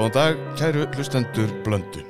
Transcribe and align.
Góðan 0.00 0.14
dag, 0.16 0.38
kæru 0.56 0.84
hlustendur 0.96 1.50
blöndu. 1.60 2.00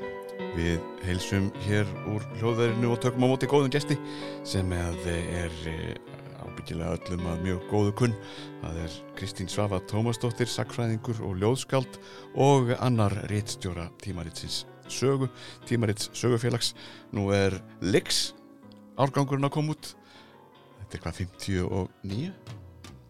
Við 0.54 0.76
heilsum 1.02 1.48
hér 1.64 1.88
úr 2.06 2.22
hljóðverðinu 2.36 2.92
og 2.94 3.00
tökum 3.02 3.24
á 3.26 3.30
móti 3.32 3.48
góðum 3.50 3.72
gesti 3.74 3.96
sem 4.46 4.68
að 4.76 5.08
er 5.10 5.56
eh, 5.66 5.96
ábyggilega 6.38 6.92
öllum 6.94 7.24
að 7.32 7.40
mjög 7.48 7.64
góðu 7.72 7.94
kunn. 7.98 8.14
Það 8.60 8.78
er 8.84 8.94
Kristín 9.18 9.50
Svafa 9.50 9.80
Tómasdóttir, 9.90 10.46
sakfræðingur 10.46 11.18
og 11.26 11.40
ljóðskald 11.42 11.98
og 12.38 12.70
annar 12.78 13.16
réttstjóra 13.32 13.88
tímaritsins 14.04 14.60
sögu, 14.86 15.26
tímarits 15.66 16.12
sögufélags. 16.14 16.76
Nú 17.10 17.32
er 17.34 17.58
Lix 17.82 18.36
árgangurinn 19.02 19.50
að 19.50 19.56
koma 19.58 19.74
út. 19.74 19.90
Þetta 20.84 20.94
er 21.00 21.02
hvað, 21.08 21.20
59? 21.26 22.54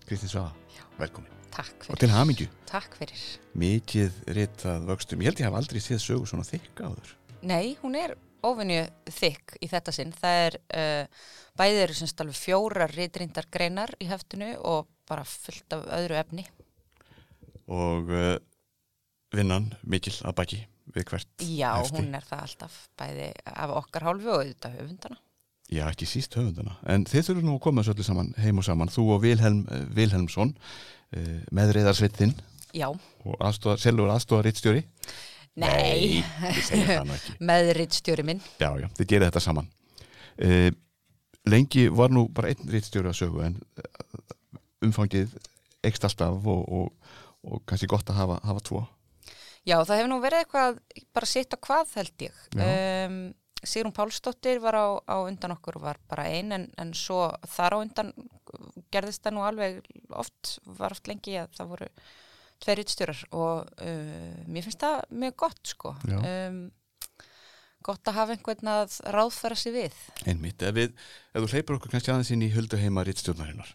Kristín 0.09 0.33
Svafa, 0.33 0.57
velkomin. 0.97 1.40
Takk 1.51 1.75
Og 1.83 1.87
fyrir. 1.91 2.01
til 2.05 2.13
hamingju. 2.15 2.49
Takk 2.71 2.95
fyrir. 3.01 3.23
Mikið 3.59 4.19
ritað 4.37 4.85
vöxtum. 4.89 5.23
Ég 5.25 5.31
held 5.33 5.41
ég 5.43 5.49
hef 5.49 5.59
aldrei 5.61 5.81
séð 5.83 6.03
sögu 6.05 6.27
svona 6.31 6.47
þykka 6.47 6.91
áður. 6.91 7.15
Nei, 7.43 7.77
hún 7.83 7.97
er 7.99 8.15
óvenju 8.47 8.85
þykk 9.11 9.57
í 9.61 9.69
þetta 9.69 9.93
sinn. 9.93 10.13
Það 10.17 10.39
er, 10.47 10.59
uh, 10.73 11.27
bæðið 11.59 11.83
eru 11.87 11.99
semst 11.99 12.21
alveg 12.23 12.39
fjórar 12.39 12.95
ritrindar 12.95 13.49
greinar 13.53 13.93
í 14.01 14.07
heftinu 14.09 14.53
og 14.63 14.87
bara 15.11 15.25
fullt 15.27 15.75
af 15.77 15.85
öðru 15.99 16.17
efni. 16.21 16.47
Og 17.71 18.11
uh, 18.11 18.37
vinnan 19.35 19.71
mikil 19.87 20.15
að 20.27 20.37
baki 20.41 20.61
við 20.95 21.05
hvert 21.11 21.45
Já, 21.46 21.74
hefti. 21.79 21.99
hún 22.01 22.15
er 22.19 22.24
það 22.27 22.41
alltaf 22.46 22.79
bæði 22.99 23.29
af 23.46 23.74
okkar 23.79 24.07
hálfu 24.09 24.30
og 24.33 24.41
auðvitað 24.43 24.79
höfundana. 24.80 25.21
Já, 25.71 25.85
ekki 25.87 26.07
síst 26.11 26.35
höfundana. 26.35 26.79
En 26.91 27.05
þið 27.07 27.29
þurfum 27.29 27.46
nú 27.46 27.52
að 27.59 27.63
koma 27.69 27.85
öllu 27.87 28.02
saman 28.07 28.33
heim 28.43 28.59
og 28.59 28.67
saman. 28.67 28.91
Þú 28.91 29.05
og 29.15 29.21
Vilhelm 29.23 29.61
uh, 29.71 29.85
Vilhelmsson, 29.95 30.55
uh, 31.16 31.41
meðriðarsveitin 31.57 32.35
Já, 32.77 32.89
og 32.91 33.35
aðstofa, 33.43 33.79
selur 33.83 34.13
aðstofa 34.13 34.45
rittstjóri. 34.47 34.85
nei, 35.61 36.23
meðritstjóri 37.51 38.25
minn. 38.27 38.43
Já, 38.61 38.71
já, 38.79 38.87
þið 38.99 39.11
gerir 39.11 39.27
þetta 39.29 39.43
saman. 39.45 39.71
Uh, 40.41 40.71
lengi 41.51 41.89
var 41.91 42.13
nú 42.15 42.29
bara 42.33 42.52
einn 42.52 42.71
rittstjóri 42.71 43.11
að 43.11 43.19
sögu 43.23 43.43
en 43.49 43.59
uh, 43.80 44.23
umfangið 44.87 45.35
ekst 45.87 46.07
alltaf 46.07 46.47
og, 46.49 46.65
og, 46.69 47.13
og 47.45 47.63
kannski 47.69 47.89
gott 47.91 48.09
að 48.13 48.23
hafa, 48.23 48.41
hafa 48.47 48.65
tvo. 48.69 48.87
Já, 49.69 49.77
það 49.85 49.97
hefur 49.99 50.11
nú 50.13 50.21
verið 50.23 50.45
eitthvað 50.45 50.80
bara 51.13 51.29
sitt 51.29 51.52
á 51.52 51.59
hvað 51.61 51.95
held 51.99 52.24
ég. 52.24 52.41
Um, 52.57 53.21
Sigrun 53.61 53.93
Pálsdóttir 53.93 54.61
var 54.63 54.77
á, 54.77 54.87
á 55.05 55.17
undan 55.27 55.52
okkur 55.52 55.77
var 55.83 55.99
bara 56.09 56.24
ein 56.33 56.52
en, 56.57 56.71
en 56.80 56.95
svo 56.97 57.27
þar 57.45 57.77
á 57.77 57.79
undan 57.83 58.13
gerðist 58.93 59.25
það 59.25 59.37
nú 59.37 59.47
alveg 59.47 59.80
oft, 60.11 60.59
var 60.79 60.97
oft 60.97 61.09
lengi 61.11 61.39
að 61.41 61.55
það 61.59 61.73
voru 61.75 61.89
tveir 62.61 62.83
utstjórar 62.83 63.23
og 63.33 63.71
uh, 63.80 64.44
mér 64.50 64.67
finnst 64.67 64.83
það 64.83 65.00
mjög 65.22 65.39
gott 65.44 65.72
sko. 65.72 65.94
Um, 66.05 66.61
gott 67.84 68.11
að 68.11 68.19
hafa 68.19 68.34
einhvern 68.37 68.71
að 68.75 68.97
ráðfæra 69.15 69.56
sig 69.56 69.72
við. 69.72 70.00
Einmitt, 70.28 70.61
ef, 70.61 70.75
við, 70.77 70.91
ef 71.33 71.44
þú 71.44 71.50
hleypur 71.55 71.78
okkur 71.78 71.94
kannski 71.94 72.12
aðeins 72.12 72.33
inn 72.34 72.44
í 72.44 72.50
huldu 72.53 72.81
heima 72.81 73.05
rittstjórnarinnar, 73.09 73.71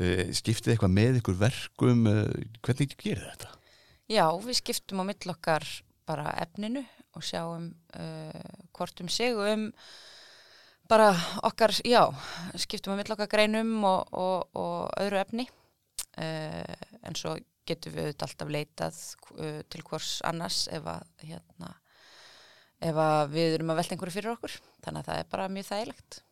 uh, 0.00 0.24
skiptið 0.34 0.74
eitthvað 0.74 0.96
með 0.96 1.20
ykkur 1.20 1.38
verkum, 1.38 2.08
uh, 2.10 2.24
hvernig 2.66 2.96
gerir 2.98 3.28
þetta? 3.28 3.52
Já, 4.10 4.26
við 4.42 4.58
skiptum 4.58 5.00
á 5.00 5.04
mill 5.06 5.32
okkar 5.32 5.64
bara 6.04 6.34
efninu 6.42 6.82
og 7.14 7.24
sjáum 7.24 7.70
uh, 7.96 8.58
hvort 8.74 9.00
um 9.00 9.08
sig 9.08 9.38
um 9.38 9.70
bara 10.90 11.12
okkar, 11.46 11.72
já, 11.84 12.02
skiptum 12.60 12.94
á 12.94 12.98
mill 12.98 13.14
okkar 13.14 13.30
greinum 13.30 13.72
og, 13.88 14.10
og, 14.12 14.50
og 14.58 14.90
öðru 15.00 15.20
efni 15.22 15.46
uh, 16.20 16.76
en 17.04 17.16
svo 17.16 17.36
getum 17.64 17.94
við 17.94 18.10
auðvitað 18.10 18.28
alltaf 18.28 18.52
leitað 18.52 19.00
uh, 19.38 19.62
til 19.72 19.82
hvors 19.88 20.18
annars 20.28 20.66
ef 20.72 20.86
að 20.90 21.08
hérna 21.24 21.72
ef 22.84 23.00
að 23.00 23.32
við 23.32 23.56
erum 23.56 23.72
að 23.72 23.80
velta 23.80 23.96
einhverju 23.96 24.16
fyrir 24.18 24.34
okkur 24.34 24.56
þannig 24.84 25.00
að 25.00 25.10
það 25.10 25.20
er 25.22 25.32
bara 25.32 25.50
mjög 25.52 25.68
þægilegt 25.70 26.22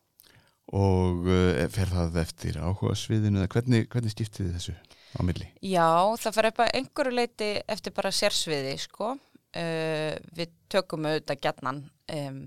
Og 0.73 1.25
uh, 1.27 1.63
fer 1.73 1.89
það 1.91 2.19
eftir 2.21 2.57
áhuga 2.61 2.93
sviðinu 2.95 3.41
eða 3.41 3.51
hvernig, 3.51 3.87
hvernig 3.91 4.13
skiptið 4.13 4.45
þið 4.45 4.53
þessu 4.59 4.75
á 5.13 5.19
milli? 5.27 5.49
Já, 5.59 5.89
það 6.21 6.37
fer 6.37 6.47
eitthvað 6.49 6.71
einhverju 6.79 7.15
leiti 7.17 7.49
eftir 7.69 7.93
bara 7.97 8.11
sérsviði, 8.15 8.77
sko. 8.81 9.11
Við 9.53 10.53
tökum 10.71 11.03
auðvitað 11.05 11.41
gjarnan 11.43 11.81
um, 12.15 12.39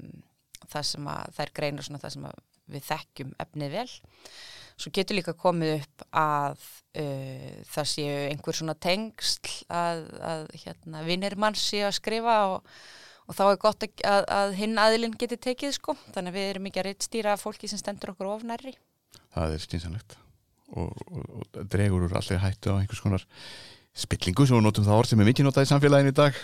það 0.72 0.86
sem 0.90 1.08
að 1.12 1.32
þær 1.38 1.52
greinar 1.58 1.86
svona 1.86 2.02
það 2.02 2.14
sem 2.16 2.28
við 2.74 2.86
þekkjum 2.90 3.32
efnið 3.44 3.74
vel. 3.76 3.88
Svo 4.76 4.92
getur 4.92 5.16
líka 5.16 5.32
komið 5.38 5.72
upp 5.78 6.04
að 6.20 6.66
uh, 7.00 7.54
það 7.72 7.88
séu 7.92 8.18
einhver 8.26 8.58
svona 8.58 8.76
tengsl 8.76 9.54
að, 9.72 10.02
að 10.20 10.44
hérna, 10.64 11.04
vinnir 11.06 11.38
mann 11.40 11.56
séu 11.56 11.86
að 11.88 11.96
skrifa 11.96 12.36
og, 12.50 12.74
og 13.24 13.38
þá 13.38 13.44
er 13.46 13.62
gott 13.62 13.86
að, 13.86 14.26
að, 14.26 14.52
hinn 14.58 14.76
aðilinn 14.82 15.16
geti 15.16 15.38
tekið, 15.48 15.78
sko. 15.78 15.96
Þannig 16.12 16.34
að 16.34 16.38
við 16.38 16.50
erum 16.50 16.68
ekki 16.68 16.82
að 16.82 16.88
reittstýra 16.90 17.38
fólki 17.40 17.72
sem 17.72 17.80
stendur 17.80 18.12
okkur 18.12 18.34
ofnærri. 18.34 18.76
Það 19.36 19.56
er 19.56 19.64
skynsanlegt 19.64 20.18
og, 20.74 20.92
og, 21.08 21.24
og 21.40 21.64
dregur 21.72 22.04
úr 22.06 22.18
allir 22.18 22.42
hættu 22.42 22.74
á 22.74 22.78
einhvers 22.80 23.02
konar 23.04 23.24
spillingu 23.96 24.46
sem 24.46 24.58
við 24.58 24.66
notum 24.66 24.86
það 24.86 25.00
orð 25.00 25.12
sem 25.12 25.22
er 25.22 25.28
mikið 25.30 25.46
notað 25.46 25.66
í 25.66 25.70
samfélaginu 25.70 26.12
í 26.12 26.16
dag 26.16 26.40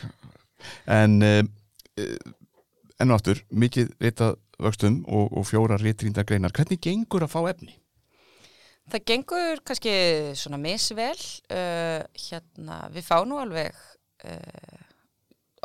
en 1.01 1.17
uh, 1.27 1.41
uh, 2.01 2.33
enn 3.03 3.13
og 3.13 3.21
aftur 3.21 3.43
mikið 3.51 3.93
ritað 4.03 4.39
vöxtum 4.63 5.03
og, 5.11 5.33
og 5.35 5.47
fjóra 5.49 5.79
ritrýndar 5.81 6.27
greinar 6.29 6.55
hvernig 6.55 6.81
gengur 6.83 7.27
að 7.27 7.35
fá 7.35 7.41
efni? 7.51 7.75
Það 8.93 9.05
gengur 9.09 9.63
kannski 9.67 9.93
svona 10.39 10.59
misvel, 10.61 11.19
uh, 11.55 12.03
hérna, 12.19 12.79
við 12.93 13.07
fá 13.07 13.17
nú 13.27 13.39
alveg 13.39 13.77
uh, 14.27 14.81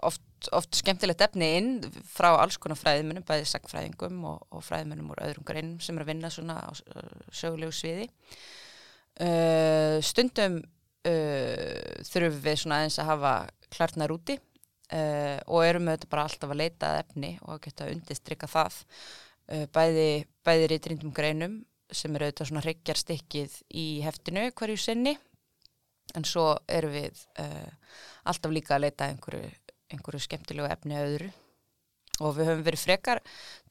oft, 0.06 0.22
oft 0.54 0.78
skemmtilegt 0.78 1.24
efni 1.26 1.50
inn 1.58 1.72
frá 2.06 2.30
alls 2.36 2.60
konar 2.62 2.80
fræðimennum, 2.80 3.26
bæði 3.28 3.50
sagfræðingum 3.50 4.22
og, 4.30 4.46
og 4.54 4.64
fræðimennum 4.66 5.12
úr 5.16 5.24
öðrum 5.26 5.48
greinum 5.48 5.82
sem 5.84 5.98
er 5.98 6.06
að 6.06 6.12
vinna 6.14 6.32
svona 6.34 6.60
á 6.62 6.70
sögulegu 7.34 7.74
sviði. 7.74 8.08
Uh, 9.18 9.98
stundum 10.06 10.60
uh, 10.62 12.04
þurfum 12.06 12.44
við 12.46 12.62
svona 12.62 12.84
aðeins 12.84 13.00
að 13.02 13.12
hafa 13.16 13.34
klarnar 13.74 14.14
úti 14.14 14.38
uh, 14.94 15.38
og 15.48 15.64
erum 15.66 15.90
þetta 15.92 16.10
bara 16.12 16.28
alltaf 16.28 16.52
að 16.54 16.62
leita 16.62 16.92
að 16.92 17.00
efni 17.04 17.32
og 17.44 17.56
að 17.56 17.64
geta 17.68 17.90
undistrykka 17.94 18.50
það. 18.52 18.82
Uh, 19.48 19.66
bæði, 19.74 20.10
bæði 20.48 20.70
reytrindum 20.74 21.16
greinum 21.16 21.58
sem 21.92 22.16
eru 22.16 22.28
auðvitað 22.28 22.50
svona 22.50 22.64
hryggjar 22.66 23.00
stikkið 23.00 23.58
í 23.80 23.88
heftinu 24.04 24.50
hverju 24.52 24.80
sinni. 24.82 25.16
En 26.16 26.24
svo 26.28 26.54
erum 26.72 26.96
við 26.96 27.20
uh, 27.42 27.68
alltaf 28.28 28.54
líka 28.54 28.78
að 28.78 28.88
leita 28.88 29.10
einhverju, 29.12 29.52
einhverju 29.92 30.24
skemmtilegu 30.24 30.70
efni 30.72 31.00
öðru. 31.00 31.30
Og 32.18 32.34
við 32.34 32.50
höfum 32.50 32.64
verið 32.66 32.82
frekar 32.82 33.20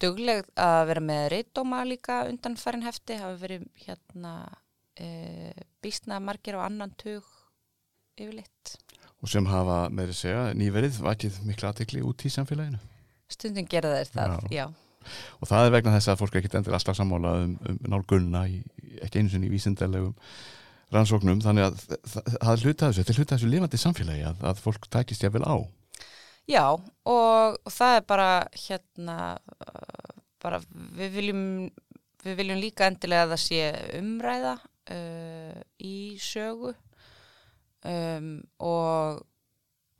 dugleg 0.03 0.47
að 0.61 0.83
vera 0.93 1.03
með 1.03 1.25
reytdóma 1.33 1.81
líka 1.89 2.21
undan 2.29 2.55
farin 2.61 2.85
hefti, 2.87 3.17
hafa 3.19 3.41
verið 3.41 3.67
hérna 3.83 4.35
uh, 4.47 5.65
býstna 5.83 6.21
margir 6.23 6.61
á 6.61 6.67
annan 6.69 6.95
tug 7.01 7.27
yfirleitt. 8.17 8.77
Og 9.27 9.31
sem 9.33 9.47
hafa 9.51 9.79
með 9.91 10.13
að 10.13 10.19
segja 10.21 10.43
nýverið 10.55 11.01
vakið 11.03 11.39
mikla 11.49 11.73
aðtekli 11.73 12.03
út 12.07 12.23
í 12.23 12.31
samfélaginu 12.31 12.79
Stundum 13.27 13.67
gera 13.67 13.91
þeir 13.97 14.11
það, 14.15 14.35
Já. 14.55 14.61
já. 14.63 14.67
og 15.43 15.49
það 15.51 15.65
er 15.67 15.73
vegna 15.75 15.95
þess 15.97 16.13
að 16.13 16.21
fólk 16.21 16.37
er 16.37 16.45
ekkit 16.45 16.59
endur 16.61 16.77
alltaf 16.79 16.99
sammála 16.99 17.33
um, 17.43 17.57
um 17.67 17.81
nálgunna 17.91 18.45
í, 18.47 18.61
ekki 19.03 19.19
einu 19.19 19.33
sinni 19.33 19.51
í 19.51 19.55
vísindalegum 19.57 20.15
rannsóknum 20.95 21.43
þannig 21.43 21.67
að 21.67 21.81
það, 22.07 22.63
hluta 22.63 22.93
þessu, 22.93 23.03
þetta 23.03 23.13
er 23.13 23.19
hluta 23.19 23.35
þessu 23.35 23.51
lifandi 23.51 23.83
samfélagi 23.83 24.29
að, 24.31 24.47
að 24.53 24.63
fólk 24.63 24.87
tækist 24.95 25.27
jáfnvel 25.27 25.43
á 25.43 25.57
Já, 26.47 26.63
og, 26.71 27.59
og 27.67 27.73
það 27.75 27.97
er 27.99 28.05
bara 28.07 28.31
hérna 28.55 29.17
bara 30.39 30.61
við 30.71 31.19
viljum 31.19 31.45
við 32.23 32.39
viljum 32.39 32.63
líka 32.63 32.87
endilega 32.87 33.27
að 33.27 33.35
það 33.35 33.43
sé 33.43 33.63
umræða 33.99 34.53
uh, 34.95 35.59
í 35.83 35.97
sögu 36.23 36.77
um, 37.87 38.31
og 38.63 39.25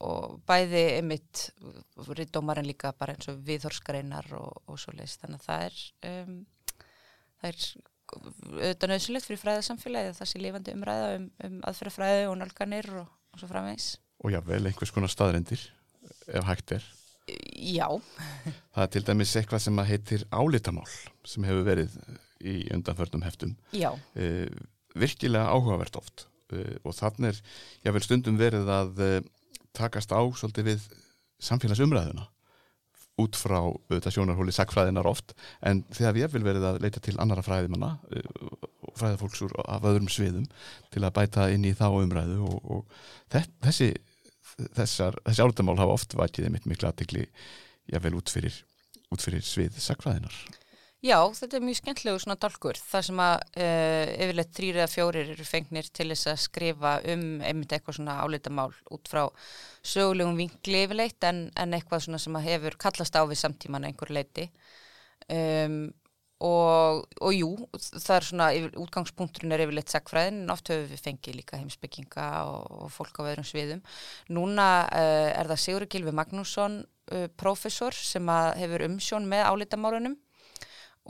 og 0.05 0.41
bæði 0.45 0.83
einmitt 0.99 1.47
riddómarinn 1.97 2.69
líka 2.69 2.91
bara 2.93 3.15
eins 3.17 3.31
og 3.33 3.39
viðhorskreinar 3.47 4.27
og, 4.37 4.59
og 4.69 4.81
svo 4.81 4.93
leist 4.93 5.23
þannig 5.23 5.41
að 5.41 5.47
það 5.47 5.63
er 5.65 5.79
um, 6.11 6.35
það 7.41 7.49
er 7.49 7.63
auðvitað 8.13 8.93
nöðsulegt 8.93 9.27
fyrir 9.27 9.41
fræðasamfélagi 9.41 10.11
að 10.11 10.19
það 10.19 10.31
sé 10.31 10.43
lifandi 10.43 10.75
umræða 10.77 11.15
um, 11.17 11.31
um 11.49 11.57
aðferðafræði 11.71 12.29
og 12.29 12.37
nálganir 12.43 12.91
og, 13.01 13.09
og 13.33 13.41
svo 13.41 13.49
framvegs 13.49 13.89
og 14.21 14.33
jáfnvel 14.33 14.69
einhvers 14.69 14.93
konar 14.95 15.13
staðrendir 15.13 15.65
ef 16.27 16.47
hægt 16.47 16.77
er. 16.77 16.85
Já, 17.27 17.89
það 18.75 18.85
er 18.85 18.93
til 18.95 19.05
dæmis 19.09 19.35
eitthvað 19.39 19.65
sem 19.65 19.83
heitir 19.89 20.25
álitamál 20.31 20.87
sem 21.27 21.47
hefur 21.49 21.67
verið 21.67 21.97
í 22.47 22.57
undanförnum 22.75 23.25
heftum. 23.27 23.57
Já, 23.75 23.91
uh, 23.97 24.65
virkilega 24.97 25.51
áhugavert 25.51 25.99
oft 25.99 26.29
og 26.53 26.95
þannig 26.95 27.33
er 27.33 27.43
jáfnvel 27.87 28.05
stundum 28.07 28.39
verið 28.41 28.71
að 28.71 29.03
uh, 29.03 29.19
takast 29.77 30.15
á 30.15 30.21
svolítið 30.23 30.73
við 30.73 30.89
samfélagsumræðuna 31.47 32.27
út 33.21 33.37
frá 33.39 33.59
auðvitað 33.63 34.13
sjónarhóli 34.13 34.53
sagfræðinar 34.53 35.09
oft 35.09 35.33
en 35.65 35.83
þegar 35.89 36.17
við 36.17 36.35
vil 36.35 36.45
verið 36.45 36.67
að 36.69 36.83
leita 36.85 37.01
til 37.01 37.15
annara 37.17 37.45
fræðimanna 37.45 37.95
og 38.13 38.93
fræðafólks 38.99 39.41
úr 39.47 39.55
af 39.65 39.87
öðrum 39.89 40.11
sviðum 40.13 40.45
til 40.93 41.01
að 41.01 41.15
bæta 41.17 41.47
inn 41.53 41.65
í 41.65 41.73
þá 41.77 41.87
umræðu 41.97 42.43
og, 42.45 42.59
og 42.77 42.99
þess, 43.33 43.55
þessi 43.65 43.89
þessar, 44.77 45.17
þessi 45.25 45.45
álutamál 45.45 45.79
hafa 45.81 45.97
oft 45.97 46.17
vakið 46.19 46.49
einmitt 46.49 46.69
miklu 46.69 46.91
aðtegli 46.91 47.27
jável 47.93 48.17
út 48.19 48.33
fyrir, 48.33 48.55
út 49.13 49.23
fyrir 49.23 49.45
svið 49.45 49.81
sakfræðinar. 49.83 50.37
Já, 51.05 51.19
þetta 51.37 51.59
er 51.59 51.65
mjög 51.67 51.77
skemmtlegu 51.77 52.21
svona 52.23 52.39
dálkur 52.41 52.79
þar 52.81 53.05
sem 53.05 53.19
að 53.21 53.35
uh, 53.61 54.13
yfirleitt 54.25 54.55
þrýri 54.57 54.81
eða 54.81 54.89
fjórir 54.89 55.33
eru 55.35 55.45
fengnir 55.45 55.91
til 55.93 56.09
þess 56.09 56.31
að 56.33 56.41
skrifa 56.41 56.93
um 57.13 57.27
einmitt 57.45 57.75
eitthvað 57.77 57.99
svona 57.99 58.15
áleitamál 58.25 58.73
út 58.97 59.11
frá 59.13 59.27
sögulegum 59.85 60.41
vinkli 60.41 60.87
yfirleitt 60.87 61.29
en, 61.29 61.45
en 61.53 61.77
eitthvað 61.77 62.07
svona 62.07 62.23
sem 62.23 62.41
að 62.41 62.49
hefur 62.49 62.79
kallast 62.81 63.21
á 63.21 63.23
við 63.29 63.43
samtíman 63.43 63.85
einhver 63.91 64.15
leiti 64.17 64.49
um, 65.29 65.79
og, 66.49 67.05
og 67.21 67.33
jú, 67.37 67.53
það 67.77 68.17
er 68.17 68.29
svona 68.31 68.51
útgangspunkturinn 68.81 69.53
er 69.53 69.67
yfirleitt 69.69 69.93
sagfræðin 69.93 70.43
en 70.47 70.57
oft 70.57 70.73
höfum 70.73 70.91
við 70.97 71.07
fengið 71.11 71.41
líka 71.43 71.61
heimsbygginga 71.61 72.29
og, 72.49 72.67
og 72.89 72.93
fólk 72.97 73.21
á 73.21 73.29
öðrum 73.29 73.47
sviðum. 73.47 73.85
Núna 74.33 74.69
uh, 74.89 75.31
er 75.37 75.49
það 75.53 75.63
Sigurður 75.69 75.93
Gilvi 75.93 76.17
Magnússon 76.17 76.83
uh, 77.13 77.29
professor 77.37 77.97
sem 77.97 78.37
hefur 78.57 78.89
umsjón 78.89 79.29
með 79.29 79.49
áleitamálunum 79.53 80.23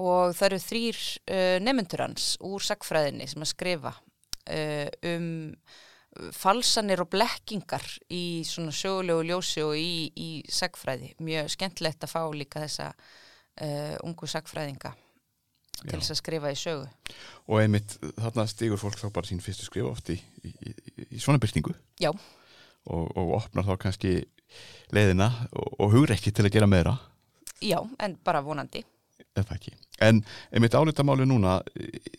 og 0.03 0.37
það 0.37 0.47
eru 0.51 0.61
þrýr 0.63 1.01
uh, 1.01 1.57
nefnundur 1.65 2.05
hans 2.05 2.29
úr 2.45 2.65
sagfræðinni 2.65 3.29
sem 3.31 3.45
að 3.45 3.53
skrifa 3.53 3.93
uh, 3.97 4.89
um 5.13 5.29
falsanir 6.33 7.03
og 7.05 7.11
blekkingar 7.13 7.85
í 8.13 8.43
svona 8.49 8.73
sögulegu 8.75 9.25
ljósi 9.29 9.65
og 9.65 9.75
í, 9.77 10.09
í 10.17 10.29
sagfræði. 10.49 11.13
Mjög 11.21 11.51
skemmtilegt 11.53 12.07
að 12.07 12.13
fá 12.13 12.23
líka 12.33 12.63
þessa 12.63 12.93
uh, 12.93 13.97
ungu 14.07 14.29
sagfræðinga 14.31 14.95
til 15.83 15.99
þess 15.99 16.15
að 16.15 16.21
skrifa 16.23 16.53
í 16.55 16.57
sögu. 16.57 16.87
Og 17.53 17.61
einmitt 17.61 17.99
þarna 18.17 18.47
stigur 18.49 18.81
fólk 18.81 18.97
þá 19.01 19.11
bara 19.13 19.29
sín 19.29 19.43
fyrstu 19.45 19.69
skrifa 19.69 19.93
oft 19.93 20.09
í, 20.15 20.17
í, 20.41 20.73
í 21.11 21.21
svona 21.21 21.41
byrtingu. 21.43 21.75
Já. 22.01 22.11
Og, 22.87 23.05
og 23.13 23.37
opnar 23.37 23.67
þá 23.67 23.77
kannski 23.85 24.17
leiðina 24.95 25.29
og, 25.51 25.69
og 25.83 25.93
hugur 25.93 26.15
ekki 26.17 26.33
til 26.33 26.47
að 26.49 26.55
gera 26.57 26.71
meira. 26.71 26.97
Já, 27.61 27.81
en 28.01 28.17
bara 28.25 28.45
vonandi 28.45 28.85
en 29.37 29.49
það 29.49 29.57
ekki. 29.59 29.75
En 30.07 30.21
einmitt 30.51 30.77
álitamáli 30.77 31.27
núna, 31.29 31.59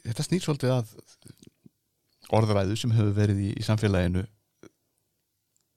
þetta 0.05 0.25
snýr 0.25 0.43
svolítið 0.45 0.73
að 0.77 0.95
orðræðu 2.37 2.75
sem 2.79 2.93
hefur 2.95 3.15
verið 3.15 3.43
í, 3.45 3.51
í 3.55 3.65
samfélaginu 3.65 4.25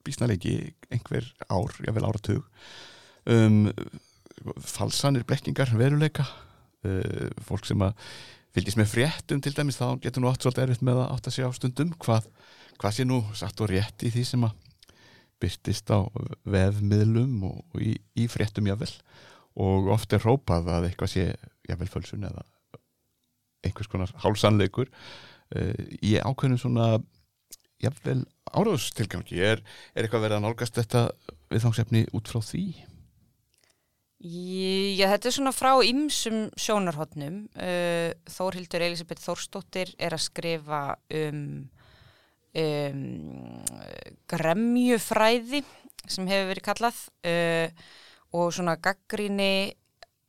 bísnalegi 0.07 0.55
einhver 0.91 1.27
ár, 1.53 1.75
jável 1.85 2.07
áratug. 2.09 2.47
Um, 3.29 3.69
falsanir 4.65 5.27
blekkingar 5.29 5.73
veruleika. 5.77 6.27
Uh, 6.81 7.29
fólk 7.45 7.69
sem 7.69 7.83
að 7.85 7.99
fylgjast 8.57 8.81
með 8.81 8.93
fréttum 8.95 9.43
til 9.45 9.53
dæmis, 9.55 9.79
þá 9.79 10.01
getur 10.03 10.25
nú 10.25 10.31
átt 10.31 10.43
svolítið 10.43 10.65
erfitt 10.65 10.87
með 10.87 11.03
að 11.05 11.13
átt 11.15 11.29
að 11.29 11.37
segja 11.37 11.51
á 11.53 11.59
stundum 11.59 11.93
hvað, 12.03 12.27
hvað 12.81 12.97
sé 12.97 13.07
nú 13.07 13.21
satt 13.37 13.61
og 13.63 13.71
rétt 13.71 14.07
í 14.09 14.11
því 14.11 14.25
sem 14.27 14.47
að 14.49 14.57
byrtist 15.41 15.93
á 15.93 16.01
vefmiðlum 16.51 17.45
og, 17.49 17.61
og 17.71 17.85
í, 17.85 17.95
í 18.19 18.27
fréttum 18.33 18.67
jável 18.69 18.91
og 19.59 19.91
oft 19.95 20.13
er 20.15 20.23
rópað 20.25 20.69
að 20.71 20.91
eitthvað 20.91 21.15
sé 21.15 21.25
jável 21.69 21.91
fölsun 21.91 22.27
eða 22.29 22.45
einhvers 23.67 23.91
konar 23.91 24.13
hálsanleikur 24.23 24.91
uh, 24.91 25.75
í 26.01 26.17
ákveðnum 26.21 26.61
svona 26.61 26.93
jável 27.81 28.23
áráðstilgangi 28.51 29.41
er, 29.41 29.63
er 29.95 30.05
eitthvað 30.05 30.27
verið 30.27 30.39
að 30.39 30.47
nálgast 30.47 30.79
þetta 30.79 31.09
viðfangsefni 31.53 32.07
út 32.17 32.31
frá 32.31 32.41
því? 32.45 32.65
Já, 34.21 35.07
þetta 35.15 35.31
er 35.31 35.33
svona 35.33 35.53
frá 35.57 35.71
ymsum 35.89 36.41
sjónarhóttnum 36.61 37.47
uh, 37.57 38.11
Þórhildur 38.29 38.85
Elisabeth 38.85 39.25
Þórstóttir 39.25 39.95
er 39.97 40.13
að 40.13 40.27
skrifa 40.27 40.81
um, 41.23 41.71
um 42.61 43.01
gremjufræði 44.29 45.63
sem 46.05 46.29
hefur 46.29 46.51
verið 46.53 46.67
kallað. 46.69 47.01
Uh, 47.25 47.89
og 48.37 48.53
svona 48.55 48.77
gaggríni 48.83 49.75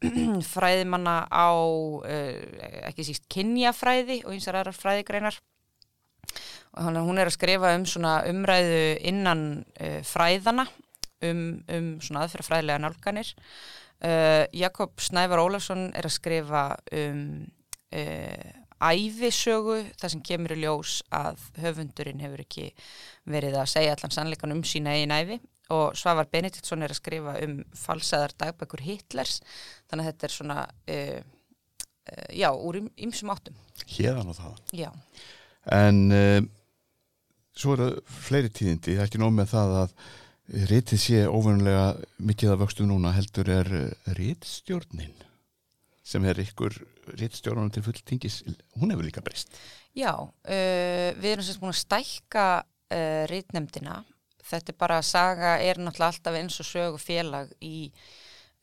fræðimanna 0.53 1.15
á 1.29 1.49
uh, 1.53 2.85
ekki 2.89 3.05
síst 3.05 3.27
kynjafræði 3.31 4.21
og 4.25 4.33
eins 4.33 4.47
og 4.49 4.57
aðrar 4.57 4.77
fræðigreinar. 4.77 5.37
Og 6.71 6.87
hann, 6.87 7.01
hún 7.03 7.19
er 7.19 7.29
að 7.29 7.35
skrifa 7.35 7.75
um 7.75 7.85
svona 7.89 8.21
umræðu 8.29 8.81
innan 9.11 9.45
uh, 9.77 9.99
fræðana 10.07 10.65
um, 11.27 11.61
um 11.69 11.93
svona 12.01 12.25
aðferðafræðilega 12.25 12.81
nálganir. 12.81 13.33
Uh, 14.01 14.47
Jakob 14.57 14.97
Snævar 15.03 15.43
Ólafsson 15.43 15.91
er 15.93 16.07
að 16.09 16.17
skrifa 16.17 16.65
um 16.97 17.25
æfisögu 18.81 19.81
þar 19.99 20.11
sem 20.13 20.21
kemur 20.25 20.53
í 20.55 20.61
ljós 20.63 21.01
að 21.13 21.41
höfundurinn 21.61 22.21
hefur 22.23 22.41
ekki 22.45 22.69
verið 23.29 23.57
að 23.59 23.71
segja 23.73 23.95
allan 23.97 24.13
sannleikan 24.15 24.55
um 24.55 24.63
sína 24.65 24.95
eigin 24.95 25.13
æfi 25.13 25.37
og 25.71 25.97
Svavar 25.97 26.29
Benediktsson 26.31 26.83
er 26.83 26.93
að 26.93 26.99
skrifa 26.99 27.35
um 27.45 27.59
falsaðar 27.77 28.35
dagbækur 28.39 28.83
Hitlers. 28.85 29.39
Þannig 29.89 30.07
að 30.07 30.09
þetta 30.11 30.27
er 30.27 30.35
svona 30.35 30.57
uh, 30.95 31.19
uh, 31.21 32.31
já, 32.35 32.49
úr 32.51 32.81
ymsum 32.81 33.31
áttum. 33.33 33.59
Hérðan 33.91 34.33
og 34.33 34.39
það 34.39 34.75
Já. 34.81 34.89
En 35.71 36.03
uh, 36.15 36.41
svo 37.55 37.77
eru 37.77 37.91
fleiri 38.09 38.51
tíðindi, 38.51 38.97
það 38.97 39.03
er 39.05 39.09
ekki 39.09 39.21
nóg 39.21 39.35
með 39.37 39.51
það 39.53 39.75
að 39.81 39.97
rítið 40.71 40.99
sé 40.99 41.19
óvönulega 41.29 41.83
mikið 42.19 42.53
að 42.53 42.63
vöxtu 42.65 42.87
núna 42.87 43.13
heldur 43.15 43.51
er 43.53 43.69
rítstjórnin 44.17 45.13
sem 46.03 46.25
er 46.27 46.41
ykkur 46.43 46.75
rítstjórnum 47.21 47.69
til 47.71 47.83
fulltingis, 47.85 48.41
hún 48.75 48.91
hefur 48.91 49.05
líka 49.05 49.23
breyst. 49.23 49.53
Já, 49.95 50.11
við 50.43 51.29
erum 51.29 51.45
sérst 51.45 51.61
búin 51.61 51.71
að 51.71 51.79
stækka 51.79 52.45
rítnemdina 53.31 54.01
þetta 54.47 54.73
er 54.73 54.79
bara 54.79 54.99
að 55.01 55.07
saga 55.09 55.53
er 55.61 55.79
náttúrulega 55.81 56.11
alltaf 56.13 56.39
eins 56.39 56.59
og 56.63 56.69
sögu 56.69 57.01
félag 57.01 57.53
í 57.61 57.75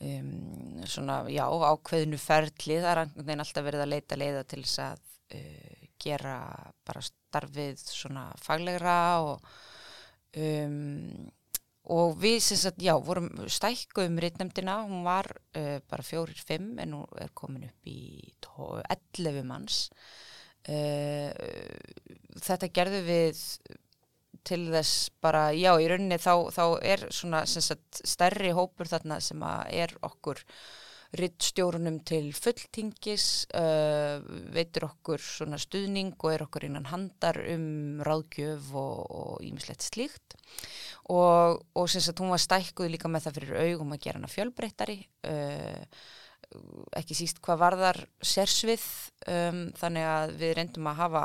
um, 0.04 0.82
svona, 0.86 1.22
já, 1.32 1.44
ákveðinu 1.46 2.20
ferli, 2.22 2.80
það 2.82 2.90
er 3.24 3.38
alltaf 3.38 3.66
verið 3.66 3.84
að 3.84 3.92
leita 3.94 4.20
leiða 4.20 4.44
til 4.48 4.62
þess 4.64 4.84
að 4.88 5.02
uh, 5.38 5.88
gera 5.98 6.36
bara 6.86 7.02
starfið 7.04 7.82
svona 7.86 8.28
faglegra 8.42 8.98
og 9.26 9.50
um, 10.38 11.28
og 11.88 12.18
við 12.20 12.38
sem 12.44 12.58
sagt, 12.60 12.82
já, 12.84 12.92
vorum 13.00 13.30
stækkuðum 13.48 14.18
rittnemdina, 14.20 14.82
hún 14.84 15.06
var 15.06 15.30
uh, 15.56 15.78
bara 15.88 16.04
fjórir 16.04 16.40
fimm 16.44 16.76
en 16.82 16.92
nú 16.92 17.04
er 17.16 17.32
komin 17.32 17.64
upp 17.68 17.88
í 17.88 18.28
11 18.44 19.46
manns. 19.48 19.86
Uh, 20.68 21.32
þetta 22.44 22.68
gerðu 22.76 23.00
við 23.06 23.40
til 24.48 24.64
þess 24.72 25.08
bara, 25.22 25.48
já, 25.56 25.72
í 25.80 25.88
rauninni 25.90 26.18
þá, 26.20 26.34
þá 26.54 26.64
er 26.82 27.06
svona 27.14 27.44
sagt, 27.48 28.02
stærri 28.02 28.52
hópur 28.56 28.90
þarna 28.90 29.20
sem 29.24 29.42
er 29.68 29.94
okkur 30.06 30.42
rittstjórunum 31.16 32.02
til 32.04 32.34
fulltingis, 32.36 33.46
uh, 33.56 34.20
veitur 34.52 34.90
okkur 34.90 35.22
svona 35.24 35.56
stuðning 35.60 36.12
og 36.18 36.34
er 36.34 36.44
okkur 36.44 36.66
innan 36.68 36.90
handar 36.90 37.40
um 37.54 38.02
ráðgjöf 38.04 38.68
og 38.76 39.40
ímislegt 39.46 39.86
slíkt. 39.86 40.36
Og, 41.08 41.62
og 41.72 41.88
sem 41.88 42.04
sagt 42.04 42.20
hún 42.20 42.34
var 42.34 42.42
stækkuð 42.44 42.92
líka 42.92 43.08
með 43.08 43.28
það 43.28 43.38
fyrir 43.40 43.60
augum 43.64 43.94
að 43.96 44.02
gera 44.04 44.20
hana 44.20 44.32
fjölbreyttari 44.32 44.98
uh, 45.30 46.00
ekki 46.96 47.16
síst 47.16 47.40
hvað 47.44 47.62
varðar 47.62 47.98
sérsvið 48.24 48.84
um, 49.28 49.62
þannig 49.78 50.08
að 50.08 50.34
við 50.40 50.54
reyndum 50.58 50.88
að 50.90 51.00
hafa 51.02 51.24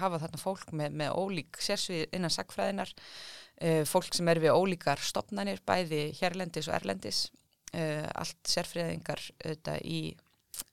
hafa 0.00 0.20
þarna 0.22 0.40
fólk 0.40 0.72
með, 0.76 0.96
með 1.02 1.14
ólík 1.18 1.60
sérsvið 1.62 2.16
innan 2.16 2.32
sagfræðinar 2.34 2.90
uh, 2.92 3.84
fólk 3.88 4.14
sem 4.16 4.30
er 4.32 4.42
við 4.42 4.56
ólíkar 4.56 5.02
stopnarnir 5.04 5.62
bæði 5.66 6.08
hérlendis 6.20 6.70
og 6.70 6.76
erlendis. 6.80 7.28
Uh, 7.70 8.06
allt 8.18 8.50
sérfræðingar 8.50 9.22
auðvitað 9.44 9.82
í, 9.86 10.00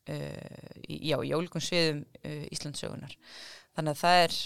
uh, 0.10 0.78
í 0.90 1.02
já, 1.12 1.18
í 1.22 1.34
ólíkum 1.38 1.62
sviðum 1.62 2.06
Íslandsögunar 2.26 3.14
þannig 3.78 3.94
að 3.94 4.06
það 4.06 4.22
er 4.28 4.40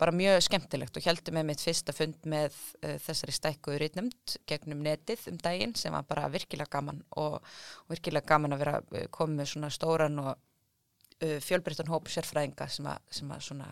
bara 0.00 0.14
mjög 0.16 0.38
skemmtilegt 0.46 0.96
og 0.96 1.04
heldum 1.04 1.34
með 1.36 1.44
mitt 1.50 1.60
fyrsta 1.60 1.92
fund 1.92 2.22
með 2.24 2.54
þessari 3.04 3.34
stækkuður 3.36 3.82
ítnumd 3.84 4.36
gegnum 4.48 4.80
netið 4.80 5.26
um 5.28 5.36
daginn 5.42 5.74
sem 5.76 5.92
var 5.92 6.06
bara 6.08 6.30
virkilega 6.32 6.72
gaman 6.72 7.02
og, 7.20 7.36
virkilega 7.90 8.24
gaman 8.30 8.56
að 8.56 8.62
vera 8.62 9.02
komið 9.12 9.42
með 9.42 9.50
svona 9.50 9.70
stóran 9.74 10.16
og 10.22 10.40
fjölbreyttan 11.44 11.90
hóp 11.92 12.10
sérfræðinga 12.12 12.68
sem 12.72 12.88
að, 12.90 13.00
sem 13.18 13.30
að 13.32 13.44
svona, 13.48 13.70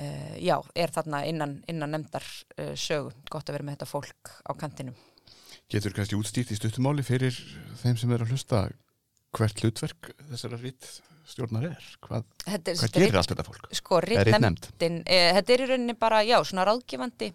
uh, 0.00 0.34
já, 0.40 0.56
er 0.74 0.94
þarna 0.94 1.22
innan, 1.28 1.58
innan 1.70 1.94
nefndar 1.96 2.26
uh, 2.56 2.74
sögu, 2.78 3.12
gott 3.30 3.48
að 3.48 3.58
vera 3.58 3.68
með 3.68 3.78
þetta 3.78 3.90
fólk 3.90 4.32
á 4.48 4.52
kantinum. 4.58 4.96
Getur 5.68 5.92
kannski 5.96 6.16
útstýrt 6.16 6.54
í 6.54 6.56
stuttumáli 6.56 7.04
fyrir 7.04 7.36
þeim 7.82 7.98
sem 8.00 8.12
er 8.14 8.24
að 8.24 8.32
hlusta 8.32 8.68
hvert 9.36 9.60
hlutverk 9.60 10.12
þessara 10.30 10.58
rít 10.62 10.88
stjórnar 11.28 11.66
er? 11.68 11.90
Hvað, 12.04 12.24
er, 12.46 12.62
hvað 12.64 12.94
gerir 12.94 13.18
allt 13.20 13.34
þetta 13.34 13.44
fólk? 13.46 13.68
Sko, 13.76 14.00
rítnefndin, 14.04 15.02
eh, 15.04 15.28
þetta 15.36 15.54
er 15.54 15.62
í 15.62 15.68
rauninni 15.72 15.96
bara, 16.00 16.22
já, 16.24 16.38
svona 16.48 16.64
ráðgifandi 16.68 17.30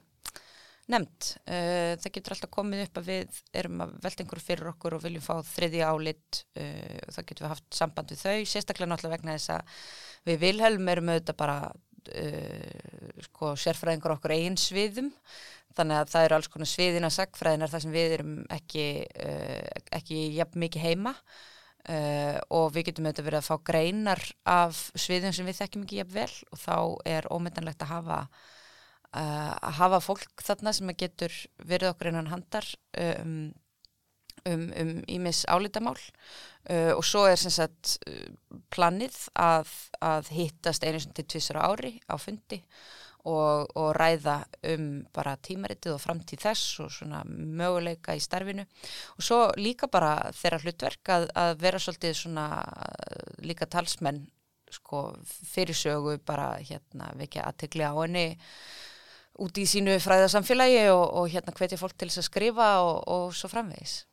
nefnd. 0.92 1.30
Uh, 1.48 1.94
það 2.02 2.12
getur 2.18 2.36
alltaf 2.36 2.52
komið 2.54 2.84
upp 2.86 3.00
að 3.00 3.10
við 3.12 3.40
erum 3.62 3.86
að 3.86 3.94
velta 4.04 4.24
einhverju 4.24 4.46
fyrir 4.48 4.72
okkur 4.74 4.98
og 4.98 5.06
viljum 5.06 5.24
fá 5.24 5.34
þriði 5.48 5.86
álit 5.88 6.44
uh, 6.60 7.00
og 7.08 7.16
það 7.16 7.28
getur 7.30 7.46
við 7.46 7.54
haft 7.54 7.80
samband 7.80 8.14
við 8.14 8.24
þau, 8.26 8.38
sérstaklega 8.52 8.92
náttúrulega 8.92 9.18
vegna 9.18 9.38
þess 9.38 9.54
að 9.56 9.88
við 10.28 10.44
Vilhelm 10.44 10.92
erum 10.94 11.14
auðvitað 11.14 11.40
bara 11.40 11.58
uh, 11.72 13.24
sko 13.30 13.54
sérfræðingur 13.64 14.18
okkur 14.18 14.36
eigin 14.36 14.60
sviðum 14.60 15.10
þannig 15.74 16.04
að 16.04 16.12
það 16.14 16.28
eru 16.28 16.38
alls 16.38 16.52
konar 16.54 16.70
sviðina 16.70 17.10
sagfræðinar 17.14 17.72
þar 17.72 17.82
sem 17.86 17.96
við 17.96 18.12
erum 18.20 18.34
ekki, 18.54 18.84
ekki 19.98 20.20
jafn 20.36 20.62
mikið 20.62 20.84
heima 20.86 21.16
uh, 21.90 22.38
og 22.54 22.74
við 22.76 22.90
getum 22.90 23.08
auðvitað 23.08 23.28
verið 23.30 23.40
að 23.40 23.48
fá 23.48 23.56
greinar 23.72 24.24
af 24.50 24.84
sviðum 24.94 25.34
sem 25.36 25.48
við 25.48 25.60
þekkjum 25.62 25.88
ekki 25.88 26.02
jafn 26.02 26.18
vel 26.18 26.36
og 26.52 26.62
þá 26.62 26.78
er 27.16 27.30
ómyndanlegt 27.34 27.86
að 27.86 27.96
hafa 27.96 28.20
að 29.14 29.76
hafa 29.80 30.00
fólk 30.02 30.42
þarna 30.42 30.74
sem 30.74 30.90
getur 30.98 31.36
verið 31.62 31.94
okkur 31.94 32.10
einan 32.10 32.32
handar 32.32 32.66
um 32.98 33.52
um, 34.50 34.72
um 34.82 34.92
ímis 35.08 35.46
álítamál 35.48 36.00
uh, 36.70 36.92
og 36.98 37.04
svo 37.06 37.26
er 37.30 37.40
sem 37.40 37.54
sagt 37.54 37.98
planið 38.74 39.16
að, 39.40 39.72
að 40.04 40.34
hittast 40.36 40.84
einu 40.84 41.00
sem 41.00 41.16
til 41.16 41.28
tvisar 41.30 41.62
ári 41.64 41.96
á 42.10 42.16
fundi 42.20 42.60
og, 43.24 43.72
og 43.80 43.94
ræða 43.96 44.42
um 44.74 44.88
bara 45.16 45.38
tímaritið 45.40 45.96
og 45.96 46.02
framtíð 46.04 46.44
þess 46.44 46.80
og 46.84 46.92
svona 46.92 47.22
möguleika 47.24 48.18
í 48.18 48.24
starfinu. 48.24 48.66
Og 49.16 49.24
svo 49.24 49.38
líka 49.56 49.88
bara 49.88 50.32
þeirra 50.36 50.60
hlutverk 50.60 51.12
að, 51.16 51.30
að 51.32 51.54
vera 51.64 51.80
svolítið 51.80 52.18
svona 52.20 52.48
líka 53.48 53.70
talsmenn 53.72 54.26
sko 54.74 55.06
fyrirsögu 55.54 56.18
bara 56.26 56.58
hérna 56.60 57.14
vekja 57.16 57.46
aðtegli 57.48 57.86
á 57.88 57.94
henni 57.94 58.28
út 59.42 59.58
í 59.58 59.66
sínu 59.70 59.98
fræðarsamfélagi 60.04 60.86
og, 60.94 61.04
og 61.20 61.30
hérna 61.34 61.54
hvetja 61.58 61.80
fólk 61.80 61.96
til 61.98 62.10
þess 62.10 62.22
að 62.22 62.30
skrifa 62.30 62.70
og, 62.86 62.96
og 63.10 63.36
svo 63.38 63.50
framvegis. 63.52 64.04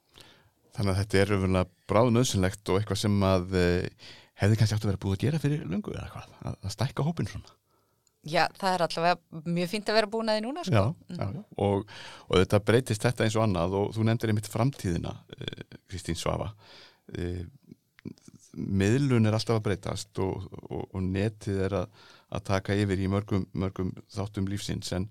Þannig 0.76 0.92
að 0.94 1.00
þetta 1.02 1.20
er 1.20 1.32
umverulega 1.36 1.90
bráð 1.90 2.12
nöðsynlegt 2.14 2.72
og 2.72 2.80
eitthvað 2.80 3.00
sem 3.02 3.16
að 3.26 3.56
eh, 3.58 4.10
hefði 4.40 4.60
kannski 4.60 4.76
átt 4.76 4.86
að 4.86 4.92
vera 4.92 5.02
búið 5.02 5.16
að 5.16 5.24
gera 5.26 5.40
fyrir 5.42 5.64
lungu 5.68 5.96
eða 5.96 6.10
hvað, 6.14 6.36
að, 6.40 6.60
að 6.62 6.76
stækka 6.76 7.06
hópin 7.06 7.30
svona. 7.30 7.56
Já, 8.28 8.42
það 8.60 8.74
er 8.74 8.82
allavega 8.84 9.44
mjög 9.56 9.70
fínt 9.72 9.90
að 9.90 9.96
vera 9.96 10.08
búin 10.12 10.28
að 10.28 10.36
því 10.36 10.44
núna 10.44 10.64
sko. 10.66 10.76
Já, 10.76 11.14
já, 11.16 11.22
já. 11.24 11.42
Og, 11.64 11.94
og 12.28 12.42
þetta 12.42 12.60
breytist 12.68 13.06
þetta 13.06 13.24
eins 13.24 13.36
og 13.38 13.44
annað 13.46 13.76
og 13.78 13.94
þú 13.96 14.04
nefndir 14.06 14.32
einmitt 14.32 14.50
framtíðina, 14.52 15.14
eh, 15.36 15.78
Kristín 15.88 16.18
Svafa. 16.20 16.50
Eh, 17.16 17.46
miðlun 18.60 19.28
er 19.28 19.36
alltaf 19.36 19.56
að 19.56 19.64
breytast 19.70 20.20
og, 20.20 20.50
og, 20.68 20.84
og 20.90 21.04
netið 21.06 21.64
er 21.68 21.78
að, 21.80 22.04
að 22.30 22.46
taka 22.46 22.76
yfir 22.78 23.02
í 23.02 23.10
mörgum, 23.10 23.46
mörgum 23.52 23.92
þáttum 24.12 24.48
lífsins 24.50 24.92
en, 24.96 25.08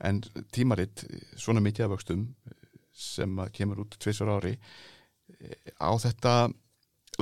en 0.00 0.22
tímaritt, 0.54 1.04
svona 1.36 1.62
mikið 1.64 1.86
af 1.86 1.94
vöxtum 1.94 2.26
sem 2.94 3.40
kemur 3.52 3.84
út 3.84 3.96
tviðsvar 4.00 4.36
ári 4.38 4.54
á 5.82 5.90
þetta 6.00 6.34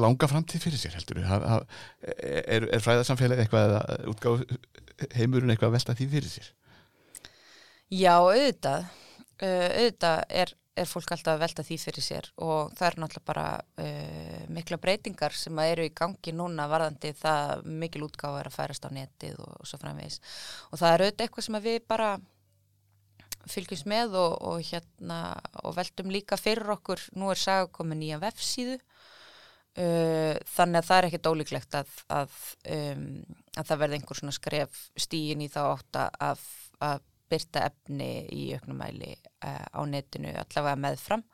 langa 0.00 0.28
framtíð 0.28 0.64
fyrir 0.66 0.80
sér 0.80 0.96
heldur 0.96 1.20
er, 1.22 2.66
er 2.68 2.82
fræðarsamfélagi 2.84 3.44
eitthvað 3.44 3.68
eða 3.68 4.10
útgáð 4.12 4.44
heimurinn 5.16 5.52
eitthvað 5.52 5.72
að 5.72 5.76
velta 5.78 5.96
því 5.98 6.08
fyrir 6.14 6.32
sér? 6.32 6.50
Já, 7.92 8.14
auðvitað 8.16 8.86
auðvitað 9.42 10.22
er, 10.42 10.54
er 10.78 10.88
fólk 10.88 11.12
alltaf 11.12 11.34
að 11.34 11.42
velta 11.42 11.64
því 11.66 11.76
fyrir 11.82 12.04
sér 12.04 12.28
og 12.40 12.72
það 12.78 12.86
er 12.86 12.98
náttúrulega 13.02 13.28
bara 13.28 13.46
uh, 13.84 14.44
mikla 14.56 14.78
breytingar 14.80 15.36
sem 15.36 15.58
eru 15.64 15.84
í 15.84 15.94
gangi 15.96 16.32
núna 16.36 16.68
varðandi 16.70 17.12
það 17.18 17.66
mikil 17.82 18.06
útgáð 18.06 18.38
er 18.40 18.50
að 18.50 18.56
færast 18.56 18.86
á 18.88 18.90
netið 18.94 19.40
og, 19.44 19.56
og 19.60 19.68
svo 19.68 19.80
framvegis. 19.82 20.20
Og 20.70 20.80
það 20.80 20.94
er 20.94 21.04
auðvitað 21.04 21.26
eitthvað 21.26 21.48
sem 21.48 21.60
við 21.66 21.78
bara 21.92 22.12
fylgjumst 23.52 23.88
með 23.90 24.16
og, 24.22 24.36
og 24.48 24.64
hérna 24.70 25.20
og 25.66 25.76
veldum 25.76 26.12
líka 26.14 26.38
fyrir 26.40 26.76
okkur. 26.76 27.04
Nú 27.18 27.32
er 27.32 27.40
sagakomin 27.42 28.06
í 28.06 28.14
að 28.16 28.28
vefsíðu 28.28 28.80
Uh, 29.72 30.36
þannig 30.52 30.82
að 30.82 30.84
það 30.84 30.98
er 30.98 31.06
ekkert 31.06 31.28
ólíklegt 31.30 31.76
að, 31.78 31.92
að, 32.12 32.32
um, 32.74 33.04
að 33.56 33.68
það 33.70 33.78
verði 33.80 33.96
einhver 33.96 34.18
svona 34.18 34.34
skref 34.36 34.80
stíin 35.00 35.40
í 35.40 35.46
þá 35.48 35.60
átt 35.62 35.98
að, 36.02 36.42
að 36.84 37.06
byrta 37.32 37.64
efni 37.68 38.10
í 38.32 38.42
auknumæli 38.56 39.12
uh, 39.16 39.66
á 39.72 39.80
netinu 39.88 40.32
allavega 40.36 40.80
meðfram. 40.84 41.24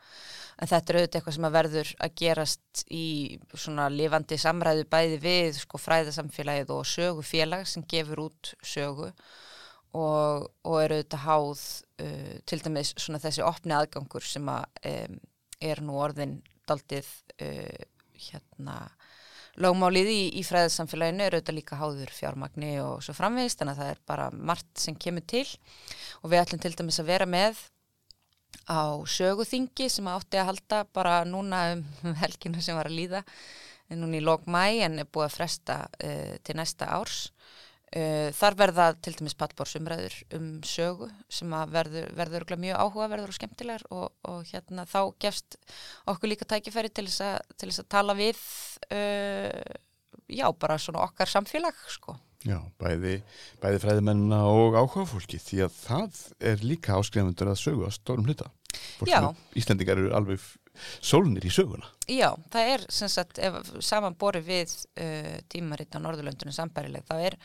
En 0.59 0.71
þetta 0.71 0.93
er 0.93 0.99
auðvitað 0.99 1.19
eitthvað 1.21 1.37
sem 1.37 1.49
að 1.49 1.57
verður 1.59 1.93
að 2.07 2.15
gerast 2.23 2.85
í 2.95 3.07
svona 3.55 3.89
lifandi 3.93 4.39
samræðu 4.41 4.89
bæði 4.91 5.21
við 5.23 5.61
sko 5.61 5.81
fræðasamfélagið 5.83 6.75
og 6.75 6.89
sögufélag 6.89 7.69
sem 7.71 7.87
gefur 7.91 8.25
út 8.29 8.53
sögu 8.63 9.11
og, 9.11 10.49
og 10.65 10.79
er 10.83 10.97
auðvitað 10.97 11.25
háð 11.27 11.65
uh, 12.07 12.35
til 12.49 12.63
dæmis 12.65 12.95
svona 12.97 13.23
þessi 13.23 13.47
opni 13.47 13.77
aðgangur 13.77 14.27
sem 14.27 14.51
að 14.51 14.87
um, 14.93 15.21
er 15.59 15.83
nú 15.83 15.99
orðin 15.99 16.39
daldið 16.69 17.07
hérna 17.39 18.75
lögmálið 19.63 20.11
í, 20.13 20.21
í 20.39 20.43
fræðarsamfélaginu 20.47 21.25
er 21.25 21.37
auðvitað 21.37 21.59
líka 21.59 21.79
háður 21.81 22.13
fjármagni 22.15 22.77
og 22.83 23.03
svo 23.05 23.15
framvegist 23.17 23.61
þannig 23.61 23.75
að 23.75 23.83
það 23.83 23.93
er 23.95 24.03
bara 24.11 24.29
margt 24.51 24.83
sem 24.83 24.97
kemur 24.99 25.27
til. 25.29 25.47
Og 26.23 26.33
við 26.33 26.43
ætlum 26.43 26.63
til 26.63 26.75
dæmis 26.79 27.01
að 27.03 27.11
vera 27.11 27.29
með 27.29 27.63
á 28.69 29.01
söguþingi 29.09 29.89
sem 29.93 30.09
átti 30.13 30.41
að 30.41 30.51
halda 30.53 30.83
bara 30.95 31.23
núna 31.29 31.63
um 31.77 31.85
helginu 32.23 32.63
sem 32.65 32.77
var 32.79 32.91
að 32.91 32.99
líða 33.01 33.25
núna 33.97 34.19
í 34.19 34.25
lók 34.25 34.45
mæ 34.51 34.85
en 34.85 35.01
er 35.01 35.09
búið 35.09 35.29
að 35.31 35.37
fresta 35.39 35.79
uh, 35.89 36.35
til 36.45 36.59
næsta 36.59 36.91
árs 36.93 37.29
Uh, 37.89 38.29
þar 38.37 38.57
verða 38.59 38.87
til 39.01 39.15
dæmis 39.17 39.37
pallbórsumræður 39.41 40.15
um 40.37 40.49
sögu 40.61 41.07
sem 41.33 41.55
verður, 41.73 42.11
verður 42.19 42.45
mjög 42.61 42.83
áhugaverður 42.85 43.33
og 43.33 43.37
skemmtilegar 43.39 43.85
og, 43.89 44.11
og 44.29 44.43
hérna 44.51 44.85
þá 44.85 45.01
gefst 45.25 45.57
okkur 46.13 46.35
líka 46.35 46.45
tækifæri 46.51 46.93
til 46.93 47.07
þess 47.09 47.25
að, 47.25 47.39
til 47.57 47.71
þess 47.71 47.85
að 47.87 47.89
tala 47.97 48.17
við 48.19 48.43
uh, 48.93 49.79
já, 50.29 50.47
bara 50.53 50.77
svona 50.77 51.07
okkar 51.07 51.33
samfélag 51.33 51.81
sko. 51.89 52.19
Já, 52.47 52.61
bæði, 52.79 53.17
bæði 53.63 53.81
fræðimennina 53.83 54.45
og 54.47 54.77
áhugafólki 54.79 55.41
því 55.43 55.65
að 55.65 55.81
það 55.81 56.21
er 56.53 56.63
líka 56.63 57.01
áskrifundur 57.01 57.51
að 57.51 57.61
sögu 57.65 57.89
að 57.89 57.97
stórum 57.97 58.29
hluta. 58.29 58.53
Íslendingar 59.59 59.99
eru 59.99 60.13
alveg 60.15 60.45
sólnir 61.03 61.49
í 61.49 61.51
söguna. 61.51 61.89
Já, 62.07 62.31
það 62.53 62.73
er 62.75 62.85
sem 62.95 63.11
sagt, 63.11 63.41
ef 63.43 63.73
saman 63.83 64.17
bori 64.19 64.45
við 64.45 64.71
uh, 65.01 65.35
tímaritt 65.51 65.99
á 65.99 66.03
Norðurlöndunum 66.05 66.55
sambærileg, 66.55 67.09
það 67.09 67.25
er 67.31 67.39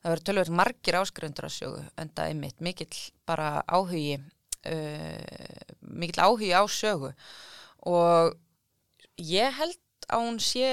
það 0.00 0.12
verður 0.12 0.26
tölvöld 0.28 0.52
margir 0.60 0.98
áskrifendur 1.00 1.48
að 1.48 1.56
sjögu 1.56 1.82
en 2.00 2.12
það 2.16 2.32
er 2.32 2.38
mitt 2.40 2.64
mikill 2.64 3.00
bara 3.28 3.48
áhugi 3.68 4.18
uh, 4.18 5.74
mikill 5.80 6.24
áhugi 6.24 6.52
á 6.56 6.62
sjögu 6.70 7.12
og 7.90 8.36
ég 9.20 9.54
held 9.60 9.78
að 10.10 10.26
hún 10.26 10.40
sé 10.42 10.70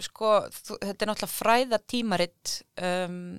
sko, 0.00 0.34
þetta 0.52 1.04
er 1.04 1.08
náttúrulega 1.08 1.32
fræða 1.32 1.78
tímaritt 1.88 2.60
um, 2.76 3.38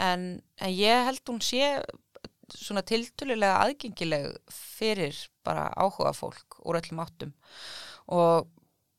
en, 0.00 0.22
en 0.60 0.72
ég 0.72 1.04
held 1.08 1.22
hún 1.28 1.42
sé 1.44 1.74
svona 2.50 2.82
tiltölulega 2.86 3.60
aðgengileg 3.64 4.32
fyrir 4.50 5.16
bara 5.46 5.68
áhuga 5.78 6.12
fólk 6.16 6.58
úr 6.66 6.80
öllum 6.80 7.02
áttum. 7.04 7.34
Og 8.10 8.48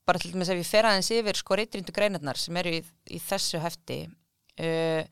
bara 0.08 0.22
til 0.22 0.34
dæmis 0.34 0.52
ef 0.52 0.60
ég 0.62 0.68
fer 0.68 0.88
aðeins 0.88 1.12
yfir 1.14 1.40
sko 1.40 1.58
reytrindu 1.60 1.94
greinarnar 1.96 2.40
sem 2.40 2.58
eru 2.62 2.78
í, 2.80 2.82
í 3.12 3.20
þessu 3.22 3.62
hefti 3.64 4.04
uh, 4.60 5.04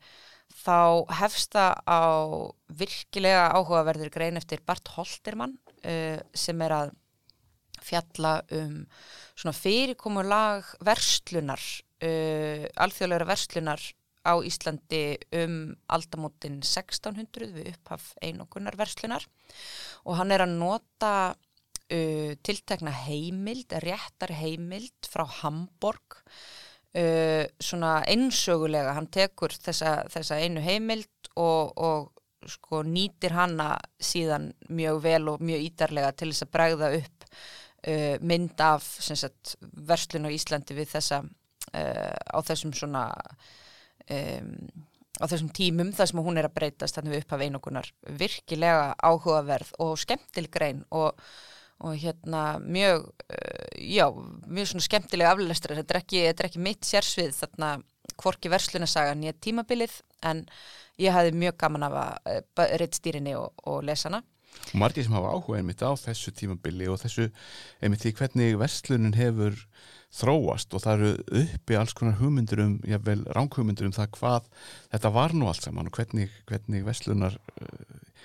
þá 0.60 0.78
hefst 1.20 1.54
það 1.56 1.78
á 1.88 2.02
virkilega 2.80 3.46
áhugaverður 3.56 4.12
grein 4.12 4.40
eftir 4.40 4.62
Bart 4.66 4.90
Holtermann 4.96 5.56
uh, 5.84 6.18
sem 6.34 6.60
er 6.66 6.76
að 6.76 6.92
fjalla 7.80 8.34
um 8.52 8.82
svona 9.38 9.56
fyrirkomulag 9.56 10.68
verslunar, 10.84 11.62
uh, 12.04 12.66
alþjóðlegra 12.84 13.30
verslunar 13.30 13.84
á 14.20 14.36
Íslandi 14.44 15.16
um 15.40 15.54
aldamótin 15.88 16.58
1600 16.60 17.54
við 17.54 17.70
upphaf 17.72 18.10
einokunar 18.20 18.76
verslunar. 18.76 19.24
Og 20.04 20.18
hann 20.20 20.34
er 20.34 20.44
að 20.44 20.58
nota 20.60 21.14
tiltekna 21.90 22.92
heimild, 23.08 23.72
réttar 23.82 24.30
heimild 24.38 25.08
frá 25.10 25.24
Hamburg 25.40 26.20
uh, 26.98 27.44
svona 27.62 27.92
einsögulega, 28.08 28.94
hann 28.96 29.10
tekur 29.12 29.54
þessa, 29.54 30.00
þessa 30.12 30.40
einu 30.42 30.62
heimild 30.64 31.32
og, 31.36 31.72
og 31.76 32.48
sko 32.48 32.82
nýtir 32.86 33.34
hanna 33.36 33.74
síðan 34.00 34.50
mjög 34.72 35.02
vel 35.04 35.24
og 35.34 35.42
mjög 35.44 35.66
ídarlega 35.66 36.12
til 36.16 36.30
þess 36.32 36.46
að 36.46 36.52
bregða 36.56 36.92
upp 37.00 37.26
uh, 37.30 38.16
mynd 38.22 38.64
af 38.64 38.86
sagt, 38.86 39.56
verslun 39.60 40.28
á 40.28 40.34
Íslandi 40.34 40.76
við 40.78 40.94
þessa 40.94 41.20
uh, 41.22 42.16
á 42.16 42.38
þessum 42.46 42.72
svona 42.76 43.04
um, 44.08 44.54
á 45.20 45.24
þessum 45.28 45.52
tímum 45.52 45.92
þar 45.96 46.10
sem 46.10 46.22
hún 46.24 46.40
er 46.40 46.48
að 46.48 46.56
breytast 46.56 46.96
þannig 46.96 47.16
við 47.16 47.24
upphaf 47.24 47.44
einogunar 47.44 47.92
virkilega 48.22 48.92
áhugaverð 49.04 49.74
og 49.84 49.98
skemmtileg 50.00 50.52
grein 50.54 50.84
og 50.96 51.18
og 51.80 51.96
hérna 52.00 52.44
mjög, 52.64 53.06
uh, 53.08 53.70
já, 53.80 54.06
mjög 54.46 54.72
svona 54.72 54.86
skemmtilega 54.86 55.32
aflestra, 55.34 55.78
þetta 55.78 55.96
er 55.96 56.02
ekki, 56.02 56.24
þetta 56.28 56.44
er 56.44 56.50
ekki 56.50 56.66
mitt 56.66 56.88
sérsvið 56.88 57.32
þarna 57.38 57.70
hvorki 58.20 58.52
verslunasagan 58.52 59.24
ég 59.24 59.38
tímabilið 59.40 60.00
en 60.28 60.44
ég 61.00 61.14
hafði 61.14 61.38
mjög 61.40 61.56
gaman 61.62 61.88
af 61.88 61.96
að 62.02 62.42
uh, 62.42 62.76
reitt 62.80 62.98
stýrinni 62.98 63.36
og, 63.38 63.54
og 63.64 63.82
lesana 63.86 64.22
og 64.70 64.76
margir 64.82 65.06
sem 65.06 65.14
hafa 65.14 65.30
áhuga 65.34 65.60
einmitt 65.60 65.82
á 65.82 65.90
þessu 65.98 66.32
tímabili 66.34 66.88
og 66.90 67.00
þessu 67.02 67.28
einmitt 67.80 68.04
því 68.04 68.12
hvernig 68.18 68.58
verslunin 68.60 69.16
hefur 69.16 69.56
þróast 70.10 70.74
og 70.74 70.82
það 70.82 71.04
eru 71.04 71.42
uppi 71.44 71.78
alls 71.78 71.94
konar 71.94 72.18
hugmyndur 72.18 72.64
um, 72.64 72.76
jável 72.86 73.22
ránghugmyndur 73.30 73.86
um 73.86 73.94
það 73.94 74.10
hvað 74.18 74.48
þetta 74.90 75.12
var 75.14 75.34
nú 75.36 75.50
allt 75.50 75.66
saman 75.66 75.90
og 75.90 75.98
hvernig, 75.98 76.32
hvernig 76.50 76.86
verslunar 76.86 77.38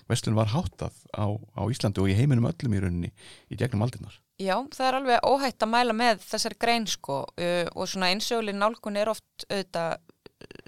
uh, 0.05 0.09
verslun 0.11 0.37
var 0.37 0.53
háttað 0.53 0.95
á, 1.11 1.25
á 1.33 1.61
Íslandi 1.71 2.03
og 2.03 2.11
í 2.11 2.17
heiminum 2.17 2.49
öllum 2.49 2.77
í 2.77 2.81
rauninni 2.83 3.11
í 3.49 3.59
gegnum 3.59 3.85
aldinnar. 3.85 4.19
Já, 4.41 4.57
það 4.75 4.87
er 4.87 4.97
alveg 4.99 5.29
óhætt 5.29 5.63
að 5.63 5.71
mæla 5.71 5.95
með 5.95 6.25
þessari 6.25 6.59
grein 6.59 6.89
sko 6.91 7.23
uh, 7.25 7.65
og 7.73 7.87
svona 7.87 8.11
einsöguleg 8.13 8.57
nálgun 8.57 8.99
er 8.99 9.13
oft 9.13 9.47
auðvitað 9.49 9.97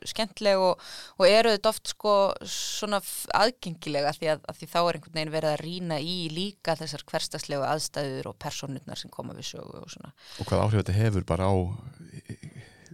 skemmtileg 0.08 0.62
og, 0.62 0.84
og 1.20 1.28
eru 1.28 1.52
þetta 1.54 1.70
oft 1.70 1.92
sko 1.92 2.14
svona 2.50 3.00
aðgengilega 3.36 4.14
því 4.16 4.32
að, 4.34 4.44
að 4.50 4.60
því 4.60 4.70
þá 4.72 4.78
er 4.80 4.98
einhvern 4.98 5.18
veginn 5.18 5.34
verið 5.34 5.52
að 5.52 5.62
rína 5.64 6.00
í 6.02 6.16
líka 6.34 6.78
þessar 6.80 7.04
hverstagslegu 7.12 7.66
aðstæður 7.68 8.32
og 8.32 8.38
personurnar 8.42 9.00
sem 9.00 9.12
koma 9.14 9.36
við 9.38 9.52
sögu 9.52 9.82
og 9.84 9.92
svona. 9.92 10.14
Og 10.40 10.50
hvað 10.50 10.64
áhrif 10.64 10.82
þetta 10.82 10.98
hefur 10.98 11.28
bara 11.28 11.52
á 11.52 11.56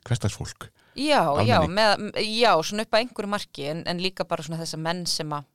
hverstagsfólk? 0.04 0.70
Já, 1.00 1.24
já, 1.46 1.58
með, 1.70 2.10
já, 2.22 2.52
svona 2.62 2.86
upp 2.86 2.94
að 2.94 3.06
einhverju 3.06 3.32
marki 3.32 3.70
en, 3.72 3.82
en 3.90 4.02
líka 4.04 4.28
bara 4.30 4.46
svona 4.46 4.60
þessar 4.62 4.84
menn 4.84 5.06
sem 5.10 5.32
að 5.34 5.48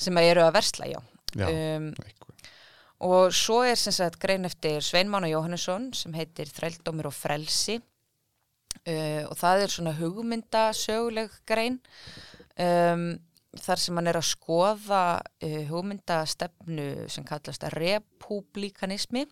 sem 0.00 0.16
að 0.16 0.30
eru 0.32 0.44
að 0.46 0.56
versla, 0.56 0.88
já. 0.90 1.00
Já, 1.38 1.46
um, 1.46 1.92
og 3.06 3.30
svo 3.32 3.60
er 3.64 3.78
sem 3.78 3.94
sagt 3.94 4.18
grein 4.20 4.44
eftir 4.48 4.82
Sveinmána 4.84 5.30
Jóhannesson 5.30 5.88
sem 5.96 6.14
heitir 6.18 6.50
Þrældómir 6.50 7.08
og 7.08 7.14
frelsi 7.14 7.78
uh, 7.78 9.24
og 9.28 9.36
það 9.40 9.64
er 9.64 9.72
svona 9.72 9.94
hugmyndasöguleg 9.96 11.36
grein 11.48 11.78
um, 12.58 13.12
þar 13.60 13.82
sem 13.82 13.96
hann 13.98 14.10
er 14.10 14.20
að 14.20 14.28
skoða 14.28 15.04
uh, 15.20 15.62
hugmyndastefnu 15.70 16.88
sem 17.10 17.26
kallast 17.26 17.64
að 17.66 17.78
republikanismi 17.80 19.24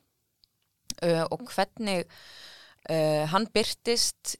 uh, 1.02 1.24
og 1.28 1.44
hvernig 1.52 2.06
hann 2.88 3.44
byrtist 3.52 4.38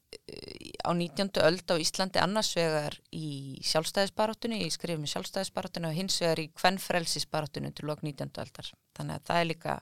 á 0.81 0.91
19. 0.97 1.29
öld 1.45 1.69
á 1.69 1.77
Íslandi 1.77 2.21
annars 2.23 2.55
vegar 2.57 2.95
í 3.13 3.61
sjálfstæðisbarátunni, 3.69 4.63
í 4.65 4.71
skrifum 4.73 5.05
sjálfstæðisbarátunni 5.11 5.91
og 5.91 5.99
hins 5.99 6.17
vegar 6.23 6.41
í 6.41 6.47
kvennfrelsisbarátunni 6.57 7.75
til 7.77 7.91
lok 7.91 8.01
19. 8.07 8.33
öldar. 8.41 8.71
Þannig 8.97 9.19
að 9.19 9.27
það 9.29 9.43
er 9.43 9.51
líka 9.51 9.75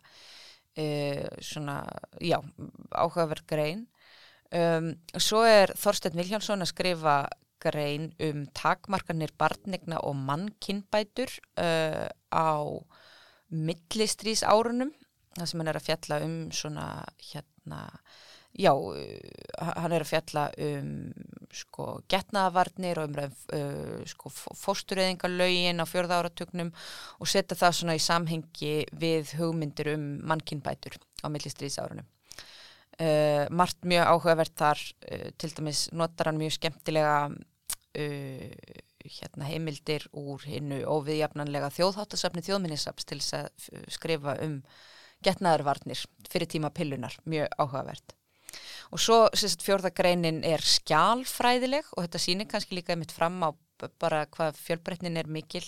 svona, 1.46 1.76
já, 2.20 2.40
áhugaverð 2.90 3.46
grein 3.49 3.87
Um, 4.54 4.92
svo 5.18 5.40
er 5.42 5.73
Þorstein 5.75 6.14
Viljánsson 6.14 6.62
að 6.62 6.70
skrifa 6.70 7.16
grein 7.62 8.12
um 8.23 8.44
takmarkanir 8.54 9.32
barnegna 9.38 9.99
og 10.06 10.14
mannkinnbætur 10.20 11.32
uh, 11.58 12.06
á 12.30 12.54
millistrís 13.50 14.44
árunum 14.46 14.92
það 15.35 15.50
sem 15.50 15.62
hann 15.62 15.70
er 15.73 15.80
að 15.80 15.88
fjalla 15.88 16.20
um 16.23 16.37
svona 16.54 16.87
hérna 17.32 17.80
já, 18.56 18.72
uh, 18.72 19.70
hann 19.76 19.94
er 19.94 20.04
að 20.04 20.10
fjalla 20.10 20.46
um 20.66 20.90
sko 21.56 21.86
getnaðavarnir 22.10 23.00
og 23.00 23.12
um 23.12 23.20
uh, 23.22 24.02
sko 24.08 24.32
fóstureyðingalögin 24.32 25.80
á 25.80 25.86
fjörða 25.88 26.20
áratugnum 26.20 26.72
og 27.20 27.30
setja 27.30 27.58
það 27.58 27.78
svona 27.78 27.96
í 27.96 28.02
samhengi 28.02 28.75
við 28.96 29.36
hugmyndir 29.40 29.94
um 29.94 30.06
mannkinnbætur 30.26 30.98
á 31.25 31.26
millistrís 31.32 31.80
árunum 31.82 32.08
Uh, 32.96 33.44
margt 33.52 33.82
mjög 33.84 34.06
áhugavert 34.08 34.54
þar 34.56 34.80
uh, 34.80 35.26
til 35.36 35.50
dæmis 35.52 35.82
notar 35.92 36.30
hann 36.30 36.38
mjög 36.40 36.54
skemmtilega 36.56 37.28
hérna, 37.96 39.44
heimildir 39.44 40.06
úr 40.16 40.40
hinnu 40.48 40.78
óviðjafnanlega 40.88 41.68
þjóðháttasafni 41.76 42.40
þjóðminnisaps 42.45 43.04
til 43.08 43.21
þess 43.21 43.36
að 43.36 43.69
skrifa 43.92 44.38
um 44.45 44.58
getnaðarvarnir 45.25 46.06
fyrir 46.28 46.50
tíma 46.56 46.73
pillunar, 46.73 47.16
mjög 47.28 47.52
áhugavert 47.60 48.16
og 48.92 49.02
svo 49.02 49.20
fjórðagreinin 49.34 50.42
er 50.46 50.62
skjálfræðileg 50.62 51.92
og 51.94 52.06
þetta 52.06 52.22
sýnir 52.22 52.50
kannski 52.50 52.78
líka 52.78 52.94
einmitt 52.94 53.14
fram 53.14 53.40
á 53.42 53.50
bara 54.00 54.25
hvað 54.32 54.56
fjölbreytnin 54.56 55.18
er 55.20 55.28
mikil 55.28 55.64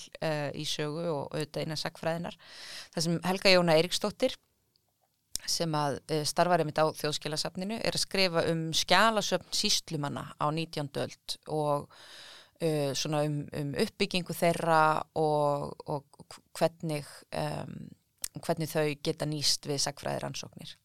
í 0.56 0.64
sögu 0.64 1.02
og 1.12 1.34
auðvitað 1.34 1.66
innan 1.66 1.80
sagfræðinar 1.80 2.38
það 2.94 3.04
sem 3.04 3.18
Helga 3.26 3.52
Jóna 3.52 3.74
Eiríksdóttir 3.76 4.38
sem 5.48 5.74
að 5.76 5.98
uh, 6.12 6.22
starfar 6.28 6.62
einmitt 6.62 6.80
á 6.80 6.86
þjóðskilasafninu 6.98 7.78
er 7.78 7.96
að 7.96 8.04
skrifa 8.04 8.44
um 8.50 8.68
skjálasöfn 8.76 9.54
síslumanna 9.54 10.28
á 10.36 10.46
19. 10.50 10.90
öld 11.04 11.36
og 11.54 11.86
uh, 11.88 12.90
svona 12.98 13.24
um, 13.26 13.40
um 13.60 13.72
uppbyggingu 13.84 14.36
þeirra 14.36 14.82
og, 15.20 15.72
og 15.88 16.38
hvernig, 16.58 17.06
um, 17.32 17.88
hvernig 18.44 18.72
þau 18.72 18.86
geta 19.04 19.28
nýst 19.28 19.68
við 19.70 19.82
sagfræðir 19.86 20.28
ansóknir. 20.28 20.76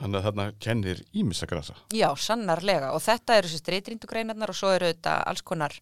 Þannig 0.00 0.18
að 0.18 0.26
þarna 0.28 0.46
kennir 0.66 1.02
ímissagrasa. 1.14 1.76
Já, 1.94 2.08
sannarlega. 2.18 2.90
Og 2.96 3.02
þetta 3.04 3.38
eru 3.38 3.50
þessi 3.50 3.62
streytríndugreinarnar 3.62 4.50
og 4.50 4.58
svo 4.58 4.72
eru 4.74 4.90
þetta 4.90 5.20
alls 5.30 5.44
konar 5.46 5.76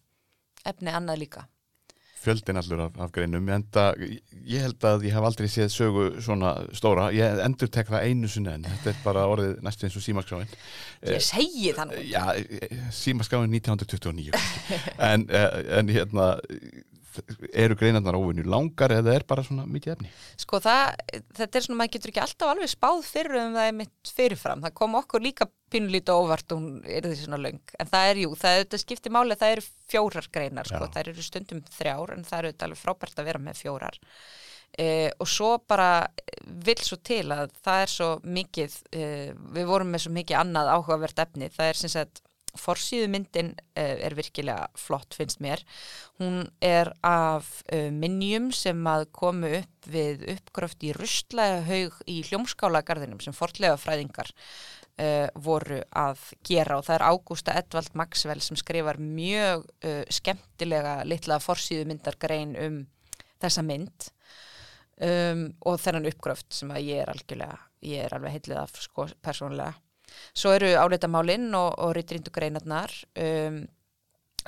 efni 0.65 0.93
annað 0.93 1.23
líka. 1.23 1.47
Fjöldin 2.23 2.55
allur 2.55 2.85
af, 2.85 2.93
af 3.03 3.11
greinum. 3.11 3.49
En 3.51 3.65
það, 3.73 4.03
ég 4.47 4.63
held 4.63 4.85
að 4.87 5.07
ég 5.09 5.15
hef 5.17 5.25
aldrei 5.27 5.49
séð 5.51 5.73
sögu 5.73 6.05
svona 6.23 6.53
stóra, 6.77 7.09
ég 7.11 7.41
endur 7.43 7.71
tek 7.73 7.89
það 7.91 8.05
einu 8.07 8.29
sinni 8.31 8.53
en 8.53 8.63
þetta 8.69 8.93
er 8.93 9.01
bara 9.03 9.25
orðið 9.27 9.57
næstu 9.65 9.89
eins 9.89 9.97
og 9.99 10.05
símaskráin. 10.05 10.55
Ég 11.03 11.25
segi 11.25 11.73
þannig 11.75 12.07
Já, 12.13 12.23
símaskráin 12.95 13.51
1929 13.51 14.31
en, 15.09 15.27
eh, 15.27 15.59
en 15.81 15.91
hérna 15.91 16.29
eru 17.53 17.77
greinarnar 17.79 18.17
óvinni 18.17 18.45
langar 18.47 18.93
eða 18.95 19.15
er 19.17 19.25
bara 19.27 19.43
svona 19.45 19.65
mikið 19.69 19.95
efni? 19.95 20.11
Sko 20.41 20.59
það, 20.63 20.93
þetta 21.39 21.59
er 21.59 21.65
svona, 21.65 21.79
maður 21.81 21.93
getur 21.95 22.13
ekki 22.13 22.23
alltaf 22.23 22.53
alveg 22.53 22.71
spáð 22.71 23.03
fyrir 23.07 23.39
um 23.41 23.57
það 23.57 23.69
er 23.69 23.75
mitt 23.81 24.13
fyrirfram, 24.17 24.63
það 24.65 24.75
kom 24.79 24.97
okkur 25.01 25.25
líka 25.25 25.49
pínulítið 25.73 26.21
óvart 26.21 26.55
og 26.55 26.61
hún 26.61 26.79
er 26.85 27.07
því 27.07 27.19
svona 27.21 27.41
löng, 27.41 27.61
en 27.79 27.91
það 27.91 28.09
er 28.11 28.23
jú, 28.23 28.31
það 28.43 28.61
er 28.61 28.83
skiptir 28.83 29.13
máli, 29.13 29.37
það 29.39 29.55
eru 29.57 29.67
fjórar 29.93 30.31
greinar 30.33 30.69
sko, 30.69 30.85
Já. 30.85 30.93
það 30.95 31.03
eru 31.05 31.27
stundum 31.27 31.63
þrjár 31.77 32.15
en 32.17 32.27
það 32.27 32.39
eru 32.39 32.53
þetta 32.53 32.69
alveg 32.69 32.83
frábært 32.83 33.21
að 33.21 33.29
vera 33.31 33.43
með 33.43 33.61
fjórar. 33.63 34.01
Eh, 34.73 35.11
og 35.21 35.29
svo 35.29 35.59
bara 35.69 36.07
vil 36.65 36.79
svo 36.81 36.97
til 37.05 37.27
að 37.29 37.51
það 37.61 37.81
er 37.83 37.91
svo 37.93 38.07
mikið, 38.25 38.77
eh, 38.97 39.33
við 39.53 39.67
vorum 39.69 39.91
með 39.93 40.07
svo 40.07 40.13
mikið 40.15 40.39
annað 40.39 40.71
áhugavert 40.73 41.19
efni, 41.21 41.49
það 41.53 41.69
er 41.69 41.81
sem 41.81 41.93
sagt 41.93 42.23
Forsýðu 42.59 43.09
myndin 43.09 43.53
uh, 43.55 43.81
er 44.05 44.15
virkilega 44.17 44.67
flott 44.77 45.15
finnst 45.17 45.41
mér. 45.43 45.63
Hún 46.21 46.45
er 46.61 46.91
af 47.05 47.49
uh, 47.73 47.89
minnjum 47.93 48.51
sem 48.55 48.79
að 48.89 49.07
komu 49.15 49.49
upp 49.59 49.89
við 49.89 50.23
uppgröft 50.35 50.85
í 50.85 50.93
rustlega 50.95 51.63
haug 51.67 51.99
í 52.07 52.21
hljómskálagarðinum 52.29 53.21
sem 53.23 53.35
fortlega 53.35 53.79
fræðingar 53.81 54.31
uh, 54.31 55.27
voru 55.35 55.81
að 55.89 56.23
gera 56.45 56.77
og 56.79 56.87
það 56.87 56.99
er 56.99 57.07
Ágústa 57.09 57.57
Edvald 57.59 57.93
Maxwell 57.99 58.41
sem 58.45 58.59
skrifar 58.59 59.01
mjög 59.01 59.65
skemmtilega 60.13 61.01
litla 61.09 61.41
forsýðu 61.43 61.89
myndargrein 61.89 62.57
um 62.61 62.83
þessa 63.43 63.63
mynd 63.65 64.13
um, 65.01 65.47
og 65.67 65.79
þennan 65.81 66.09
uppgröft 66.11 66.53
sem 66.55 66.71
að 66.73 66.89
ég 66.89 67.03
er 67.03 67.11
algjörlega, 67.13 67.57
ég 67.85 68.05
er 68.05 68.15
alveg 68.15 68.37
heilið 68.37 68.59
af 68.63 68.77
sko 68.83 69.07
persónulega. 69.23 69.75
Svo 70.33 70.53
eru 70.55 70.71
áleitamálinn 70.81 71.51
og, 71.57 71.71
og 71.83 71.93
ryttrinduggreinarnar. 71.97 72.93
Um, 73.19 73.63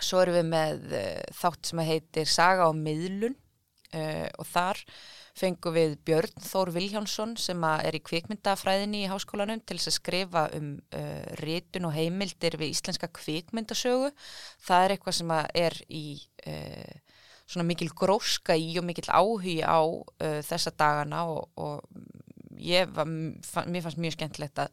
svo 0.02 0.24
eru 0.24 0.36
við 0.40 0.48
með 0.50 0.88
uh, 0.92 1.20
þátt 1.38 1.70
sem 1.70 1.84
heitir 1.88 2.32
Saga 2.32 2.70
og 2.72 2.80
miðlun 2.80 3.36
uh, 3.36 4.28
og 4.42 4.50
þar 4.50 4.82
fengum 5.36 5.76
við 5.76 5.98
Björn 6.08 6.44
Þór 6.48 6.72
Viljánsson 6.76 7.36
sem 7.40 7.64
er 7.68 7.98
í 7.98 8.02
kvikmyndafræðinni 8.08 9.04
í 9.04 9.10
háskólanum 9.12 9.60
til 9.68 9.78
þess 9.78 9.92
að 9.92 9.98
skrifa 9.98 10.46
um 10.56 10.70
uh, 10.96 11.26
rytun 11.42 11.90
og 11.90 11.96
heimildir 11.96 12.56
við 12.60 12.72
íslenska 12.72 13.12
kvikmyndasögu. 13.20 14.14
Það 14.64 14.86
er 14.86 14.96
eitthvað 14.96 15.20
sem 15.20 15.36
er 15.36 15.82
í 15.92 16.06
svona 17.46 17.66
mikil 17.68 17.92
gróska 17.94 18.56
í 18.58 18.72
og 18.80 18.86
mikil 18.88 19.06
áhugi 19.06 19.60
á 19.62 19.82
þessa 20.46 20.72
dagana 20.74 21.26
og, 21.30 21.52
og 21.62 21.84
ég 22.62 22.90
var, 22.96 23.10
mér 23.10 23.84
fannst 23.84 24.02
mjög 24.02 24.16
skemmtilegt 24.18 24.62
að 24.64 24.72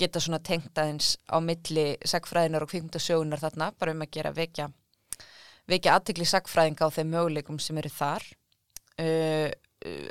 geta 0.00 0.20
svona 0.22 0.40
tengt 0.44 0.78
aðeins 0.78 1.14
á 1.28 1.36
milli 1.44 1.86
sagfræðinar 2.08 2.64
og 2.64 2.72
kvikmyndasögunar 2.72 3.42
þarna, 3.42 3.72
bara 3.78 3.94
um 3.94 4.04
að 4.04 4.14
gera 4.16 4.34
vekja 4.36 4.70
vekja 5.70 5.96
aðtikli 5.96 6.26
sagfræðinga 6.28 6.88
á 6.88 6.94
þeim 6.94 7.12
möguleikum 7.14 7.58
sem 7.62 7.78
eru 7.78 7.90
þar. 7.94 8.24
Uh, 9.00 9.50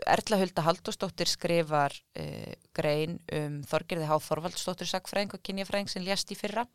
Erla 0.10 0.40
Hulda 0.40 0.64
Haldósdóttir 0.66 1.30
skrifar 1.30 1.94
uh, 2.18 2.54
grein 2.74 3.20
um 3.38 3.60
Þorgerði 3.70 4.08
Há 4.10 4.16
Þorvaldsdóttir 4.26 4.90
sagfræðing 4.90 5.36
og 5.36 5.44
kynjafræðing 5.46 5.92
sem 5.92 6.06
lést 6.06 6.32
í 6.34 6.38
fyrra 6.40 6.66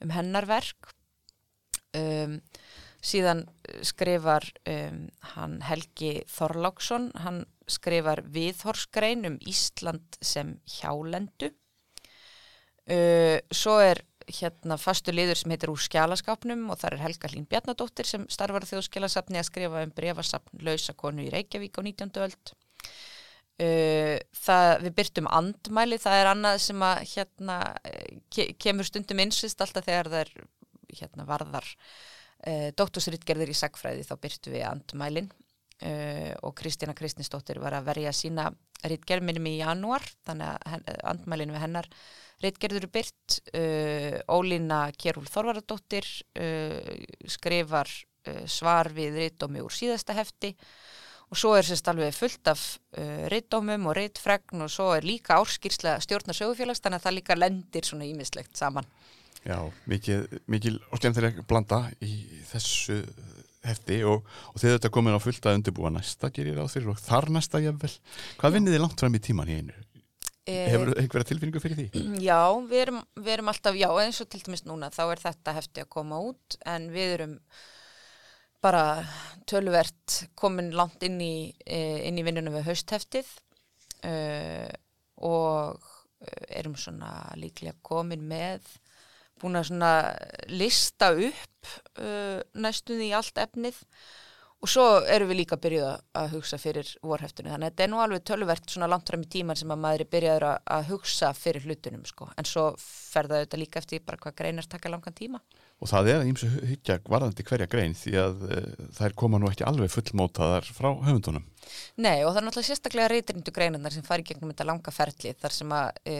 um 0.00 0.12
hennarverk 0.14 0.94
um, 1.98 2.38
síðan 3.04 3.44
skrifar 3.84 4.46
um, 4.64 5.04
hann 5.34 5.58
Helgi 5.66 6.22
Þorláksson 6.32 7.10
hann 7.20 7.42
skrifar 7.68 8.24
viðhorsgrein 8.32 9.28
um 9.28 9.36
Ísland 9.44 10.16
sem 10.24 10.56
hjálendu 10.78 11.52
Uh, 12.92 13.38
svo 13.54 13.78
er 13.80 14.02
hérna 14.32 14.76
fastu 14.80 15.12
liður 15.14 15.38
sem 15.38 15.52
heitir 15.54 15.70
úr 15.72 15.80
skjálaskápnum 15.80 16.66
og 16.72 16.78
þar 16.80 16.96
er 16.96 17.04
Helga 17.06 17.30
Hlín 17.30 17.46
Bjarnadóttir 17.48 18.08
sem 18.08 18.26
starfar 18.30 18.66
á 18.66 18.70
þjóðskjálasafni 18.70 19.40
að 19.40 19.48
skrifa 19.48 19.84
um 19.86 19.92
brefasafn 19.96 20.62
lausakonu 20.66 21.24
í 21.24 21.30
Reykjavík 21.32 21.78
á 21.78 21.82
19. 21.82 22.12
öld. 22.26 22.52
Uh, 23.62 24.16
það, 24.44 24.72
við 24.86 24.96
byrtum 24.98 25.28
andmæli, 25.30 25.98
það 26.02 26.18
er 26.20 26.32
annað 26.32 26.58
sem 26.66 26.84
að 26.84 27.04
hérna 27.12 27.58
ke 28.32 28.48
kemur 28.60 28.88
stundum 28.88 29.22
einsvist 29.24 29.62
alltaf 29.62 29.86
þegar 29.86 30.10
það 30.12 30.24
er 30.24 30.34
hérna 30.98 31.28
varðar 31.28 31.68
uh, 31.68 32.68
doktorsritgerðir 32.76 33.54
í 33.54 33.56
sagfræði 33.56 34.08
þá 34.08 34.14
byrtu 34.26 34.52
við 34.52 34.68
andmælin 34.68 35.32
og 36.46 36.52
Kristina 36.54 36.92
Kristinsdóttir 36.94 37.58
var 37.58 37.74
að 37.74 37.88
verja 37.88 38.12
sína 38.14 38.44
ritgerð 38.86 39.24
minnum 39.26 39.48
í 39.50 39.56
janúar 39.56 40.04
þannig 40.22 40.52
að 40.62 41.00
andmælinu 41.10 41.56
við 41.56 41.64
hennar 41.64 41.88
ritgerður 42.42 42.86
er 42.86 42.92
byrt 42.92 43.36
uh, 43.54 44.16
Ólína 44.32 44.84
Kjærúl 44.96 45.28
Þorvaradóttir 45.30 46.08
uh, 46.38 46.80
skrifar 47.30 47.90
uh, 47.90 48.42
svar 48.50 48.92
við 48.94 49.20
ritdómi 49.20 49.62
úr 49.64 49.74
síðasta 49.74 50.16
hefti 50.18 50.52
og 51.32 51.38
svo 51.40 51.54
er 51.56 51.64
sérst 51.64 51.88
alveg 51.88 52.14
fullt 52.16 52.52
af 52.52 52.62
uh, 52.98 53.26
ritdómum 53.32 53.88
og 53.90 53.96
ritfregn 53.98 54.66
og 54.66 54.72
svo 54.72 54.92
er 54.96 55.06
líka 55.06 55.38
árskýrsla 55.40 55.98
stjórnar 56.04 56.36
sögufélags 56.36 56.82
þannig 56.84 57.00
að 57.00 57.08
það 57.08 57.18
líka 57.18 57.38
lendir 57.38 57.88
svona 57.88 58.08
ímislegt 58.10 58.58
saman 58.58 58.88
Já, 59.42 59.58
mikil, 59.90 60.26
mikil 60.46 60.76
og 60.92 61.00
skemmtileg 61.00 61.40
blanda 61.50 61.88
í 61.98 62.12
þessu 62.46 63.00
hefti 63.66 64.02
og, 64.06 64.26
og 64.52 64.60
þegar 64.60 64.78
þetta 64.78 64.90
komin 64.94 65.16
á 65.18 65.20
fullt 65.22 65.46
að 65.46 65.58
undirbúa 65.58 65.90
næsta 65.94 66.30
gerir 66.34 66.60
á 66.62 66.66
þér 66.70 66.92
og 66.92 67.00
þar 67.02 67.30
næsta 67.34 67.62
jafnvel. 67.62 67.92
Hvað 68.40 68.56
vinnið 68.56 68.76
þið 68.76 68.84
langt 68.84 69.02
fram 69.02 69.18
í 69.18 69.22
tíman 69.22 69.50
í 69.50 69.58
einu? 69.60 69.82
Hefur 70.48 70.90
einhverja 70.98 71.28
tilfinningu 71.28 71.60
fyrir 71.62 71.78
því? 71.78 72.02
Já, 72.28 72.40
við 72.66 72.80
erum, 72.86 73.02
við 73.18 73.34
erum 73.36 73.52
alltaf, 73.52 73.78
já 73.78 73.88
eins 74.02 74.18
og 74.24 74.30
til 74.32 74.42
dæmis 74.42 74.64
núna 74.66 74.90
þá 74.94 75.04
er 75.04 75.22
þetta 75.22 75.54
hefti 75.58 75.84
að 75.84 75.92
koma 75.94 76.18
út 76.30 76.58
en 76.66 76.88
við 76.94 77.14
erum 77.18 77.36
bara 78.62 78.84
tölvert 79.50 80.18
komin 80.38 80.70
langt 80.74 81.02
inn 81.02 81.18
í, 81.22 81.50
inn 81.66 82.18
í 82.18 82.24
vinnunum 82.26 82.54
við 82.54 82.68
haustheftið 82.70 83.30
uh, 84.06 84.70
og 85.22 85.88
erum 86.54 86.76
svona 86.78 87.10
líklega 87.38 87.74
komin 87.82 88.22
með 88.30 88.66
búin 89.42 89.58
að 89.58 89.72
svona 89.72 89.92
lista 90.50 91.10
upp 91.14 91.72
uh, 91.98 92.38
næstuði 92.54 93.10
í 93.10 93.16
allt 93.18 93.40
efnið 93.42 93.80
og 94.62 94.70
svo 94.70 94.84
erum 95.10 95.30
við 95.32 95.40
líka 95.40 95.58
byrjuð 95.58 95.88
að 96.20 96.34
hugsa 96.36 96.58
fyrir 96.62 96.86
vorheftunni 97.02 97.50
þannig 97.50 97.66
að 97.66 97.72
þetta 97.72 97.84
er 97.84 97.90
nú 97.90 98.02
alveg 98.02 98.22
tölvert 98.30 98.70
svona 98.70 98.88
langt 98.92 99.10
fram 99.10 99.24
í 99.24 99.30
tíman 99.32 99.58
sem 99.58 99.72
að 99.74 99.80
maður 99.82 100.04
er 100.04 100.10
byrjaður 100.12 100.46
að, 100.52 100.60
að 100.76 100.86
hugsa 100.92 101.32
fyrir 101.34 101.66
hlutunum 101.66 102.04
sko. 102.06 102.28
En 102.38 102.46
svo 102.46 102.68
ferða 102.78 103.42
þetta 103.42 103.58
líka 103.58 103.82
eftir 103.82 104.04
bara 104.06 104.22
hvað 104.22 104.36
greinar 104.38 104.68
taka 104.70 104.92
langan 104.92 105.18
tíma. 105.18 105.42
Og 105.82 105.90
það 105.90 106.12
er 106.12 106.22
eins 106.22 106.44
og 106.46 106.54
hyggja 106.70 107.00
varðandi 107.10 107.42
hverja 107.48 107.66
grein 107.70 107.96
því 107.98 108.12
að 108.22 108.44
uh, 108.46 108.68
þær 109.00 109.16
koma 109.18 109.40
nú 109.42 109.48
ekki 109.50 109.66
alveg 109.66 109.90
fullmótaðar 109.90 110.68
frá 110.70 110.92
höfundunum. 111.08 111.48
Nei 111.98 112.22
og 112.22 112.30
það 112.30 112.38
er 112.38 112.46
náttúrulega 112.46 112.68
sérstaklega 112.68 113.10
reytirindu 113.10 113.54
greinarnar 113.54 113.94
sem 113.94 114.06
fari 114.06 114.22
gegnum 114.28 114.52
þetta 114.52 114.68
langa 114.68 114.94
ferli 114.94 115.34
þar 115.42 115.56
sem 115.56 115.74
að 115.74 115.98
e, 116.06 116.16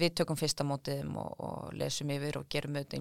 við 0.00 0.16
tökum 0.20 0.38
fyrsta 0.40 0.64
mótiðum 0.68 1.16
og, 1.20 1.30
og 1.44 1.76
lesum 1.80 2.12
yfir 2.16 2.40
og 2.40 2.48
gerum 2.52 2.76
auðvitað 2.76 3.00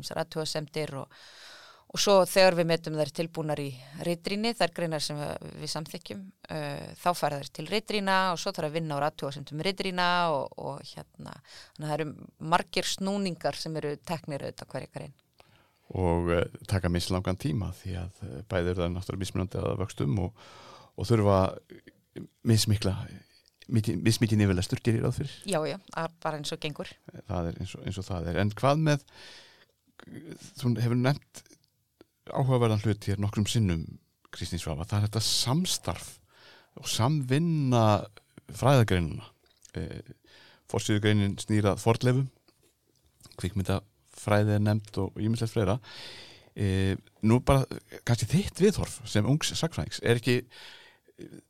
og, 1.90 2.00
svo 2.00 2.16
þegar 2.30 2.58
við 2.60 2.70
metum 2.72 2.98
þær 3.00 3.12
tilbúnar 3.20 3.62
í 3.62 3.70
reytirinni, 4.06 4.54
þær 4.58 4.74
greinar 4.78 5.04
sem 5.04 5.20
við, 5.20 5.70
samþykjum, 5.74 6.26
e, 6.50 6.60
þá 7.02 7.10
fara 7.18 7.40
þær 7.42 7.54
til 7.60 7.68
reytirina 7.70 8.18
og 8.34 8.42
svo 8.42 8.54
þarf 8.56 8.70
að 8.70 8.78
vinna 8.80 9.00
á 9.00 9.06
aðtjóðasemdum 9.10 9.64
reytirina 9.66 10.10
og, 10.36 10.54
og 10.58 10.84
hérna, 10.92 11.34
þannig 11.76 11.88
að 11.88 11.90
það 11.90 11.98
eru 11.98 12.10
margir 12.54 12.92
snúningar 12.94 13.60
sem 13.60 13.82
eru 13.82 13.96
teknir 14.06 14.46
auðvitað 14.46 14.72
hverja 14.76 14.94
grein 14.98 15.18
og 15.90 16.30
uh, 16.30 16.44
taka 16.70 16.92
mislangan 16.94 17.40
tíma 17.42 17.72
því 17.80 17.96
að 17.98 18.20
uh, 18.28 18.36
bæðir 18.50 18.78
það 18.78 18.92
náttúrulega 18.94 19.24
mismunandi 19.24 19.62
að 19.62 19.80
vöxtum 19.80 20.20
og, 20.22 20.46
og 20.94 21.10
þurfa 21.10 21.40
mismikla 22.46 22.94
mismikið 23.70 24.40
nefnilegstur 24.42 24.82
gerir 24.82 25.04
ráð 25.06 25.20
fyrir. 25.20 25.34
Já, 25.46 25.60
já, 25.70 25.78
bara 26.24 26.40
eins 26.40 26.52
og 26.54 26.62
gengur. 26.62 26.90
Það 27.28 27.52
er 27.52 27.60
eins 27.62 27.76
og, 27.78 27.84
eins 27.86 28.00
og 28.02 28.08
það 28.08 28.30
er, 28.32 28.40
en 28.42 28.54
hvað 28.58 28.82
með 28.88 29.04
þú 30.58 30.72
hefur 30.80 31.00
nefnt 31.00 31.44
áhugaverðan 32.34 32.84
hlut 32.86 33.10
hér 33.10 33.22
nokkrum 33.22 33.48
sinnum 33.50 33.86
Kristín 34.34 34.62
Svafa, 34.62 34.86
það 34.86 34.98
er 35.00 35.06
þetta 35.08 35.26
samstarf 35.26 36.10
og 36.80 36.90
samvinna 36.90 37.84
fræðagreinuna 38.56 39.26
eh, 39.78 40.02
Forsýðugreinin 40.70 41.40
snýrað 41.42 41.82
fordlefum 41.82 42.28
kvikmynda 43.40 43.80
fræðið 44.20 44.58
er 44.58 44.66
nefnd 44.66 45.00
og 45.02 45.22
ímislegt 45.22 45.54
fleira. 45.54 45.78
E, 46.60 46.98
nú 47.24 47.40
bara 47.46 47.64
kannski 48.08 48.28
þitt 48.30 48.62
viðhorf 48.62 49.00
sem 49.08 49.28
ungs 49.30 49.54
sakfræðings 49.56 50.02
er 50.04 50.20
ekki 50.20 50.42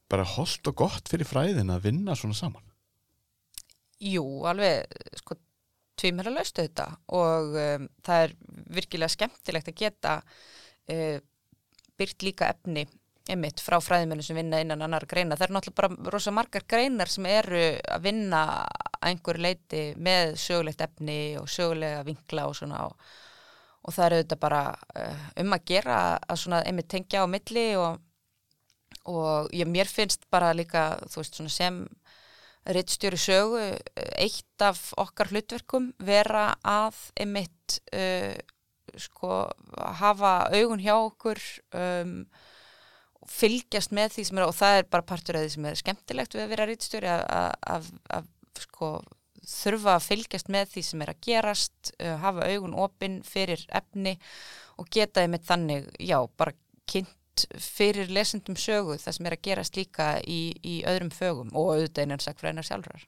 bara 0.09 0.27
holdt 0.37 0.69
og 0.69 0.77
gott 0.83 1.09
fyrir 1.09 1.27
fræðin 1.29 1.73
að 1.73 1.87
vinna 1.89 2.15
svona 2.17 2.37
saman? 2.37 2.65
Jú, 3.99 4.23
alveg 4.47 4.87
sko 5.19 5.37
tvímera 5.99 6.31
laustu 6.31 6.63
þetta 6.63 6.87
og 7.15 7.57
um, 7.59 7.89
það 8.05 8.25
er 8.25 8.35
virkilega 8.77 9.15
skemmtilegt 9.15 9.71
að 9.71 9.79
geta 9.81 10.13
uh, 10.93 11.19
byrt 11.99 12.25
líka 12.25 12.49
efni 12.53 12.85
einmitt 13.29 13.61
frá 13.61 13.77
fræðimennu 13.83 14.23
sem 14.25 14.37
vinna 14.39 14.59
innan 14.63 14.81
annar 14.81 15.05
greina. 15.09 15.37
Það 15.37 15.45
er 15.45 15.55
náttúrulega 15.55 15.79
bara 15.81 16.11
rosa 16.15 16.33
margar 16.33 16.65
greinar 16.69 17.11
sem 17.11 17.27
eru 17.29 17.63
að 17.77 18.05
vinna 18.07 18.43
að 18.55 18.89
einhver 19.09 19.39
leiti 19.39 19.83
með 20.01 20.35
sögulegt 20.41 20.81
efni 20.83 21.19
og 21.39 21.49
sögulega 21.51 22.03
vinkla 22.07 22.47
og 22.49 22.57
svona 22.57 22.83
og, 22.87 23.09
og 23.85 23.95
það 23.95 24.05
eru 24.07 24.21
þetta 24.23 24.39
bara 24.41 24.63
uh, 24.73 25.25
um 25.43 25.55
að 25.55 25.65
gera 25.71 25.99
að 26.19 26.41
svona 26.43 26.63
einmitt 26.67 26.89
tengja 26.91 27.23
á 27.23 27.27
milli 27.31 27.67
og, 27.79 28.01
og 29.13 29.53
ég, 29.55 29.69
mér 29.69 29.87
finnst 29.87 30.25
bara 30.31 30.51
líka 30.57 30.91
þú 31.07 31.21
veist 31.21 31.39
svona 31.39 31.53
sem 31.53 31.83
rittstjóri 32.69 33.17
sögu 33.17 33.61
eitt 34.19 34.65
af 34.65 34.89
okkar 34.99 35.31
hlutverkum 35.31 35.93
vera 36.03 36.51
að 36.67 36.97
einmitt 37.23 37.79
uh, 37.95 38.35
sko 38.97 39.43
hafa 39.99 40.33
augun 40.55 40.81
hjá 40.83 40.95
okkur 40.97 41.41
um 41.77 42.15
fylgjast 43.29 43.93
með 43.93 44.15
því 44.15 44.25
sem 44.25 44.39
er 44.39 44.47
og 44.47 44.55
það 44.57 44.79
er 44.79 44.89
bara 44.89 45.05
partur 45.05 45.37
af 45.37 45.45
því 45.45 45.53
sem 45.53 45.69
er 45.69 45.79
skemmtilegt 45.79 46.35
við 46.35 46.43
að 46.45 46.51
vera 46.53 46.67
rítstjóri 46.69 47.11
að 47.11 48.29
sko, 48.63 48.89
þurfa 49.45 49.97
að 49.97 50.07
fylgjast 50.07 50.49
með 50.53 50.73
því 50.73 50.83
sem 50.87 51.03
er 51.03 51.11
að 51.13 51.21
gerast 51.27 51.93
uh, 51.99 52.15
hafa 52.23 52.47
augun 52.49 52.75
opinn 52.79 53.19
fyrir 53.27 53.65
efni 53.75 54.15
og 54.79 54.89
geta 54.93 55.23
þið 55.23 55.31
með 55.35 55.47
þannig 55.51 55.89
já, 55.99 56.17
bara 56.39 56.55
kynnt 56.89 57.45
fyrir 57.61 58.11
lesendum 58.11 58.57
sögu 58.59 58.97
það 58.99 59.15
sem 59.15 59.29
er 59.29 59.37
að 59.37 59.45
gerast 59.47 59.79
líka 59.79 60.09
í, 60.27 60.41
í 60.63 60.81
öðrum 60.89 61.13
fögum 61.13 61.53
og 61.53 61.75
auðvitað 61.75 62.05
einan 62.05 62.23
sakfræðinar 62.23 62.67
sjálfrar 62.67 63.05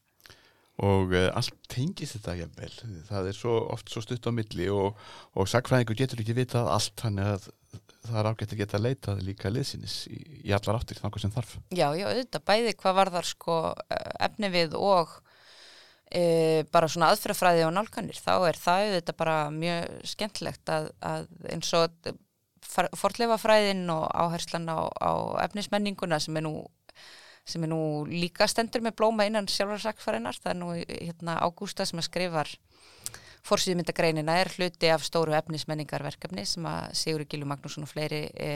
og 0.82 1.12
uh, 1.14 1.28
allt 1.38 1.56
tengis 1.72 2.16
þetta 2.16 2.38
jafnvel, 2.40 2.76
það 3.10 3.32
er 3.32 3.38
svo 3.38 3.58
oft 3.74 3.92
svo 3.92 4.04
stutt 4.04 4.28
á 4.28 4.32
milli 4.34 4.70
og, 4.74 5.00
og 5.36 5.50
sakfræðingur 5.50 6.00
getur 6.00 6.24
ekki 6.24 6.38
vitað 6.38 6.72
allt, 6.72 6.96
þannig 7.02 7.34
að 7.34 7.50
það 8.02 8.20
er 8.22 8.30
ágætt 8.32 8.54
að 8.56 8.62
geta 8.64 8.78
að 8.80 8.86
leita 8.88 9.18
líka 9.22 9.52
liðsynnis 9.52 9.98
í, 10.10 10.22
í 10.48 10.54
allar 10.56 10.80
áttir 10.80 11.00
þannig 11.00 11.22
sem 11.22 11.34
þarf. 11.36 11.58
Já, 11.70 11.88
já, 11.98 12.08
auðvitað 12.08 12.48
bæði 12.50 12.74
hvað 12.80 12.98
var 12.98 13.12
þar 13.14 13.30
sko 13.30 13.60
efni 14.26 14.50
við 14.56 14.74
og 14.80 15.14
e, 16.10 16.24
bara 16.74 16.90
svona 16.92 17.12
aðfrafræði 17.14 17.68
og 17.68 17.76
nálganir, 17.78 18.18
þá 18.18 18.34
er 18.50 18.60
það 18.60 18.88
auðvitað 18.88 19.20
bara 19.22 19.38
mjög 19.54 20.10
skemmtlegt 20.16 20.74
að, 20.74 20.92
að 21.12 21.30
eins 21.54 21.72
og 21.78 22.12
forleifafræðin 22.72 23.90
og 23.92 24.06
áherslan 24.16 24.70
á, 24.72 24.88
á 24.88 25.12
efnismenninguna 25.46 26.20
sem 26.24 26.38
er 26.40 26.46
nú 26.46 26.56
sem 27.46 27.64
er 27.66 27.72
nú 27.72 27.82
líka 28.10 28.48
stendur 28.50 28.84
með 28.86 28.98
blóma 29.00 29.26
innan 29.28 29.50
sjálfarsakfærinar, 29.50 30.38
það 30.42 30.52
er 30.54 30.60
nú 30.60 30.74
hérna 30.76 31.40
Ágústa 31.42 31.88
sem 31.88 32.02
að 32.02 32.10
skrifar 32.10 32.52
Forsýðmyndagreinina 33.48 34.36
er 34.38 34.52
hluti 34.54 34.90
af 34.94 35.02
stóru 35.06 35.34
efnismenningarverkefni 35.34 36.44
sem 36.46 36.66
að 36.70 36.92
Sigur 37.00 37.26
Gílu 37.26 37.48
Magnússon 37.50 37.88
og 37.88 37.90
fleiri 37.90 38.22
e, 38.38 38.52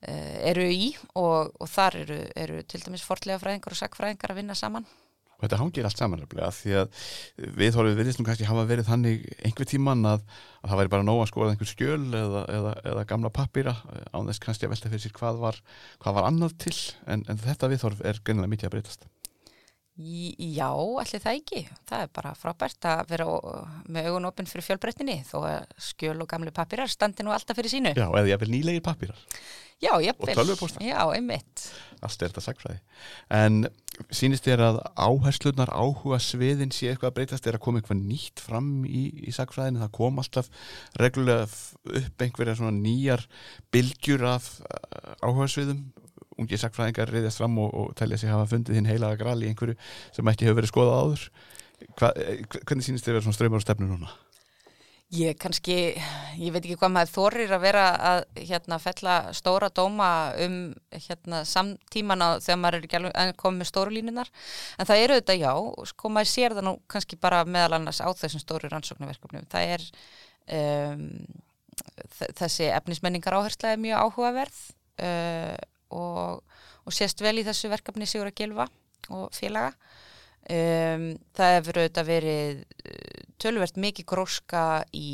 e, 0.00 0.14
eru 0.48 0.64
í 0.64 0.94
og, 1.20 1.52
og 1.60 1.68
þar 1.68 1.98
eru, 2.00 2.18
eru 2.40 2.62
til 2.64 2.80
dæmis 2.86 3.04
forlega 3.04 3.40
fræðingar 3.42 3.76
og 3.76 3.80
sakfræðingar 3.82 4.32
að 4.32 4.40
vinna 4.40 4.56
saman. 4.56 4.88
Og 5.40 5.46
þetta 5.46 5.60
hangir 5.60 5.86
allt 5.88 6.00
samanlega 6.00 6.50
því 6.52 6.74
að 6.82 7.04
við 7.56 7.76
þóruð 7.76 7.94
við 7.96 8.10
viðstum 8.10 8.26
kannski 8.28 8.48
hafa 8.48 8.66
verið 8.68 8.90
þannig 8.90 9.22
einhver 9.48 9.70
tíman 9.70 10.04
að, 10.10 10.26
að 10.60 10.72
það 10.72 10.82
væri 10.82 10.92
bara 10.96 11.06
nóg 11.08 11.22
að 11.22 11.30
skoða 11.32 11.54
einhver 11.54 11.70
skjöl 11.70 12.18
eða, 12.20 12.42
eða, 12.58 12.74
eða 12.92 13.06
gamla 13.12 13.32
pappýra 13.40 13.76
án 14.12 14.28
þess 14.28 14.44
kannski 14.44 14.68
að 14.68 14.74
velta 14.74 14.92
fyrir 14.92 15.06
sér 15.06 15.16
hvað 15.16 15.40
var, 15.46 15.62
hvað 16.04 16.18
var 16.20 16.28
annað 16.28 16.58
til 16.66 16.76
en, 17.08 17.24
en 17.24 17.40
þetta 17.40 17.72
viðþorf 17.72 18.04
er 18.04 18.20
gennilega 18.20 18.54
mikið 18.56 18.70
að 18.70 18.76
breytast. 18.76 19.08
Já, 20.00 20.70
allir 20.72 21.20
það 21.20 21.34
ekki. 21.36 21.62
Það 21.90 22.04
er 22.06 22.12
bara 22.16 22.34
frábært 22.38 22.86
að 22.88 23.02
vera 23.10 23.26
með 23.90 24.10
augun 24.10 24.28
opinn 24.30 24.48
fyrir 24.48 24.64
fjölbreytninni 24.70 25.18
þó 25.28 25.40
að 25.44 25.74
skjöl 25.90 26.16
og 26.24 26.30
gamli 26.30 26.52
pappirar 26.56 26.88
standi 26.88 27.26
nú 27.26 27.34
alltaf 27.34 27.58
fyrir 27.58 27.72
sínu. 27.74 27.92
Já, 27.98 28.06
eða 28.08 28.30
ég 28.32 28.40
vil 28.40 28.54
nýlegir 28.54 28.84
pappírar 28.86 29.18
Já, 29.80 29.94
jafnvel. 30.04 30.34
tölvupóstar. 30.36 30.82
Eh, 30.84 30.90
Já, 30.92 31.04
einmitt. 31.16 31.70
allt 32.00 32.22
er 32.22 32.30
þetta 32.30 32.42
sagfræði 32.44 32.78
en 33.36 33.56
sýnist 34.12 34.44
þér 34.48 34.62
að 34.64 34.78
áherslunar 34.96 35.68
áhuga 35.72 36.16
sviðin 36.20 36.70
sé 36.72 36.88
eitthvað 36.88 37.10
að 37.10 37.16
breytast 37.18 37.48
er 37.48 37.58
að 37.58 37.64
koma 37.66 37.80
eitthvað 37.80 38.00
nýtt 38.08 38.40
fram 38.40 38.70
í, 38.88 39.02
í 39.28 39.32
sagfræðinu 39.36 39.82
það 39.82 39.92
kom 39.98 40.20
alltaf 40.22 40.48
reglulega 41.00 41.44
upp 42.00 42.24
einhverja 42.24 42.56
svona 42.56 42.72
nýjar 42.76 43.26
bylgjur 43.72 44.24
af 44.32 44.48
uh, 44.64 45.12
áhuga 45.28 45.48
sviðum 45.52 45.82
ungi 46.40 46.58
sagfræðingar 46.60 47.12
reyðast 47.12 47.40
fram 47.42 47.58
og, 47.62 47.70
og 47.74 47.94
telja 47.98 48.18
sig 48.20 48.32
hafa 48.32 48.48
fundið 48.50 48.80
hinn 48.80 48.90
heilaga 48.90 49.20
gral 49.20 49.38
í 49.42 49.50
einhverju 49.50 49.76
sem 50.16 50.32
ekki 50.32 50.48
hefur 50.48 50.62
verið 50.62 50.72
skoðað 50.74 51.00
áður 51.04 51.26
Hva, 51.96 52.10
eh, 52.16 52.42
hvernig 52.66 52.84
sýnist 52.84 53.06
þér 53.06 53.14
að 53.14 53.16
vera 53.16 53.24
svona 53.26 53.38
ströymar 53.38 53.60
og 53.60 53.64
stefnu 53.64 53.88
núna? 53.88 54.10
Ég 55.10 55.34
kannski, 55.42 55.76
ég 56.38 56.52
veit 56.54 56.60
ekki 56.60 56.76
hvað 56.78 56.92
maður 56.94 57.10
þorir 57.16 57.52
að 57.56 57.62
vera 57.64 57.84
að 58.10 58.20
hérna 58.46 58.76
fella 58.78 59.14
stóra 59.34 59.66
dóma 59.74 60.10
um 60.44 60.58
hérna 60.94 61.40
samtímana 61.50 62.28
þegar 62.38 62.60
maður 62.62 62.76
er 62.78 62.86
ekki 62.86 62.98
alveg 63.00 63.32
koma 63.40 63.58
með 63.58 63.70
stóru 63.72 63.96
línunar 63.96 64.30
en 64.78 64.86
það 64.86 65.02
eru 65.02 65.16
þetta 65.18 65.36
já, 65.40 65.50
sko 65.90 66.12
maður 66.14 66.30
sér 66.30 66.54
það 66.54 66.68
nú 66.68 66.76
kannski 66.94 67.18
bara 67.18 67.42
meðal 67.42 67.80
annars 67.80 67.98
á 67.98 68.08
þessum 68.20 68.44
stóru 68.44 68.70
rannsóknarverkefnum. 68.70 69.50
Það 69.50 69.74
er 69.74 69.88
um, 70.60 71.02
þessi 72.38 72.70
efnismenningar 72.70 73.34
áhersla 73.40 73.74
er 73.74 73.82
mjög 73.82 74.06
áhugaverð 74.06 74.62
uh, 75.02 75.58
og, 75.90 76.44
og 76.84 76.94
sést 76.94 77.22
vel 77.22 77.38
í 77.40 77.46
þessu 77.46 77.70
verkefni 77.72 78.08
Sigur 78.08 78.30
að 78.30 78.38
Gilva 78.40 78.68
og 79.10 79.30
félaga. 79.34 79.74
Um, 80.50 81.10
það 81.36 81.52
hefur 81.58 81.78
auðvitað 81.78 82.06
verið 82.08 82.60
uh, 82.88 83.24
tölvert 83.42 83.76
mikið 83.78 84.06
gróska 84.08 84.62
í 84.96 85.10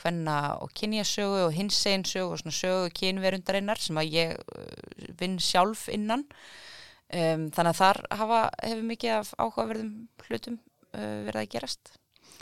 kvenna 0.00 0.56
og 0.64 0.72
kynjasögu 0.74 1.42
og 1.44 1.52
hinsegin 1.54 2.06
sögu 2.08 2.32
og 2.32 2.40
svona 2.40 2.56
sögu 2.56 2.88
kynverundarinnar 2.96 3.82
sem 3.82 4.00
að 4.00 4.16
ég 4.16 4.32
uh, 4.40 5.10
vinn 5.20 5.36
sjálf 5.42 5.86
innan. 5.92 6.24
Um, 7.12 7.46
þannig 7.54 7.74
að 7.74 7.82
þar 7.82 8.02
hafa, 8.22 8.40
hefur 8.64 8.88
mikið 8.88 9.14
af 9.20 9.34
áhugaverðum 9.36 9.92
hlutum 10.26 10.58
uh, 10.96 11.20
verið 11.28 11.42
að 11.44 11.52
gerast. 11.52 11.94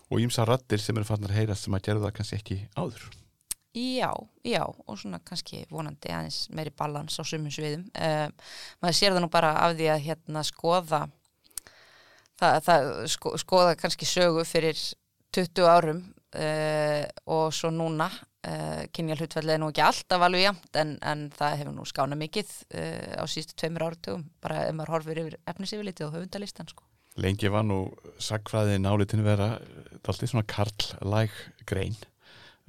Og 0.09 0.23
ímsa 0.23 0.47
rattir 0.49 0.81
sem 0.81 0.97
eru 0.97 1.11
fannar 1.11 1.35
að 1.35 1.43
heyra 1.43 1.59
sem 1.59 1.75
að 1.77 1.91
gera 1.91 2.07
það 2.07 2.17
kannski 2.21 2.41
ekki 2.41 2.63
áður 2.79 3.11
Já, 3.75 4.13
já, 4.45 4.63
og 4.87 4.99
svona 5.01 5.19
kannski 5.27 5.65
vonandi 5.67 6.13
aðeins 6.15 6.45
meiri 6.55 6.71
balans 6.71 7.17
á 7.19 7.27
sumum 7.27 7.51
sviðum. 7.51 7.89
Um, 7.99 8.35
maður 8.79 8.97
sér 9.01 9.17
það 9.17 9.25
nú 9.25 9.31
bara 9.35 9.51
af 9.65 9.75
því 9.75 9.89
að 9.91 10.05
hérna 10.05 10.43
skoða, 10.47 11.01
það, 12.39 12.61
það, 12.69 12.87
sko, 13.17 13.33
skoða 13.43 13.73
kannski 13.81 14.07
sögu 14.07 14.45
fyrir 14.47 14.79
20 15.35 15.67
árum 15.67 16.05
uh, 16.39 17.03
og 17.35 17.51
svo 17.59 17.73
núna, 17.75 18.07
uh, 18.47 18.87
kynja 18.95 19.19
hlutfallið 19.19 19.57
er 19.57 19.63
nú 19.65 19.73
ekki 19.75 19.87
alltaf 19.89 20.29
alveg 20.29 20.47
jamt 20.47 20.81
en, 20.85 20.95
en 21.03 21.27
það 21.35 21.59
hefur 21.65 21.79
nú 21.81 21.91
skána 21.91 22.23
mikið 22.23 22.55
uh, 22.79 23.19
á 23.19 23.25
síðustu 23.27 23.59
tveimur 23.59 23.89
áratugum, 23.89 24.29
bara 24.39 24.69
ef 24.69 24.79
maður 24.79 25.01
horfir 25.01 25.25
yfir 25.25 25.39
efnisifilitið 25.51 26.13
og 26.13 26.19
höfundalistan 26.21 26.71
sko. 26.71 26.87
Lengi 27.19 27.51
var 27.51 27.67
nú 27.67 27.89
sagfræði 28.23 28.79
nálitinu 28.79 29.27
vera 29.27 29.57
daldið 30.07 30.31
svona 30.31 30.47
karlæg 30.47 31.35
grein 31.67 31.99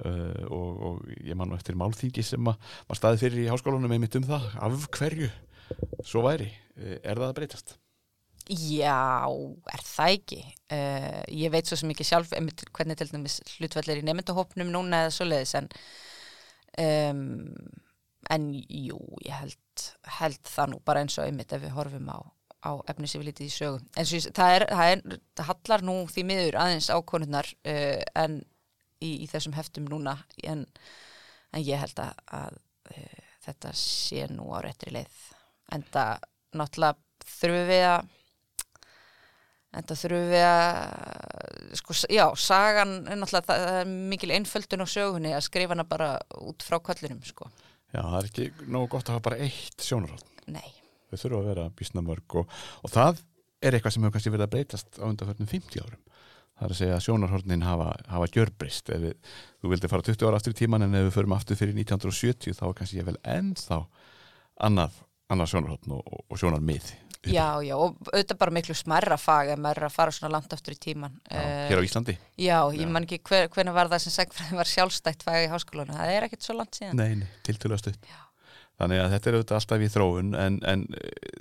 uh, 0.04 0.44
og, 0.50 0.84
og 0.90 1.16
ég 1.24 1.38
man 1.38 1.54
eftir 1.56 1.78
málþingi 1.78 2.24
sem 2.26 2.52
að 2.52 2.76
var 2.90 3.00
staðið 3.00 3.24
fyrir 3.24 3.46
í 3.46 3.50
háskólanum 3.52 3.96
einmitt 3.96 4.18
um 4.20 4.28
það, 4.28 4.46
af 4.66 4.86
hverju 4.98 5.32
svo 6.06 6.24
væri, 6.26 6.52
uh, 6.78 6.96
er 7.00 7.16
það 7.16 7.28
að 7.30 7.36
breytast? 7.40 7.76
Já, 8.46 9.26
er 9.72 9.82
það 9.82 10.12
ekki. 10.12 10.38
Uh, 10.70 11.22
ég 11.34 11.50
veit 11.50 11.66
svo 11.66 11.78
sem 11.80 11.90
ekki 11.90 12.06
sjálf 12.06 12.30
einmitt, 12.36 12.62
hvernig 12.76 12.98
til 12.98 13.08
dæmis 13.10 13.40
hlutvallir 13.56 14.02
í 14.02 14.06
nefndahópnum 14.06 14.70
núna 14.70 15.06
eða 15.06 15.16
svoleiðis 15.16 15.56
en, 15.58 15.66
um, 16.78 17.24
en 18.30 18.46
jú, 18.54 19.00
ég 19.26 19.34
held, 19.34 19.86
held 20.20 20.40
það 20.46 20.72
nú 20.72 20.80
bara 20.86 21.02
eins 21.02 21.18
og 21.18 21.26
einmitt 21.26 21.56
ef 21.56 21.64
við 21.64 21.74
horfum 21.74 22.06
á, 22.06 22.22
á 22.70 22.70
efnisifilitið 22.94 23.50
í 23.50 23.54
sögu. 23.56 23.82
En 23.98 24.06
svo, 24.06 24.22
það, 24.30 24.54
er, 24.60 24.66
það, 24.70 24.92
er, 24.92 25.24
það 25.40 25.50
hallar 25.50 25.86
nú 25.90 25.96
því 26.14 26.26
miður 26.30 26.60
aðeins 26.62 26.90
á 26.94 26.98
konurnar 27.02 27.50
uh, 27.66 28.02
en 28.22 28.44
í, 29.02 29.10
í 29.24 29.26
þessum 29.30 29.56
heftum 29.56 29.88
núna 29.90 30.16
en, 30.44 30.66
en 31.52 31.64
ég 31.64 31.80
held 31.82 31.98
að, 32.02 32.22
að 32.38 32.60
uh, 32.92 33.24
þetta 33.46 33.72
sé 33.78 34.26
nú 34.32 34.50
á 34.54 34.58
réttri 34.64 34.94
leið. 34.94 35.18
En 35.74 35.84
það 35.92 36.28
náttúrulega 36.56 37.26
þurfum 37.36 37.68
við 37.72 37.88
að 37.90 38.14
En 39.76 39.84
það 39.84 39.98
þurfum 40.00 40.30
við 40.30 40.42
að, 40.46 40.76
sko, 41.76 41.94
já, 42.08 42.24
sagan 42.40 42.94
er 43.04 43.18
náttúrulega, 43.20 43.44
það 43.50 43.64
það 43.66 43.80
er 43.82 43.90
mikil 44.12 44.30
einföldun 44.32 44.84
á 44.84 44.86
sögunni 44.88 45.32
að 45.36 45.44
skrifa 45.44 45.74
hana 45.74 45.84
bara 45.88 46.08
út 46.40 46.64
frá 46.64 46.78
köllinum, 46.80 47.20
sko. 47.26 47.50
Já, 47.92 48.00
það 48.00 48.16
er 48.18 48.28
ekki 48.30 48.46
nógu 48.72 48.88
gott 48.94 49.10
að 49.10 49.18
hafa 49.18 49.24
bara 49.28 49.40
eitt 49.44 49.84
sjónarátt, 49.84 50.32
Nei. 50.48 50.70
þau 51.10 51.18
þurfa 51.18 51.40
að 51.42 51.50
vera 51.50 51.66
bísna 51.76 52.04
mörg 52.06 52.38
og, 52.40 52.56
og 52.80 52.94
það 52.94 53.20
er 53.60 53.76
eitthvað 53.76 53.96
sem 53.96 54.06
hefur 54.06 54.16
kannski 54.16 54.32
verið 54.32 54.46
að 54.46 54.54
breytast 54.54 55.00
á 55.00 55.04
undanförnum 55.10 55.52
50 55.52 55.84
árum. 55.84 56.02
Það 56.56 56.66
er 56.66 56.72
að 56.72 56.78
segja 56.80 56.96
að 56.96 57.02
sjónarhornin 57.04 57.64
hafa, 57.66 57.88
hafa 58.08 58.26
gjörbreyst. 58.32 58.90
Ef 58.96 59.02
við, 59.02 59.16
þú 59.60 59.72
vildi 59.74 59.90
fara 59.92 60.06
20 60.06 60.28
ára 60.28 60.38
aftur 60.40 60.54
í 60.54 60.60
tíman 60.62 60.86
en 60.86 60.94
ef 60.96 61.08
við 61.10 61.16
förum 61.18 61.34
aftur 61.36 61.58
fyrir 61.60 61.76
1970 61.76 62.56
þá 62.56 62.62
er 62.70 62.76
kannski 62.78 63.00
ég 63.02 63.08
vel 63.10 63.18
ennþá 63.28 63.82
annað, 64.64 65.02
annað 65.32 65.50
sjónarhorn 65.52 65.98
og, 65.98 66.14
og, 66.30 66.38
sjónarmið. 66.40 66.94
Já, 67.26 67.58
já, 67.66 67.74
og 67.74 67.96
auðvitað 68.12 68.38
bara 68.38 68.54
miklu 68.54 68.74
smerra 68.78 69.16
fag 69.18 69.48
ef 69.50 69.58
maður 69.58 69.80
er 69.82 69.86
að 69.88 69.94
fara 69.96 70.12
svona 70.14 70.30
langt 70.36 70.52
aftur 70.54 70.76
í 70.76 70.78
tíman. 70.78 71.16
Já, 71.26 71.40
Eh, 71.42 71.64
hér 71.72 71.80
á 71.82 71.86
Íslandi. 71.88 72.14
Já, 72.38 72.58
ég 72.78 72.86
man 72.88 73.02
ekki 73.08 73.18
hver, 73.26 73.48
hvernig 73.50 73.74
var 73.74 73.90
það 73.90 74.04
sem 74.06 74.14
segfræði 74.14 74.56
var 74.60 74.70
sjálfstætt 74.70 75.26
fag 75.26 75.42
í 75.42 75.50
háskólanum. 75.50 75.98
Það 75.98 76.12
er 76.14 76.28
ekkert 76.28 76.46
svo 76.46 76.54
langt 76.56 76.78
síðan. 76.78 77.00
Nei, 77.02 77.18
nei, 77.24 77.28
tiltölu 77.44 77.76
stutt. 77.82 77.98
Já. 78.06 78.22
Þannig 78.76 79.00
að 79.00 79.12
þetta 79.14 79.28
er 79.30 79.36
auðvitað 79.36 79.58
alltaf 79.58 79.82
í 79.82 79.90
þróun 79.92 80.32
en, 80.36 80.56
en 80.68 80.84
eh, 80.98 81.36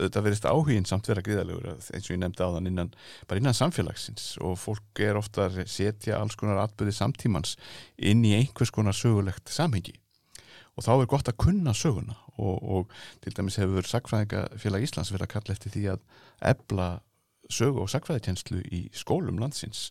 auðvitað 0.00 0.24
verðist 0.26 0.48
áhugin 0.50 0.88
samt 0.88 1.10
vera 1.10 1.22
gríðalegur 1.26 1.68
eins 1.70 2.08
og 2.08 2.14
ég 2.14 2.20
nefndi 2.22 2.46
á 2.46 2.54
þann 2.56 2.70
innan, 2.70 2.92
bara 3.30 3.42
innan 3.42 3.56
samfélagsins. 3.56 4.32
Og 4.42 4.56
fólk 4.58 5.02
er 5.06 5.18
ofta 5.20 5.46
að 5.46 5.60
setja 5.70 6.18
alls 6.18 6.38
konar 6.40 6.62
atbyrði 6.64 6.96
samtímans 6.98 7.54
inn 7.96 8.24
í 8.26 8.34
einhvers 8.40 8.74
konar 8.74 8.96
sögulegt 8.96 9.52
samhengi. 9.54 9.94
Og 10.78 10.86
þá 10.86 10.92
er 10.96 11.10
gott 11.12 11.30
að 11.30 11.38
kunna 11.44 11.74
söguna. 11.76 12.16
Og, 12.40 12.58
og 12.58 12.92
til 13.22 13.34
dæmis 13.36 13.58
hefur 13.60 13.86
Sagfræðingafélag 13.86 14.86
Íslands 14.86 15.12
verið 15.12 15.28
að 15.28 15.32
kalla 15.34 15.54
eftir 15.54 15.74
því 15.74 15.86
að 15.92 16.04
ebla 16.50 16.90
sögu 17.52 17.84
og 17.84 17.90
sagfræðikenslu 17.92 18.62
í 18.70 18.80
skólum 18.96 19.40
landsins 19.42 19.88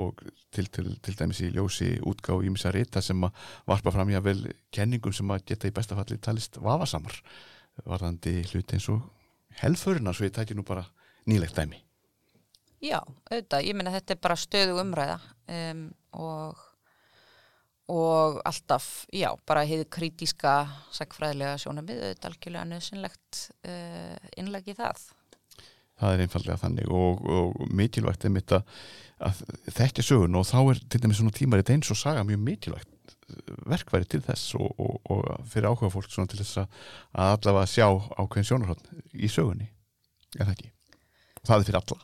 og 0.00 0.22
til, 0.54 0.66
til, 0.72 0.92
til 1.04 1.16
dæmis 1.18 1.42
í 1.44 1.52
ljósi 1.54 1.94
útgáð 2.08 2.46
ímissa 2.48 2.72
rita 2.74 3.02
sem 3.04 3.22
að 3.24 3.36
varpa 3.68 3.92
fram 3.94 4.12
jável 4.12 4.48
kenningum 4.74 5.14
sem 5.16 5.30
að 5.32 5.46
geta 5.52 5.70
í 5.70 5.74
bestafalli 5.76 6.20
talist 6.22 6.58
vafasamar 6.62 7.18
varðandi 7.86 8.42
hluti 8.50 8.76
eins 8.76 8.88
og 8.92 9.06
helförina 9.62 10.12
svo 10.14 10.28
ég 10.28 10.34
tæki 10.36 10.56
nú 10.56 10.64
bara 10.66 10.84
nýlegt 11.28 11.56
dæmi. 11.56 11.80
Já, 12.82 12.98
auðvitað, 13.30 13.64
ég 13.68 13.78
meina 13.78 13.94
þetta 13.94 14.14
er 14.14 14.20
bara 14.24 14.36
stöðu 14.40 14.78
umræða 14.82 15.18
um, 15.54 15.82
og, 16.18 16.62
og 17.94 18.40
alltaf, 18.48 18.88
já, 19.14 19.28
bara 19.46 19.62
hefði 19.68 19.86
kritíska 19.96 20.54
sagfræðilega 20.90 21.60
sjónamið, 21.62 22.02
auðvitað 22.08 22.30
algjörlega 22.32 22.70
nöðsynlegt 22.72 23.42
uh, 23.70 24.30
innleg 24.42 24.72
í 24.72 24.76
það. 24.80 25.04
Það 26.02 26.16
er 26.16 26.24
einfallega 26.24 26.58
þannig 26.58 26.90
og, 26.90 27.22
og 27.22 27.72
mikilvægt 27.78 28.26
er 28.26 28.34
mitt 28.34 28.54
að, 28.54 28.64
að 29.22 29.42
þekkja 29.76 30.06
sögun 30.08 30.38
og 30.40 30.48
þá 30.48 30.58
er 30.62 30.82
til 30.90 31.02
dæmis 31.04 31.20
svona 31.20 31.36
tímarit 31.36 31.70
eins 31.70 31.92
og 31.94 32.00
saga 32.00 32.24
mjög 32.26 32.42
mikilvægt 32.48 33.14
eh, 33.30 33.52
verkværi 33.70 34.08
til 34.10 34.22
þess 34.26 34.56
og, 34.58 34.72
og, 34.82 34.98
og 35.14 35.46
fyrir 35.52 35.70
áhuga 35.70 35.92
fólk 35.94 36.10
til 36.10 36.40
þess 36.42 36.64
að, 36.64 36.80
allavega 37.28 37.70
sjá 37.70 37.86
ákveðin 38.18 38.50
sjónarhótt 38.50 38.90
í 39.14 39.30
sögunni, 39.30 39.70
er 40.38 40.48
það 40.48 40.56
ekki? 40.56 40.72
Það 41.42 41.56
er 41.56 41.68
fyrir 41.70 41.80
alla. 41.82 42.02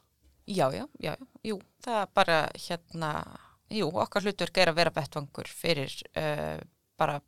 Já, 0.48 0.64
já, 0.72 0.84
já, 1.04 1.12
jú, 1.44 1.58
það 1.84 2.00
er 2.00 2.12
bara 2.16 2.38
hérna, 2.56 3.12
jú, 3.76 3.90
okkar 4.00 4.24
hlutverk 4.24 4.62
er 4.62 4.70
að 4.70 4.78
vera 4.78 4.94
bettvangur 4.96 5.50
fyrir 5.52 5.92
uh, 6.16 6.56
bara 6.98 7.18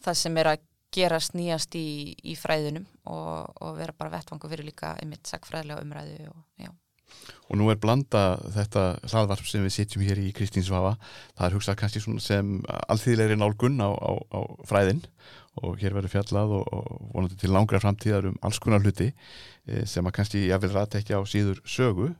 það 0.00 0.20
sem 0.22 0.38
er 0.40 0.54
að 0.54 0.66
gerast 0.94 1.36
nýjast 1.38 1.74
í, 1.78 2.14
í 2.26 2.36
fræðunum 2.38 2.86
og, 3.10 3.50
og 3.62 3.76
vera 3.78 3.94
bara 3.96 4.14
vettvangur 4.16 4.50
fyrir 4.52 4.66
líka 4.66 4.96
einmitt 5.00 5.28
sagfræðilega 5.30 5.84
umræðu 5.84 6.30
og 6.32 6.40
já. 6.60 6.70
Og 7.50 7.58
nú 7.58 7.66
er 7.72 7.78
blanda 7.82 8.38
þetta 8.54 8.84
hlaðvarp 9.10 9.46
sem 9.48 9.64
við 9.66 9.74
sitjum 9.74 10.04
hér 10.06 10.20
í 10.22 10.28
Kristínsvafa, 10.34 10.92
það 11.34 11.46
er 11.46 11.56
hugsað 11.56 11.78
kannski 11.80 12.02
sem 12.22 12.52
alþýðlegri 12.86 13.38
nálgun 13.38 13.82
á, 13.82 13.90
á, 13.90 14.10
á 14.30 14.40
fræðin 14.70 15.02
og 15.58 15.80
hér 15.82 15.96
verður 15.96 16.14
fjallað 16.14 16.54
og, 16.60 16.68
og 16.70 17.08
vonandi 17.14 17.38
til 17.40 17.50
langra 17.50 17.80
framtíðar 17.82 18.30
um 18.30 18.38
alls 18.46 18.60
konar 18.62 18.84
hluti 18.84 19.10
eh, 19.10 19.82
sem 19.88 20.06
að 20.06 20.16
kannski 20.20 20.44
ég 20.46 20.62
vil 20.62 20.72
rata 20.74 21.00
ekki 21.00 21.18
á 21.18 21.20
síður 21.26 21.58
sögu 21.66 22.12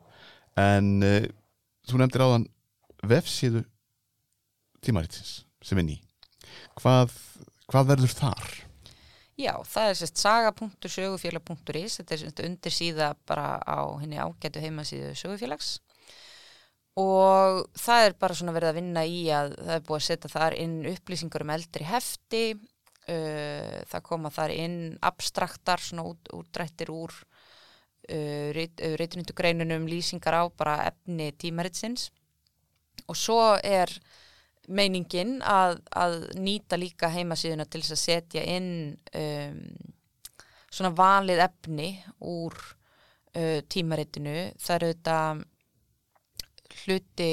en 0.58 0.98
eh, 1.06 1.30
þú 1.86 2.02
nefndir 2.02 2.26
áðan 2.26 2.48
vefsíðu 3.06 3.64
tímaritsins 4.84 5.44
sem 5.64 5.78
er 5.80 5.86
ný. 5.86 5.96
Hvað, 6.80 7.12
hvað 7.70 7.94
verður 7.94 8.16
þar? 8.18 8.50
Já, 9.40 9.54
það 9.64 9.90
er 9.90 9.96
sérst 9.96 10.20
saga.sögufélag.is, 10.20 12.00
þetta 12.00 12.14
er 12.16 12.22
sérst 12.24 12.42
undir 12.44 12.74
síða 12.74 13.12
bara 13.28 13.54
á 13.64 13.80
henni 14.02 14.18
ágætu 14.20 14.60
heimasíðu 14.60 15.14
sögufélags 15.16 15.78
og 17.00 17.62
það 17.78 18.06
er 18.08 18.16
bara 18.20 18.36
svona 18.36 18.54
verið 18.56 18.72
að 18.72 18.78
vinna 18.80 19.04
í 19.06 19.20
að 19.32 19.54
það 19.56 19.74
er 19.76 19.84
búið 19.86 20.00
að 20.00 20.06
setja 20.08 20.32
þar 20.32 20.56
inn 20.58 20.76
upplýsingar 20.90 21.44
um 21.46 21.52
eldri 21.54 21.86
hefti, 21.88 22.44
uh, 22.56 23.76
það 23.90 24.06
koma 24.10 24.32
þar 24.34 24.54
inn 24.56 24.78
abstraktar, 25.08 25.84
svona 25.84 26.08
út, 26.10 26.32
útrættir 26.36 26.92
úr 26.92 27.14
uh, 27.14 28.50
reytunundugreinunum, 28.52 29.88
lýsingar 29.88 30.36
á 30.36 30.44
bara 30.50 30.80
efni 30.90 31.30
tímaritsins 31.38 32.10
og 33.06 33.16
svo 33.16 33.40
er 33.64 33.92
meiningin 34.68 35.38
að, 35.46 35.78
að 35.96 36.18
nýta 36.38 36.78
líka 36.78 37.10
heimasíðuna 37.12 37.66
til 37.70 37.82
þess 37.82 37.96
að 37.96 38.02
setja 38.02 38.42
inn 38.44 38.72
um, 39.16 39.62
svona 40.70 40.92
valið 40.94 41.42
efni 41.46 41.88
úr 42.20 42.56
uh, 42.58 43.60
tímaritinu. 43.72 44.50
Það 44.60 44.76
eru 44.76 44.92
þetta 44.92 45.18
hluti 46.80 47.30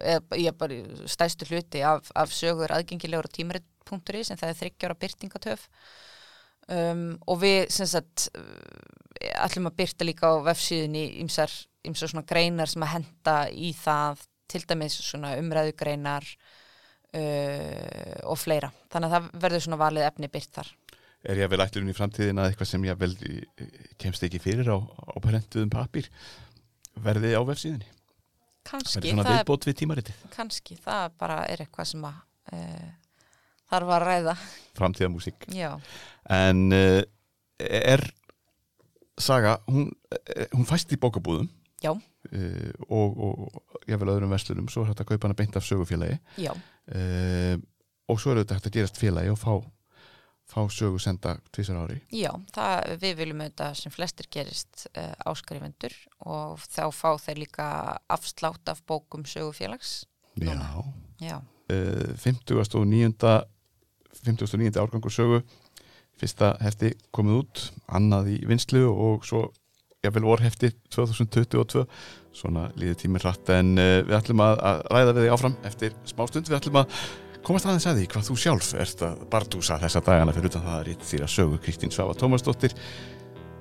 eða 0.00 0.38
ég 0.40 0.56
bara 0.56 1.08
stæstu 1.10 1.48
hluti 1.50 1.82
af, 1.84 2.08
af 2.16 2.32
sögur 2.32 2.72
aðgengilegur 2.72 3.28
á 3.28 3.36
tímarit.ri 3.36 4.22
sem 4.24 4.38
það 4.40 4.52
er 4.52 4.58
þryggjára 4.62 4.96
byrtingatöf 5.02 5.66
um, 6.72 7.18
og 7.28 7.42
við 7.42 7.60
sem 7.74 7.88
sagt 7.90 8.30
ætlum 9.20 9.68
að 9.68 9.76
byrta 9.82 10.06
líka 10.08 10.32
á 10.32 10.40
vefsíðunni 10.48 11.04
ymsar, 11.20 11.52
ymsar 11.84 12.12
svona 12.12 12.26
greinar 12.28 12.70
sem 12.70 12.84
að 12.86 12.94
henda 12.94 13.36
í 13.52 13.74
það 13.76 14.24
til 14.50 14.62
dæmis 14.68 14.98
svona 15.04 15.36
umræðugreinar 15.40 16.26
uh, 16.26 18.18
og 18.30 18.38
fleira. 18.40 18.70
Þannig 18.92 19.08
að 19.08 19.16
það 19.16 19.30
verður 19.44 19.64
svona 19.66 19.80
valið 19.80 20.06
efni 20.08 20.30
byrt 20.32 20.60
þar. 20.60 20.72
Er 21.30 21.40
ég 21.42 21.50
vel 21.52 21.60
ætlurinn 21.60 21.92
í 21.92 21.96
framtíðin 21.96 22.40
að 22.40 22.50
eitthvað 22.50 22.70
sem 22.70 22.84
ég 22.88 23.00
vel 23.00 23.12
kemst 24.00 24.22
ekki 24.24 24.40
fyrir 24.40 24.70
á, 24.72 24.78
á 24.80 25.16
parentuðum 25.20 25.72
papír 25.72 26.08
verði 27.04 27.34
á 27.36 27.42
vefsíðinni? 27.44 27.90
Kanski. 28.70 29.00
Verði 29.00 29.12
svona 29.12 29.34
viðbót 29.34 29.66
við 29.68 29.76
tímaritið? 29.82 30.22
Kanski. 30.32 30.78
Það 30.80 31.18
bara 31.20 31.42
er 31.52 31.64
eitthvað 31.64 31.90
sem 31.92 32.06
að 32.08 32.16
uh, 32.56 32.88
þarf 33.72 33.94
að 33.96 34.06
ræða. 34.06 34.34
Framtíðamúsík. 34.80 35.46
Já. 35.52 35.74
En 36.32 36.66
uh, 36.72 37.02
er 37.60 38.06
Saga, 39.20 39.58
hún, 39.68 39.90
hún 40.54 40.64
fæst 40.64 40.92
í 40.94 40.98
bókabúðum 41.00 41.50
Já. 41.80 41.92
Uh, 42.30 42.70
og, 42.92 43.20
og 43.24 43.60
vil 43.88 44.12
öðrum 44.12 44.32
vestlunum 44.34 44.68
svo 44.68 44.84
er 44.84 44.92
þetta 44.92 45.06
að 45.06 45.12
kaupa 45.12 45.28
hana 45.28 45.36
beint 45.38 45.56
af 45.56 45.64
sögufélagi 45.64 46.18
Já. 46.40 46.52
Uh, 46.92 47.56
og 48.10 48.20
svo 48.20 48.32
er 48.32 48.42
þetta 48.42 48.58
hægt 48.58 48.68
að 48.68 48.76
gerast 48.76 49.00
félagi 49.00 49.32
og 49.32 49.38
fá, 49.40 49.54
fá 50.50 50.60
sögu 50.68 51.00
senda 51.00 51.38
tvísar 51.54 51.80
ári 51.80 52.00
Já, 52.12 52.34
það, 52.52 52.92
við 53.04 53.16
viljum 53.22 53.40
auðvitað 53.44 53.78
sem 53.80 53.94
flestir 53.94 54.28
gerist 54.36 54.84
uh, 54.92 55.14
áskrifendur 55.32 55.96
og 56.28 56.60
þá 56.66 56.84
fá 56.92 57.10
þeir 57.24 57.40
líka 57.46 57.70
afslátt 58.12 58.74
af 58.74 58.84
bókum 58.84 59.24
sögufélags 59.24 60.02
Já, 60.40 60.60
Já. 61.20 61.40
59. 61.70 63.14
59. 64.20 64.76
árgangur 64.80 65.12
sögu 65.14 65.40
fyrsta 66.20 66.54
hefti 66.60 66.92
komið 67.14 67.40
út 67.40 67.62
annað 67.88 68.34
í 68.34 68.38
vinslu 68.48 68.84
og 68.90 69.24
svo 69.28 69.46
jáfnvel 70.04 70.26
vorhefti 70.28 70.72
2022 70.94 71.84
svona 72.36 72.68
líði 72.78 72.96
tímir 73.02 73.24
hratt 73.24 73.52
en 73.52 73.74
uh, 73.76 73.98
við 74.06 74.16
ætlum 74.20 74.44
að, 74.44 74.62
að 74.70 74.82
ræða 74.94 75.14
við 75.16 75.26
þig 75.26 75.34
áfram 75.36 75.58
eftir 75.70 75.96
smástund, 76.08 76.50
við 76.50 76.58
ætlum 76.60 76.80
að 76.80 76.98
komast 77.44 77.68
aðeins 77.68 77.88
að 77.90 78.00
því 78.00 78.08
hvað 78.14 78.26
þú 78.28 78.38
sjálf 78.44 78.72
ert 78.84 79.06
að 79.06 79.22
bardúsa 79.32 79.80
þessa 79.82 80.04
dagana 80.08 80.36
fyrir 80.36 80.52
utan 80.52 80.66
það 80.66 80.76
að 80.78 80.84
rít 80.90 81.06
þýra 81.12 81.30
sögu 81.36 81.62
Kristín 81.64 81.94
Svafa 81.94 82.18
Tómasdóttir 82.20 82.76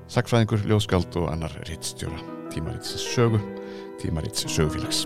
sagfræðingur, 0.09 0.65
ljóskald 0.69 1.21
og 1.21 1.29
annar 1.33 1.55
rítstjóra 1.69 2.19
tímarits 2.53 2.97
sögu 3.11 3.41
tímarits 4.01 4.47
sögufélags 4.47 5.05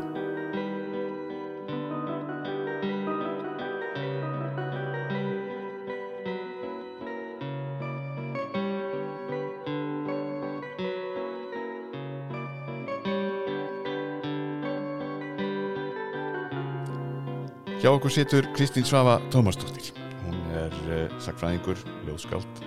Hjá 17.84 17.92
okkur 17.92 18.14
situr 18.16 18.46
Kristín 18.56 18.86
Svafa 18.88 19.18
Tómasdóttir. 19.28 19.90
Hún 20.24 20.38
er 20.56 20.76
uh, 20.88 21.16
sagfræðingur, 21.20 21.82
ljóðskáld. 22.08 22.62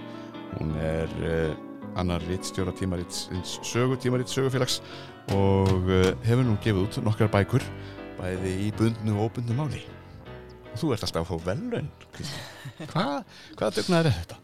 Hún 0.59 0.75
er 0.77 1.15
uh, 1.25 1.55
annar 1.97 2.21
rittstjóra 2.29 2.75
tímarits 2.77 3.23
sögu, 3.65 3.97
tímarits 3.97 4.37
sögufélags 4.37 4.77
og 5.33 5.89
uh, 5.89 6.11
hefur 6.21 6.45
nú 6.45 6.59
gefið 6.61 6.83
út 6.83 7.01
nokkar 7.09 7.33
bækur, 7.33 7.65
bæði 8.21 8.53
í 8.67 8.69
bundnu 8.77 9.17
og 9.17 9.31
óbundnu 9.31 9.57
máli. 9.57 9.81
Og 10.75 10.77
þú 10.85 10.93
ert 10.93 11.09
alltaf 11.09 11.25
að 11.25 11.33
fá 11.33 11.49
velun, 11.49 11.91
Kristín. 12.13 12.47
Hva, 12.93 13.09
hvaða 13.57 13.73
dögnar 13.81 14.13
er 14.13 14.21
þetta? 14.21 14.41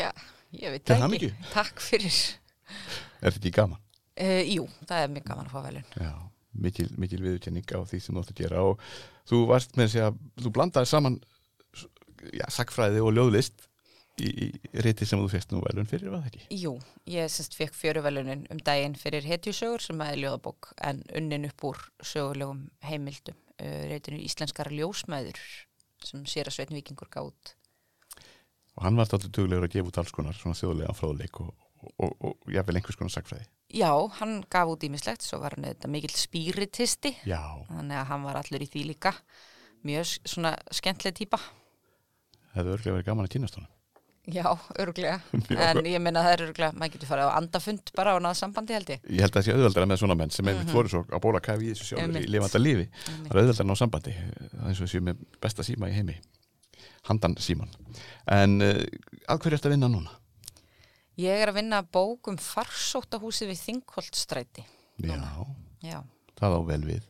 Já, 0.00 0.10
ég 0.56 0.78
veit 0.78 0.96
hamingju. 1.04 1.34
ekki. 1.36 1.52
Takk 1.52 1.88
fyrir. 1.92 2.22
Er 3.20 3.28
þetta 3.28 3.42
ekki 3.44 3.58
gaman? 3.60 3.84
Jú, 4.56 4.70
það 4.88 5.04
er 5.04 5.18
mjög 5.18 5.32
gaman 5.34 5.52
að 5.52 5.58
fá 5.58 5.66
velun. 5.68 5.96
Já, 6.00 6.14
mikil, 6.52 6.88
mikil 7.00 7.20
viðurkenning 7.24 7.66
á 7.72 7.80
því 7.88 8.00
sem 8.00 8.14
þú 8.14 8.22
átt 8.22 8.32
að 8.34 8.40
gera 8.42 8.64
og 8.68 8.86
þú 9.28 9.44
varst 9.50 9.76
með 9.76 9.88
að 9.88 9.92
segja, 9.94 10.14
þú 10.42 10.54
blandaði 10.56 10.90
saman 10.90 11.20
já, 12.30 12.46
sagfræði 12.52 13.02
og 13.02 13.14
ljóðlist 13.16 13.68
í, 14.20 14.28
í 14.28 14.82
riti 14.84 15.06
sem 15.08 15.20
þú 15.22 15.30
fyrst 15.32 15.52
nú 15.52 15.62
velun 15.64 15.88
fyrir, 15.88 16.10
var 16.12 16.24
það 16.24 16.32
ekki? 16.32 16.58
Jú, 16.62 16.74
ég 17.10 17.32
semst 17.32 17.56
fekk 17.58 17.76
fjöruvelunin 17.78 18.44
um 18.52 18.60
daginn 18.64 18.96
fyrir 18.98 19.26
hetjusögur 19.26 19.84
sem 19.84 20.04
er 20.04 20.20
ljóðabók 20.20 20.72
en 20.88 21.02
unnin 21.18 21.48
upp 21.48 21.66
úr 21.72 21.80
sögulegum 22.04 22.66
heimildum. 22.84 23.38
Uh, 23.62 23.88
reytinu 23.90 24.20
Íslenskara 24.24 24.72
ljósmæður 24.74 25.40
sem 26.02 26.24
sér 26.26 26.50
að 26.50 26.56
Sveitn 26.56 26.76
Víkingur 26.76 27.10
gátt. 27.12 27.54
Og 28.76 28.86
hann 28.86 28.96
var 28.96 29.06
alltaf 29.06 29.28
duglegur 29.28 29.68
að 29.68 29.76
gefa 29.76 29.92
út 29.92 30.00
alls 30.00 30.14
konar 30.14 30.38
svona 30.38 30.58
þjóðlega 30.58 30.96
fróðleik 30.96 31.42
og, 31.44 31.52
og, 31.82 31.92
og, 32.08 32.32
og 32.32 32.52
jáfnvel 32.52 32.80
einhvers 32.80 32.98
konar 32.98 33.14
sagfræði. 33.14 33.46
Já, 33.72 33.90
hann 34.20 34.42
gaf 34.52 34.68
út 34.68 34.82
ímislegt, 34.84 35.22
svo 35.24 35.38
var 35.40 35.54
hann 35.56 35.64
þetta 35.64 35.88
mikill 35.88 36.12
spíritisti, 36.16 37.14
Já, 37.24 37.40
þannig 37.70 37.96
að 38.02 38.08
hann 38.10 38.22
var 38.28 38.36
allur 38.42 38.62
í 38.64 38.68
því 38.68 38.82
líka. 38.92 39.12
Mjög 39.82 40.10
svona 40.28 40.54
skemmtileg 40.70 41.14
típa. 41.16 41.38
það 42.52 42.58
hefur 42.60 42.74
örglega 42.76 42.96
verið 42.98 43.06
gaman 43.08 43.26
að 43.26 43.32
kynast 43.36 43.56
honum. 43.56 43.70
Já, 44.30 44.44
örglega. 44.78 45.16
En 45.72 45.80
ég 45.88 45.98
minna 45.98 46.20
það 46.22 46.32
er 46.36 46.42
örglega, 46.44 46.76
maður 46.78 46.92
getur 46.94 47.08
farið 47.10 47.30
á 47.32 47.38
andafund 47.40 47.90
bara 47.96 48.12
og 48.14 48.20
náða 48.22 48.36
sambandi 48.38 48.76
held 48.76 48.92
ég. 48.94 49.00
Ég 49.10 49.24
held 49.24 49.32
að 49.32 49.40
það 49.40 49.46
sé 49.48 49.56
auðveldara 49.56 49.88
með 49.90 49.98
svona 50.04 50.16
menn 50.20 50.30
sem 50.30 50.46
einmitt 50.46 50.68
Mhm. 50.68 50.76
voru 50.76 50.92
svo 50.92 51.00
á 51.10 51.18
bóla 51.18 51.40
kafi 51.42 51.66
í 51.66 51.72
þessu 51.72 51.88
sjálfur 51.88 52.22
í 52.22 52.30
lifanda 52.30 52.60
lífi. 52.62 52.86
Það 53.02 53.32
er 53.32 53.40
auðveldara 53.42 53.64
að 53.64 53.70
ná 53.72 53.76
sambandi. 53.80 54.14
Það 54.14 54.60
er 54.62 54.68
eins 54.68 54.78
og 54.80 54.86
þessu 54.86 55.00
með 55.08 55.24
besta 55.42 55.66
síma 55.66 55.90
í 55.90 55.96
heimi. 55.96 56.16
Handan 57.10 57.34
síman. 57.42 57.72
En 58.30 58.60
uh, 58.62 58.78
að 59.26 59.42
hverju 59.42 59.58
ertu 59.58 59.66
að 59.72 59.74
vinna 59.74 59.88
núna? 59.90 60.14
Ég 61.22 61.38
er 61.38 61.52
að 61.52 61.60
vinna 61.60 61.82
bók 61.86 62.32
um 62.32 62.38
farsóttahúsið 62.40 63.52
við 63.52 63.62
Þingholtstræti. 63.66 64.64
Já, 65.02 65.18
Já. 65.84 65.98
það 66.38 66.56
á 66.58 66.60
vel 66.72 66.82
við. 66.88 67.08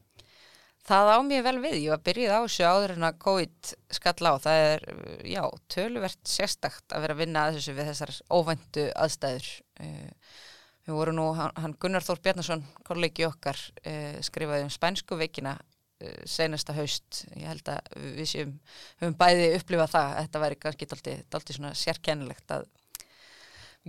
Það 0.83 1.11
á 1.15 1.19
mér 1.23 1.45
vel 1.47 1.59
við, 1.63 1.77
ég 1.85 1.93
var 1.95 2.01
byrjuð 2.03 2.33
á 2.35 2.41
þessu 2.43 2.65
áður 2.67 2.93
en 2.97 3.07
að 3.07 3.21
COVID 3.23 3.71
skall 3.97 4.27
á, 4.27 4.35
það 4.43 4.63
er, 4.67 4.87
já, 5.31 5.43
töluvert 5.71 6.21
sérstakt 6.27 6.93
að 6.93 7.05
vera 7.05 7.17
að 7.17 7.21
vinna 7.23 7.45
að 7.47 7.59
þessu 7.59 7.77
við 7.77 7.91
þessar 7.93 8.13
óvæntu 8.35 8.87
aðstæður. 9.05 9.51
Uh, 9.79 10.35
við 10.83 10.99
vorum 10.99 11.19
nú, 11.21 11.29
hann, 11.39 11.77
Gunnar 11.79 12.05
Þór 12.05 12.23
Bjarnason, 12.27 12.67
kollegi 12.89 13.29
okkar, 13.29 13.63
uh, 13.87 14.19
skrifaði 14.27 14.67
um 14.67 14.75
spænsku 14.75 15.21
veikina 15.23 15.55
uh, 15.55 16.19
senasta 16.27 16.75
haust. 16.77 17.23
Ég 17.39 17.47
held 17.47 17.71
að 17.71 17.97
við 18.19 18.33
séum, 18.35 18.55
höfum 18.99 19.17
bæði 19.23 19.53
upplifað 19.61 19.95
það, 19.95 20.15
þetta 20.19 20.45
væri 20.45 20.63
kannski 20.67 20.91
dalti, 20.91 21.19
dalti 21.31 21.61
svona 21.61 21.77
sérkennilegt 21.79 22.59
að 22.59 22.67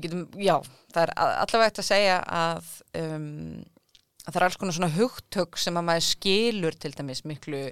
getum, 0.02 0.26
já, 0.42 0.56
það 0.94 1.04
er 1.04 1.14
allavega 1.18 1.70
eftir 1.70 1.84
að 1.84 1.90
segja 1.90 2.20
að 2.40 2.72
um, 3.02 3.28
að 4.24 4.30
það 4.30 4.40
er 4.40 4.48
alls 4.48 4.60
konar 4.62 4.78
svona 4.78 4.94
hugtök 4.96 5.60
sem 5.60 5.78
að 5.78 5.88
maður 5.90 6.08
skilur 6.08 6.80
til 6.80 6.94
dæmis 6.96 7.24
miklu 7.28 7.66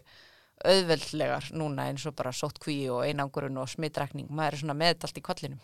auðveldlegar 0.62 1.47
núna 1.57 1.88
eins 1.89 2.03
og 2.05 2.13
bara 2.17 2.34
sóttkví 2.36 2.84
og 2.93 3.05
einangurinn 3.07 3.57
og 3.57 3.69
smittrækning 3.71 4.29
maður 4.29 4.57
er 4.57 4.62
svona 4.62 4.77
með 4.77 5.07
allt 5.07 5.17
í 5.17 5.23
kollinum 5.25 5.62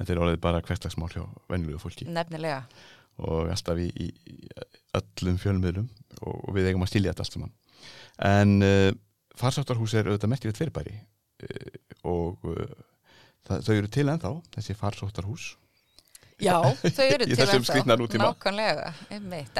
Þetta 0.00 0.14
er 0.14 0.22
orðið 0.24 0.40
bara 0.40 0.62
hverslagsmál 0.64 1.10
hjá 1.12 1.22
venjulegu 1.52 1.80
fólki 1.82 2.06
nefnilega, 2.08 2.62
og 3.20 3.50
alltaf 3.52 3.80
í, 3.82 3.90
í 3.92 4.08
öllum 4.96 5.38
fjölmiðlum 5.40 5.88
og, 6.24 6.46
við 6.56 6.70
eigum 6.70 6.86
að 6.86 6.92
stilja 6.94 7.12
þetta 7.12 7.26
allt 7.26 7.36
saman. 7.36 7.52
En 8.30 8.54
uh, 8.64 8.90
farsáttarhús 9.40 9.94
er 9.96 10.08
auðvitað 10.08 10.32
merkilegt 10.32 10.60
fyrirbæri 10.60 10.96
uh, 10.96 11.76
og 12.08 12.48
uh, 12.48 12.64
það, 13.48 13.66
þau 13.66 13.74
eru 13.76 13.92
til 13.92 14.06
ennþá, 14.08 14.32
þessi 14.56 14.78
farsáttarhús. 14.80 15.50
Já, 16.42 16.56
þau 16.96 17.06
eru 17.06 17.26
til 17.30 17.84
nútíma. 18.00 18.28
nákvæmlega, 18.30 18.92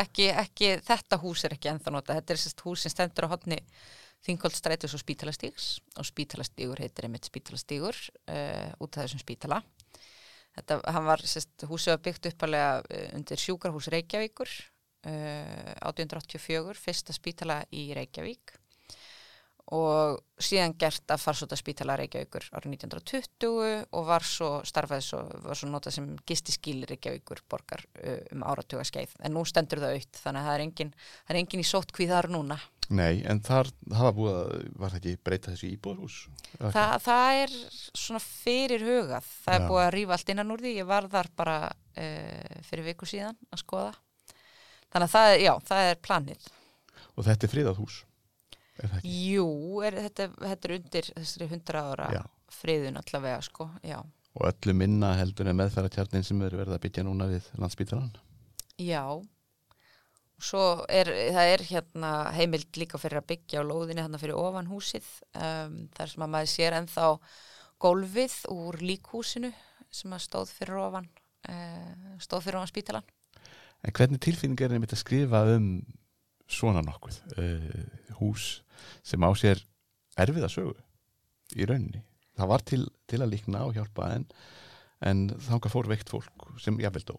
ekki, 0.04 0.28
ekki 0.44 0.70
þetta 0.86 1.18
hús 1.22 1.44
er 1.46 1.56
ekki 1.56 1.72
ennþá 1.72 1.94
nota, 1.94 2.16
þetta 2.18 2.34
er 2.34 2.42
sérst 2.42 2.64
hús 2.66 2.84
sem 2.84 2.94
stendur 2.94 3.28
á 3.28 3.32
hotni 3.32 3.60
Þingoltstrætis 4.26 4.92
og 4.96 5.00
Spítalastígs 5.00 5.68
og 5.96 6.04
Spítalastígur 6.04 6.80
heitir 6.82 7.06
einmitt 7.08 7.28
Spítalastígur 7.28 7.96
uh, 8.28 8.68
út 8.76 8.98
af 8.98 9.06
þessum 9.06 9.22
spítala. 9.22 9.62
Þetta, 10.58 10.80
hann 10.92 11.06
var, 11.06 11.22
sérst, 11.24 11.64
húsið 11.70 11.94
var 11.94 12.02
byggt 12.04 12.28
uppalega 12.34 13.00
undir 13.16 13.40
sjúkarhús 13.40 13.88
Reykjavíkur 13.94 14.50
uh, 15.08 15.72
1884, 15.88 16.76
fyrsta 16.76 17.16
spítala 17.16 17.62
í 17.72 17.86
Reykjavík 17.96 18.59
og 19.76 20.18
síðan 20.42 20.72
gert 20.80 21.12
að 21.14 21.20
farsóta 21.22 21.56
spítala 21.58 21.94
Reykjavíkur 22.00 22.48
árið 22.58 22.72
1920 22.74 23.84
og 23.94 24.06
var 24.08 24.24
svo 24.26 24.48
starfaði 24.66 25.04
svo, 25.06 25.20
var 25.44 25.58
svo 25.58 25.68
notað 25.70 25.94
sem 25.98 26.08
gistiskíl 26.26 26.80
Reykjavíkur 26.90 27.44
borgar 27.50 27.84
um 28.32 28.42
áratuga 28.50 28.82
skeið 28.88 29.14
en 29.22 29.36
nú 29.36 29.44
stendur 29.46 29.82
það 29.84 29.94
aukt 30.00 30.20
þannig 30.24 30.40
að 30.42 30.48
það 30.50 30.56
er 30.58 30.64
engin, 30.66 30.92
það 31.22 31.34
er 31.36 31.40
engin 31.44 31.62
í 31.62 31.68
sótt 31.70 31.94
hví 31.94 32.08
þar 32.10 32.30
núna. 32.34 32.58
Nei, 32.90 33.20
en 33.30 33.38
þar, 33.46 33.68
það 33.86 34.02
var 34.08 34.14
búið 34.16 34.36
að, 34.40 34.52
var 34.82 34.90
það 34.90 34.98
ekki 34.98 35.18
breyta 35.28 35.52
þessu 35.52 35.68
íbúðarhús? 35.76 36.16
Þa, 36.58 36.84
það 37.04 37.34
er 37.44 37.52
svona 37.94 38.22
fyrir 38.24 38.82
hugað 38.82 39.28
það 39.44 39.54
er 39.54 39.62
Já. 39.62 39.68
búið 39.70 39.82
að 39.84 39.92
rífa 39.94 40.16
allt 40.16 40.32
innan 40.34 40.50
úr 40.50 40.64
því. 40.64 40.72
Ég 40.80 40.88
var 40.90 41.06
þar 41.12 41.28
bara 41.38 41.54
uh, 41.70 42.56
fyrir 42.66 42.88
viku 42.90 43.06
síðan 43.06 43.38
að 43.54 43.62
skoða. 43.62 43.92
Þannig 44.90 45.06
að 45.06 45.14
það, 45.14 45.28
er- 45.36 45.44
já, 45.44 45.52
það 45.70 45.90
er 45.92 46.00
planið. 46.08 46.48
Og 47.14 47.28
þetta 47.28 47.46
er 47.46 47.52
friðað 47.54 47.78
hús, 47.84 48.00
er 48.80 48.92
það 48.92 49.02
ekki? 49.02 49.16
Jú, 49.30 49.48
er, 49.86 49.98
þetta, 50.06 50.28
þetta 50.44 50.68
er 50.68 50.76
undir 50.78 51.10
þessari 51.16 51.50
100 51.50 51.82
ára 51.90 52.08
Já. 52.16 52.22
friðun 52.60 53.00
allavega 53.00 53.42
sko, 53.46 53.68
já 53.86 54.00
Og 54.38 54.46
öllu 54.46 54.76
minna 54.78 55.16
heldur 55.18 55.48
en 55.50 55.58
meðferðartjarnin 55.58 56.22
sem 56.22 56.40
er 56.46 56.54
verið 56.54 56.76
að 56.76 56.84
byggja 56.84 57.02
núna 57.02 57.26
við 57.26 57.48
landsbítalan. 57.58 58.12
Já, 58.78 59.02
svo 60.40 60.62
er, 60.88 61.10
það 61.34 61.52
er 61.54 61.64
hérna 61.68 62.10
heimild 62.36 62.78
líka 62.80 63.00
fyrir 63.00 63.20
að 63.20 63.28
byggja 63.34 63.64
á 63.64 63.68
lóðinni 63.68 64.04
hérna 64.04 64.20
fyrir 64.22 64.38
ofan 64.40 64.70
húsið 64.70 65.08
um, 65.34 65.80
þar 65.96 66.12
sem 66.12 66.24
að 66.24 66.32
maður 66.36 66.52
sér 66.54 66.76
ennþá 66.78 67.08
gólfið 67.80 68.36
úr 68.54 68.80
líkhúsinu 68.84 69.50
sem 69.90 70.14
að 70.14 70.24
stóð 70.24 70.54
fyrir 70.54 70.80
ofan 70.80 71.08
uh, 71.50 72.14
stóð 72.22 72.46
fyrir 72.46 72.60
ofan 72.60 72.72
spítalan 72.72 73.16
En 73.80 73.94
hvernig 73.96 74.20
tilfinning 74.20 74.60
er 74.60 74.74
einmitt 74.76 74.92
að 74.92 75.02
skrifa 75.02 75.42
um 75.56 75.70
svona 76.50 76.82
nokkuð 76.84 77.20
uh, 77.36 77.84
hús 78.20 78.60
sem 79.06 79.26
á 79.26 79.30
sér 79.38 79.62
erfiða 80.20 80.50
sögu 80.52 80.76
í 81.56 81.66
rauninni? 81.66 82.04
Það 82.38 82.52
var 82.52 82.64
til, 82.64 82.82
til 83.10 83.20
að 83.20 83.32
líkna 83.34 83.64
og 83.66 83.76
hjálpa 83.76 84.12
en, 84.16 84.28
en 85.04 85.26
þangað 85.48 85.74
fór 85.74 85.90
veikt 85.90 86.12
fólk 86.12 86.46
sem 86.62 86.78
jafnvel 86.80 87.08
dó. 87.12 87.16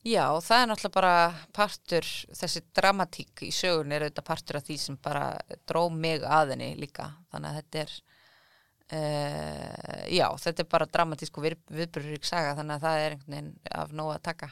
Já, 0.00 0.24
það 0.40 0.62
er 0.62 0.68
náttúrulega 0.70 0.96
bara 0.96 1.16
partur, 1.52 2.06
þessi 2.32 2.62
dramatík 2.72 3.42
í 3.44 3.50
sögun 3.52 3.92
er 3.92 4.06
auðvitað 4.06 4.26
partur 4.30 4.56
af 4.56 4.64
því 4.64 4.76
sem 4.80 4.96
bara 4.96 5.26
dró 5.68 5.82
mig 5.92 6.24
að 6.24 6.54
henni 6.54 6.70
líka 6.80 7.10
þannig 7.28 7.50
að 7.50 7.58
þetta 7.58 7.82
er 7.82 7.92
uh, 8.96 10.00
já, 10.08 10.26
þetta 10.40 10.64
er 10.64 10.70
bara 10.72 10.88
dramatísk 10.88 11.36
og 11.36 11.44
við, 11.44 11.58
viðbjörður 11.68 12.24
saga 12.30 12.56
þannig 12.56 12.78
að 12.78 12.86
það 12.86 13.02
er 13.02 13.16
einhvern 13.16 13.36
veginn 13.36 13.52
af 13.82 13.92
nóg 14.00 14.14
að 14.14 14.24
taka 14.30 14.50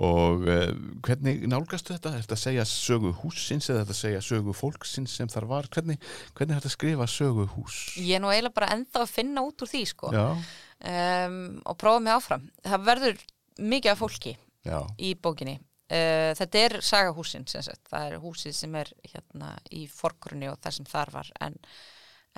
Og 0.00 0.46
uh, 0.48 0.70
hvernig 1.04 1.42
nálgastu 1.52 1.92
þetta? 1.92 2.14
Er 2.16 2.22
þetta 2.24 2.36
að 2.38 2.42
segja 2.46 2.64
sögu 2.68 3.10
húsins 3.18 3.68
eða 3.68 3.82
er 3.82 3.84
þetta 3.84 3.96
að 3.96 3.98
segja 3.98 4.22
sögu 4.24 4.54
fólksins 4.56 5.16
sem 5.18 5.28
þar 5.28 5.46
var? 5.50 5.68
Hvernig, 5.74 5.98
hvernig 6.32 6.54
er 6.54 6.62
þetta 6.62 6.70
að 6.70 6.76
skrifa 6.78 7.08
sögu 7.12 7.44
hús? 7.52 7.80
Ég 8.00 8.16
er 8.16 8.24
nú 8.24 8.30
eiginlega 8.32 8.56
bara 8.56 8.70
ennþá 8.72 9.02
að 9.04 9.12
finna 9.12 9.44
út 9.44 9.64
úr 9.64 9.68
því 9.68 9.84
sko 9.92 10.14
um, 10.16 11.36
og 11.68 11.78
prófa 11.80 12.00
mig 12.00 12.16
áfram. 12.16 12.48
Það 12.64 12.88
verður 12.88 13.22
mikið 13.60 13.92
af 13.92 14.00
fólki 14.00 14.34
já, 14.64 14.78
í 14.96 15.12
bókinni. 15.20 15.58
Uh, 15.92 16.32
þetta 16.40 16.64
er 16.64 16.78
sagahúsin 16.80 17.44
sem 17.52 17.68
sagt. 17.68 17.84
Það 17.92 18.08
er 18.08 18.20
húsið 18.24 18.56
sem 18.56 18.80
er 18.80 18.96
hérna 19.12 19.54
í 19.76 19.84
forgrunni 19.92 20.48
og 20.48 20.56
það 20.64 20.78
sem 20.78 20.88
þar 20.88 21.18
var 21.20 21.34
en, 21.44 21.58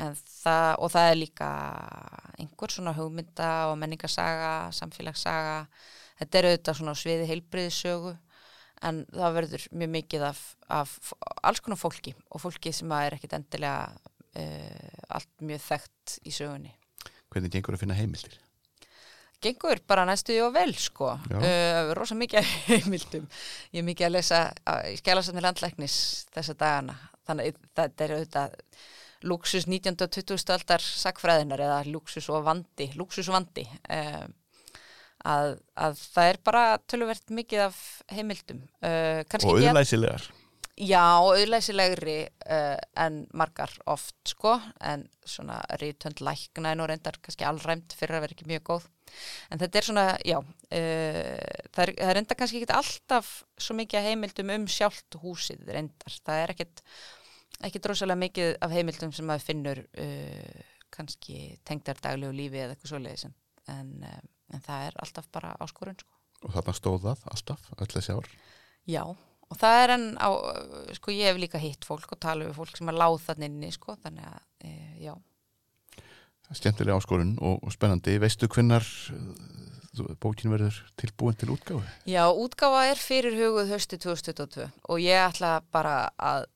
en 0.02 0.16
það, 0.42 0.72
og 0.82 0.96
það 0.96 1.12
er 1.12 1.20
líka 1.22 1.50
einhver 2.34 2.74
svona 2.74 2.98
hugmynda 2.98 3.52
og 3.70 3.78
menningasaga, 3.78 4.56
samfélagssaga. 4.74 5.60
Þetta 6.24 6.40
er 6.40 6.48
auðvitað 6.50 6.78
svona 6.80 6.96
sviði 6.96 7.28
heilbriðisögu 7.28 8.14
en 8.88 9.02
það 9.12 9.36
verður 9.38 9.66
mjög 9.76 9.92
mikið 9.98 10.24
af, 10.26 10.40
af 10.72 10.94
alls 11.44 11.60
konar 11.64 11.80
fólki 11.80 12.14
og 12.32 12.42
fólki 12.42 12.72
sem 12.74 12.90
er 12.96 13.16
ekkit 13.16 13.36
endilega 13.36 13.92
uh, 13.92 15.04
allt 15.14 15.44
mjög 15.44 15.62
þekkt 15.68 16.16
í 16.24 16.32
sögunni. 16.34 16.72
hvernig 17.30 17.52
gengur 17.52 17.76
að 17.76 17.84
finna 17.84 17.98
heimildir? 17.98 18.40
gengur 19.44 19.80
bara 19.86 20.06
næstu 20.08 20.36
og 20.40 20.54
vel 20.54 20.72
sko 20.80 21.12
uh, 21.12 21.92
rosa 21.96 22.16
mikið 22.16 22.52
heimildum 22.70 23.26
ég 23.74 23.82
er 23.82 23.86
mikið 23.86 24.08
að 24.08 24.14
lesa 24.16 24.40
í 24.88 24.96
skjálasafni 25.00 25.44
landlæknis 25.44 25.96
þessa 26.34 26.56
dagana 26.56 26.96
þannig 27.28 27.58
þetta 27.76 28.06
er 28.06 28.16
auðvitað 28.16 28.56
luxus 29.24 29.66
19. 29.68 29.96
og 30.04 30.12
20. 30.12 30.52
aldar 30.52 30.84
sakfræðinar 30.84 31.62
eða 31.64 31.82
luxus 31.88 32.28
og 32.32 32.44
vandi 32.44 32.90
luxus 32.98 33.30
og 33.30 33.38
vandi 33.38 33.64
um, 33.64 34.34
að, 35.28 35.58
að 35.80 36.00
það 36.14 36.30
er 36.30 36.38
bara 36.46 36.62
töluvert 36.90 37.34
mikið 37.40 37.66
af 37.66 37.82
heimildum. 38.12 38.64
Uh, 38.84 39.20
Og 39.24 39.36
ekki 39.38 39.68
auðlæsilegar. 39.70 40.26
Já, 40.74 41.04
auðlæsilegri 41.22 42.16
uh, 42.50 42.78
en 42.98 43.20
margar 43.36 43.70
oft 43.90 44.16
sko. 44.26 44.56
En 44.82 45.06
svona 45.22 45.60
rítönd 45.80 46.22
lækna 46.24 46.74
en 46.74 46.82
og 46.82 46.90
reyndar 46.90 47.20
kannski 47.22 47.46
allræmt 47.46 47.94
fyrir 47.94 48.18
að 48.18 48.26
vera 48.26 48.36
ekki 48.36 48.48
mjög 48.50 48.64
góð. 48.72 48.88
En 49.54 49.60
þetta 49.60 49.78
er 49.78 49.86
svona, 49.86 50.06
já 50.26 50.38
uh, 50.40 50.54
það, 51.70 51.82
er, 51.84 51.94
það 52.00 52.14
reyndar 52.18 52.40
kannski 52.40 52.62
ekki 52.62 52.78
alltaf 52.80 53.34
svo 53.54 53.78
mikið 53.78 54.08
heimildum 54.10 54.56
um 54.56 54.66
sjálft 54.70 55.20
húsið 55.22 55.68
reyndar, 55.70 56.18
það 56.26 56.42
er 56.42 56.56
ekkit 56.56 56.82
ekkit 57.62 57.88
rosalega 57.90 58.18
mikið 58.18 58.56
af 58.64 58.72
heimildum 58.74 59.12
sem 59.14 59.28
maður 59.28 59.46
finnur 59.46 59.80
uh, 60.02 60.62
kannski 60.94 61.58
tengdar 61.66 62.00
daglegu 62.02 62.34
lífi 62.34 62.62
eða 62.62 62.74
eitthvað 62.74 62.94
svoleiðis. 62.94 63.28
En, 63.28 63.36
en, 63.74 63.92
uh, 64.08 64.22
en 64.54 64.64
það 64.64 64.88
er 64.88 64.98
alltaf 65.04 65.28
bara 65.34 65.54
áskorun 65.64 65.98
sko. 66.00 66.10
Og 66.44 66.56
þarna 66.56 66.74
stóð 66.76 67.06
það 67.06 67.28
alltaf, 67.34 67.68
öll 67.78 67.92
þessi 67.94 68.16
ár. 68.16 68.32
Já, 68.90 69.04
og 69.04 69.60
það 69.60 69.82
er 69.82 69.94
enn 69.96 70.08
á, 70.20 70.28
sko 70.98 71.14
ég 71.14 71.30
hef 71.30 71.40
líka 71.40 71.60
hitt 71.62 71.86
fólk 71.88 72.16
og 72.16 72.20
tala 72.20 72.48
við 72.48 72.58
fólk 72.58 72.76
sem 72.78 72.90
er 72.92 72.98
láð 73.00 73.20
þannig 73.28 73.52
inni, 73.52 73.70
sko, 73.74 73.96
þannig 74.02 74.26
að, 74.28 74.42
e, 74.64 74.74
já. 75.04 75.14
Skemmtilega 76.54 76.98
áskorun 77.00 77.36
og, 77.40 77.62
spennandi. 77.72 78.18
Veistu 78.20 78.50
hvennar 78.52 78.84
bókin 80.20 80.52
verður 80.52 80.76
tilbúin 80.98 81.36
til 81.38 81.52
útgáfu? 81.54 81.82
Já, 82.08 82.24
útgáfa 82.28 82.84
er 82.90 83.00
fyrir 83.00 83.36
huguð 83.38 83.70
hösti 83.72 83.98
2022 84.02 84.66
og 84.90 85.02
ég 85.02 85.20
ætla 85.22 85.60
bara 85.72 86.10
að, 86.18 86.48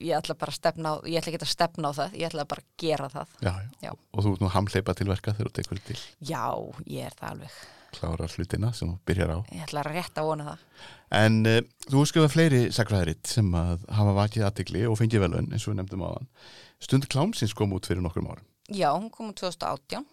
ég 0.00 0.14
ætla 0.16 0.34
bara 0.40 0.52
að 0.54 0.58
stefna 0.60 0.92
á, 0.92 0.94
ég 1.06 1.20
ætla 1.20 1.32
ekki 1.34 1.42
að 1.44 1.50
stefna 1.52 1.90
á 1.90 1.92
það, 1.98 2.14
ég 2.20 2.30
ætla 2.30 2.44
bara 2.50 2.64
að 2.64 2.70
gera 2.84 3.08
það. 3.12 3.34
Já, 3.44 3.52
Já. 3.84 3.90
Og 4.16 4.24
þú 4.24 4.32
ert 4.34 4.42
nú 4.44 4.50
hamleipa 4.54 4.94
til 4.98 5.06
verka 5.10 5.34
þegar 5.36 5.50
þú 5.50 5.54
tekur 5.60 5.82
til 5.90 5.98
Já, 6.30 6.44
ég 6.90 7.06
er 7.10 7.16
það 7.18 7.30
alveg, 7.34 7.58
klára 7.96 8.28
hlutina 8.34 8.72
sem 8.76 8.88
þú 8.92 8.98
byrjar 9.10 9.32
á. 9.34 9.38
ég 9.52 9.64
ætla 9.66 9.82
rétt 9.88 10.20
að 10.22 10.28
vona 10.30 10.46
það. 10.50 10.64
En 11.20 11.38
uh, 11.50 11.60
þú 11.90 12.04
skrifað 12.06 12.32
fleiri 12.36 12.60
sakræðaritt 12.72 13.26
sem 13.26 13.48
að 13.58 13.84
hafa 13.98 14.12
vakið 14.20 14.46
aðtikli 14.46 14.84
og 14.86 14.98
fengið 15.00 15.24
velun 15.26 15.50
eins 15.50 15.66
og 15.66 15.72
við 15.74 15.80
nefndum 15.82 16.04
áðan. 16.06 16.28
Stund 16.80 17.08
klámsins 17.10 17.52
kom 17.58 17.74
út 17.76 17.88
fyrir 17.90 18.00
nokkrum 18.04 18.30
árum 18.30 18.46
Já, 18.70 18.92
hún 18.94 19.10
kom 19.10 19.32
úr 19.32 19.34
2018. 19.40 20.06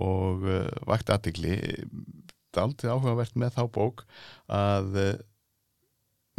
og 0.00 0.46
uh, 0.48 0.64
vakti 0.88 1.12
aðtikli 1.12 1.58
aldrei 2.56 2.90
áhugavert 2.94 3.34
með 3.38 3.56
þá 3.58 3.62
bók 3.74 4.04
að 4.48 4.98
uh, 5.02 5.14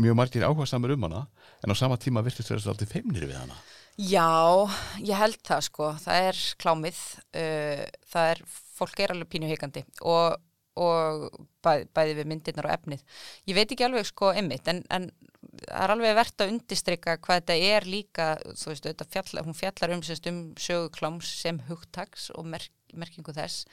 mjög 0.02 0.18
margir 0.20 0.46
áhuga 0.48 0.68
samur 0.70 0.96
um 0.96 1.08
hana 1.08 1.26
en 1.64 1.72
á 1.72 1.76
sama 1.76 1.98
tíma 1.98 2.24
virtist 2.26 2.52
þessu 2.52 2.72
aldrei 2.72 2.90
feimnir 2.90 3.28
við 3.28 3.38
hana. 3.40 3.58
Já, 3.96 4.68
ég 5.00 5.16
held 5.16 5.40
það 5.48 5.62
sko, 5.70 5.92
það 6.04 6.26
er 6.30 6.40
klámið, 6.60 6.98
uh, 7.40 7.84
það 8.12 8.32
er, 8.34 8.42
fólk 8.76 9.00
er 9.00 9.14
alveg 9.14 9.30
pínu 9.32 9.48
hikandi 9.48 9.86
og, 10.04 10.36
og 10.76 11.30
bæ, 11.64 11.86
bæði 11.96 12.18
við 12.18 12.28
myndirnar 12.32 12.68
og 12.68 12.76
efnið. 12.76 13.06
Ég 13.48 13.56
veit 13.56 13.72
ekki 13.72 13.88
alveg 13.88 14.10
sko 14.10 14.34
einmitt, 14.36 14.68
en, 14.68 14.84
en 14.92 15.08
það 15.62 15.86
er 15.86 15.94
alveg 15.94 16.18
verðt 16.18 16.44
að 16.44 16.52
undistrykka 16.54 17.16
hvað 17.24 17.40
þetta 17.40 17.58
er 17.70 17.88
líka, 17.88 18.28
þú 18.52 18.74
veist, 18.74 18.90
þetta 18.90 19.08
fjallar, 19.14 19.48
hún 19.48 19.58
fjallar 19.58 19.96
um, 19.96 20.04
um 20.34 20.42
sögu 20.60 20.92
kláms 20.98 21.32
sem 21.40 21.62
hugtaks 21.70 22.28
og 22.36 22.52
merk, 22.52 22.74
merkingu 23.00 23.36
þess. 23.36 23.64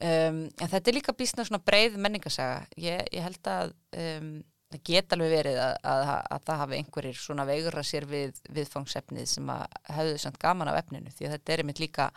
Um, 0.00 0.46
en 0.48 0.70
þetta 0.72 0.88
er 0.88 0.96
líka 0.96 1.12
býstna 1.12 1.44
svona 1.44 1.60
breið 1.60 2.00
menningasaga. 2.00 2.64
Ég, 2.80 3.04
ég 3.12 3.26
held 3.26 3.52
að 3.52 3.74
um, 4.00 4.38
það 4.72 4.84
get 4.88 5.16
alveg 5.16 5.32
verið 5.36 5.58
að, 5.62 5.74
að, 5.92 6.12
að 6.36 6.44
það 6.48 6.62
hafi 6.62 6.78
einhverjir 6.78 7.18
svona 7.20 7.46
veigra 7.48 7.84
sér 7.86 8.06
við 8.10 8.40
viðfangsefnið 8.58 9.28
sem 9.32 9.52
að 9.54 9.64
hefðu 9.98 10.20
samt 10.24 10.40
gaman 10.42 10.72
af 10.72 10.80
efninu 10.82 11.12
því 11.12 11.28
að 11.28 11.36
þetta 11.36 11.54
er 11.54 11.64
einmitt 11.64 11.82
líka 11.82 12.08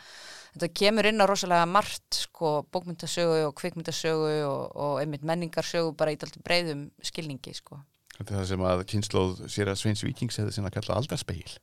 þetta 0.53 0.71
kemur 0.81 1.09
inn 1.11 1.23
á 1.23 1.25
rosalega 1.29 1.67
margt 1.69 2.21
sko 2.25 2.53
bókmyndasögu 2.71 3.43
og 3.49 3.57
kvikmyndasögu 3.59 4.31
og, 4.47 4.63
og 4.75 5.01
einmitt 5.03 5.27
menningarsögu 5.27 5.93
bara 5.99 6.15
í 6.15 6.19
dalti 6.21 6.43
breiðum 6.45 6.89
skilningi 7.03 7.55
sko 7.57 7.81
Þetta 8.15 8.31
er 8.31 8.37
það 8.39 8.45
sem 8.47 8.61
að 8.63 8.81
kynnslóð 8.91 9.39
sér 9.51 9.71
að 9.71 9.79
Sveins 9.81 10.03
Víkings 10.05 10.37
hefði 10.39 10.53
sinna 10.55 10.69
að 10.71 10.77
kalla 10.77 10.99
aldarspeil. 11.01 11.57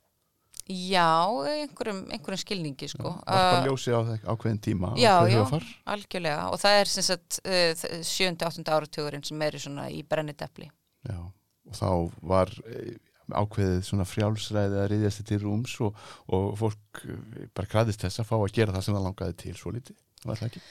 Já, 0.63 1.27
einhverjum, 1.49 2.05
einhverjum 2.13 2.39
skilningi 2.39 2.87
sko 2.87 3.17
Varpa 3.19 3.65
ljósi 3.65 3.91
á 3.91 3.99
ákveðin 4.31 4.61
tíma. 4.63 4.93
já, 4.95 5.27
já. 5.27 5.43
algjörlega 5.83 6.45
og 6.53 6.61
það 6.61 6.77
er 6.79 6.91
sem 6.93 7.03
sagt 7.03 7.39
uh, 7.43 7.73
7. 7.99 8.29
8. 8.39 8.63
áratugurinn 8.71 9.25
sem 9.27 9.43
svona 9.59 9.89
í 9.91 10.05
brennidepli 10.07 10.69
Já, 11.09 11.19
og 11.19 11.77
þá 11.77 11.89
var 12.33 12.53
eh, 12.69 12.95
ákveðið 13.33 13.83
svona 13.87 14.07
frjálsræði 14.07 14.79
að 14.81 14.89
riðjast 14.93 15.21
þetta 15.21 15.35
í 15.35 15.43
rúms 15.43 15.75
og, 15.83 15.99
og 16.35 16.49
fólk 16.59 17.03
eh, 17.07 17.45
bara 17.55 17.71
græðist 17.71 18.05
þess 18.05 18.23
að 18.23 18.29
fá 18.31 18.35
að 18.39 18.55
gera 18.55 18.75
það 18.75 18.87
sem 18.87 18.97
það 18.97 19.07
langaði 19.09 19.37
til 19.43 19.55
svo 19.59 19.75
litið, 19.75 20.01
var 20.23 20.41
það 20.41 20.51
ekki? 20.51 20.63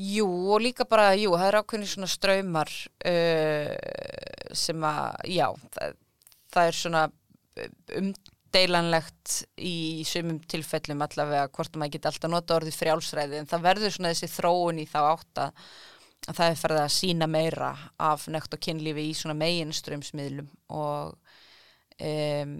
Jú, 0.00 0.26
og 0.54 0.62
líka 0.62 0.86
bara, 0.88 1.10
jú, 1.18 1.32
það 1.34 1.48
er 1.48 1.58
ákveðni 1.60 1.88
svona 1.90 2.08
ströymar 2.08 2.70
uh, 3.10 3.72
sem 4.54 4.84
að, 4.86 5.00
já, 5.34 5.46
það, 5.74 5.96
það 6.54 6.68
er 6.68 6.78
svona 6.78 7.02
umdeilanlegt 7.98 9.34
í 9.58 9.74
sumum 10.06 10.38
tilfellum 10.50 11.02
allavega 11.04 11.50
hvort 11.56 11.76
maður 11.76 11.96
geti 11.96 12.10
alltaf 12.12 12.32
nota 12.32 12.56
orðið 12.60 12.78
frjálsræði 12.78 13.40
en 13.40 13.50
það 13.50 13.66
verður 13.66 13.96
svona 13.96 14.14
þessi 14.14 14.30
þróun 14.36 14.80
í 14.80 14.86
þá 14.88 15.00
átt 15.02 15.42
að, 15.42 15.66
að 16.30 16.38
það 16.40 16.52
er 16.52 16.60
ferðið 16.62 16.82
að 16.84 16.94
sína 16.96 17.28
meira 17.30 17.70
af 18.10 18.26
nekt 18.32 18.56
og 18.56 18.62
kynlífi 18.66 19.06
í 19.10 19.16
svona 19.18 19.36
meginströmsmiðlum 19.40 20.50
og 20.76 21.16
um, 22.00 22.54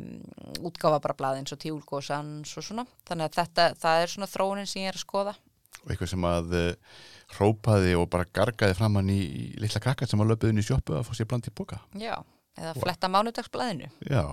útgáfa 0.70 0.98
bara 1.04 1.18
blaðins 1.18 1.54
og 1.54 1.62
tíulgóðsans 1.62 2.56
og 2.58 2.66
svona, 2.66 2.86
þannig 3.08 3.30
að 3.30 3.38
þetta, 3.40 3.68
það 3.80 4.02
er 4.02 4.12
svona 4.14 4.30
þróunin 4.30 4.70
sem 4.70 4.82
ég 4.84 4.92
er 4.92 4.98
að 4.98 5.04
skoða. 5.06 5.36
Og 5.80 5.92
eitthvað 5.94 6.12
sem 6.12 6.26
að 6.28 6.56
uh, 6.58 6.98
hrópaði 7.36 7.94
og 7.98 8.08
bara 8.12 8.28
gargaði 8.36 8.76
framann 8.78 9.10
í, 9.12 9.20
í 9.20 9.44
litla 9.62 9.80
krakka 9.82 10.08
sem 10.08 10.20
að 10.20 10.32
löpuði 10.32 10.54
inn 10.54 10.62
í 10.62 10.66
sjópu 10.66 10.98
að 10.98 11.06
fá 11.06 11.14
sér 11.16 11.28
bland 11.30 11.48
í 11.48 11.54
boka 11.56 11.78
Já, 11.96 12.16
eða 12.58 12.74
fletta 12.76 13.10
mánudagsblæðinu 13.12 13.90
Já, 14.10 14.24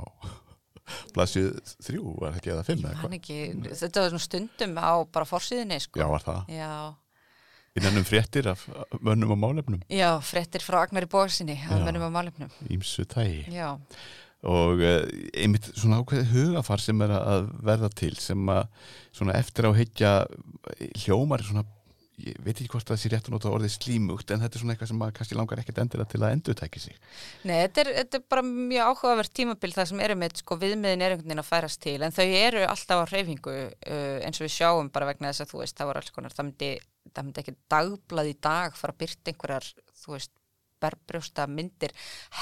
blaðsið 1.15 1.51
þrjú 1.85 2.15
var 2.23 2.39
ekki 2.39 2.53
eða 2.55 2.65
fimm 2.67 2.83
Þetta 2.83 4.03
var 4.03 4.13
svona 4.15 4.25
stundum 4.25 4.79
á 4.81 4.93
bara 5.05 5.29
forsýðinni 5.29 5.79
sko. 5.83 6.01
Já, 6.01 6.07
var 6.11 6.25
það, 6.25 6.51
Já, 6.57 6.71
innan 7.79 7.99
um 8.01 8.07
fréttir 8.07 8.49
af 8.51 8.65
af 8.73 9.01
mönnum 9.01 9.35
og 9.35 9.41
málefnum. 9.41 9.81
Já, 9.89 10.17
frettir 10.21 10.63
frá 10.65 10.81
Agnari 10.83 11.09
Bóðsinni 11.09 11.57
Já. 11.57 11.71
að 11.75 11.85
mennum 11.87 12.07
á 12.07 12.11
málefnum. 12.19 12.53
Ímsu 12.69 13.05
tægi 13.09 13.45
Já, 13.53 13.77
og 14.47 14.83
uh, 14.83 15.01
einmitt 15.33 15.71
svona 15.73 16.01
ákveði 16.01 16.27
hugafar 16.33 16.83
sem 16.83 17.01
er 17.05 17.15
að 17.17 17.49
verða 17.65 17.89
til 17.89 18.13
sem 18.21 18.53
að 18.53 18.67
svona 19.11 19.37
eftir 19.39 19.69
á 19.69 19.71
heikja 19.77 20.13
hljómar 21.05 21.45
svona 21.45 21.65
ég 22.17 22.37
veit 22.41 22.55
ekki 22.57 22.71
hvort 22.71 22.89
það 22.89 22.99
sé 22.99 23.09
rétt 23.11 23.27
að 23.29 23.35
nota 23.35 23.49
orðið 23.53 23.73
slímugt 23.75 24.31
en 24.33 24.41
þetta 24.41 24.57
er 24.57 24.61
svona 24.61 24.73
eitthvað 24.73 24.89
sem 24.89 24.97
maður 24.97 25.15
kannski 25.19 25.37
langar 25.37 25.59
ekkert 25.61 25.81
endilega 25.83 26.09
til 26.09 26.21
að 26.23 26.33
endurtæki 26.33 26.81
sig. 26.81 26.95
Nei, 27.45 27.59
þetta 27.67 27.83
er, 27.83 27.91
þetta 27.99 28.17
er 28.17 28.23
bara 28.33 28.43
mjög 28.47 28.89
áhugavert 28.91 29.33
tímabil 29.37 29.73
það 29.75 29.89
sem 29.91 30.01
eru 30.07 30.17
með, 30.17 30.39
sko, 30.41 30.57
viðmiðin 30.63 31.05
er 31.05 31.15
veginn 31.19 31.43
að 31.43 31.49
færast 31.51 31.81
til, 31.83 31.99
en 32.01 32.15
þau 32.15 32.25
eru 32.25 32.63
alltaf 32.65 33.03
á 33.05 33.09
hreyfingu 33.11 33.53
uh, 33.53 34.17
eins 34.25 34.41
og 34.41 34.47
við 34.47 34.55
sjáum 34.55 34.89
bara 34.93 35.09
vegna 35.11 35.29
þess 35.29 35.45
að 35.45 35.53
þú 35.53 35.61
veist, 35.61 35.77
það 35.77 35.91
var 35.91 36.01
alls 36.01 36.15
konar, 36.15 36.33
það 36.33 36.49
myndi, 36.49 36.71
það 37.13 37.27
myndi 37.27 37.43
ekki 37.43 37.55
dagblað 37.71 38.31
í 38.31 38.35
dag 38.49 38.75
fara 38.77 38.95
að 38.95 39.01
byrta 39.03 39.33
einhverjar, 39.33 39.71
þú 40.01 40.13
veist, 40.15 40.33
berbrjósta 40.81 41.47
myndir, 41.49 41.93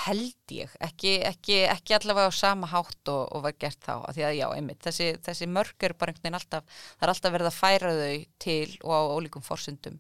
held 0.04 0.52
ég, 0.52 0.74
ekki, 0.84 1.16
ekki, 1.28 1.62
ekki 1.72 1.96
allavega 1.96 2.32
á 2.32 2.34
sama 2.36 2.68
hátt 2.72 3.12
og, 3.12 3.24
og 3.32 3.46
var 3.46 3.56
gert 3.60 3.80
þá, 3.86 3.94
af 4.02 4.18
því 4.18 4.26
að 4.28 4.36
já, 4.40 4.46
einmitt, 4.58 4.82
þessi, 4.84 5.08
þessi 5.24 5.48
mörg 5.52 5.88
eru 5.88 5.98
bara 6.00 6.12
einhvern 6.12 6.28
veginn 6.28 6.40
alltaf, 6.42 6.84
það 6.98 7.08
er 7.08 7.14
alltaf 7.14 7.36
verið 7.38 7.50
að 7.52 7.58
færa 7.62 7.96
þau 8.02 8.20
til 8.46 8.76
og 8.82 8.92
á 8.92 9.02
ólíkum 9.16 9.46
forsundum. 9.46 9.98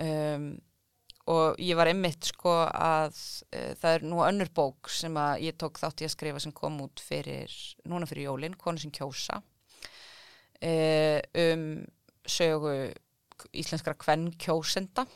Um, 0.00 0.50
og 1.30 1.60
ég 1.62 1.76
var 1.78 1.90
einmitt 1.90 2.30
sko 2.30 2.54
að 2.64 3.12
uh, 3.12 3.72
það 3.78 3.92
er 3.92 4.08
nú 4.08 4.24
önnur 4.24 4.50
bók 4.56 4.90
sem 4.92 5.16
að 5.20 5.44
ég 5.50 5.58
tók 5.60 5.78
þátt 5.82 6.02
í 6.02 6.08
að 6.08 6.14
skrifa 6.16 6.42
sem 6.42 6.54
kom 6.56 6.80
út 6.86 7.02
fyrir, 7.04 7.52
núna 7.90 8.08
fyrir 8.08 8.30
jólin, 8.30 8.56
konu 8.58 8.80
sem 8.80 8.94
kjósa 8.94 9.42
uh, 10.64 11.20
um 11.44 11.66
sögu 12.30 12.74
íslenskra 13.52 13.96
kvenn 13.98 14.30
kjósenda 14.40 15.06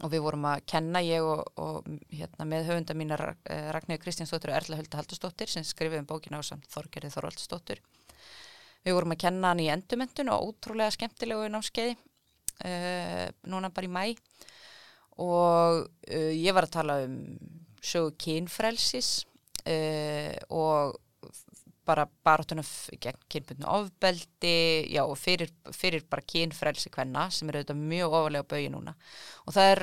og 0.00 0.12
við 0.12 0.22
vorum 0.24 0.46
að 0.48 0.64
kenna 0.70 1.02
ég 1.04 1.24
og, 1.26 1.42
og 1.60 1.88
hérna, 2.14 2.46
með 2.48 2.70
höfunda 2.70 2.96
mína 2.96 3.18
uh, 3.20 3.32
Ragnhjóð 3.74 4.02
Kristjánsdóttir 4.04 4.52
og 4.52 4.60
Erla 4.60 4.78
Hulda 4.78 5.00
Haldursdóttir 5.00 5.50
sem 5.52 5.66
skrifið 5.66 6.02
um 6.02 6.08
bókina 6.08 6.40
á 6.40 6.42
samt 6.46 6.68
Þorgerði 6.72 7.12
Þorvaldsdóttir 7.16 7.82
við 8.86 8.96
vorum 8.96 9.14
að 9.14 9.22
kenna 9.26 9.52
hann 9.52 9.62
í 9.62 9.68
endumendun 9.72 10.32
og 10.32 10.52
ótrúlega 10.52 10.94
skemmtilegu 10.94 11.50
námskeiði 11.52 11.96
uh, 11.96 13.26
núna 13.50 13.72
bara 13.74 13.88
í 13.88 13.92
mæ 13.92 14.04
og 15.20 15.84
uh, 15.84 16.32
ég 16.32 16.56
var 16.56 16.68
að 16.68 16.76
tala 16.78 17.00
um 17.04 17.18
sögu 17.80 18.14
kynfrelsis 18.20 19.12
uh, 19.66 20.36
og 20.48 20.96
bara 21.90 22.06
baráttuna 22.24 22.64
gegn 23.02 23.20
kynbundnu 23.30 23.68
ofbeldi, 23.68 24.54
já 24.94 25.02
og 25.02 25.16
fyrir, 25.18 25.50
fyrir 25.74 26.04
bara 26.10 26.24
kynfrelsi 26.32 26.92
hvenna 26.94 27.26
sem 27.34 27.50
er 27.50 27.60
auðvitað 27.60 27.80
mjög 27.92 28.18
ofalega 28.20 28.48
bauði 28.52 28.68
núna. 28.72 28.94
Og 29.46 29.56
það 29.56 29.72
er 29.74 29.82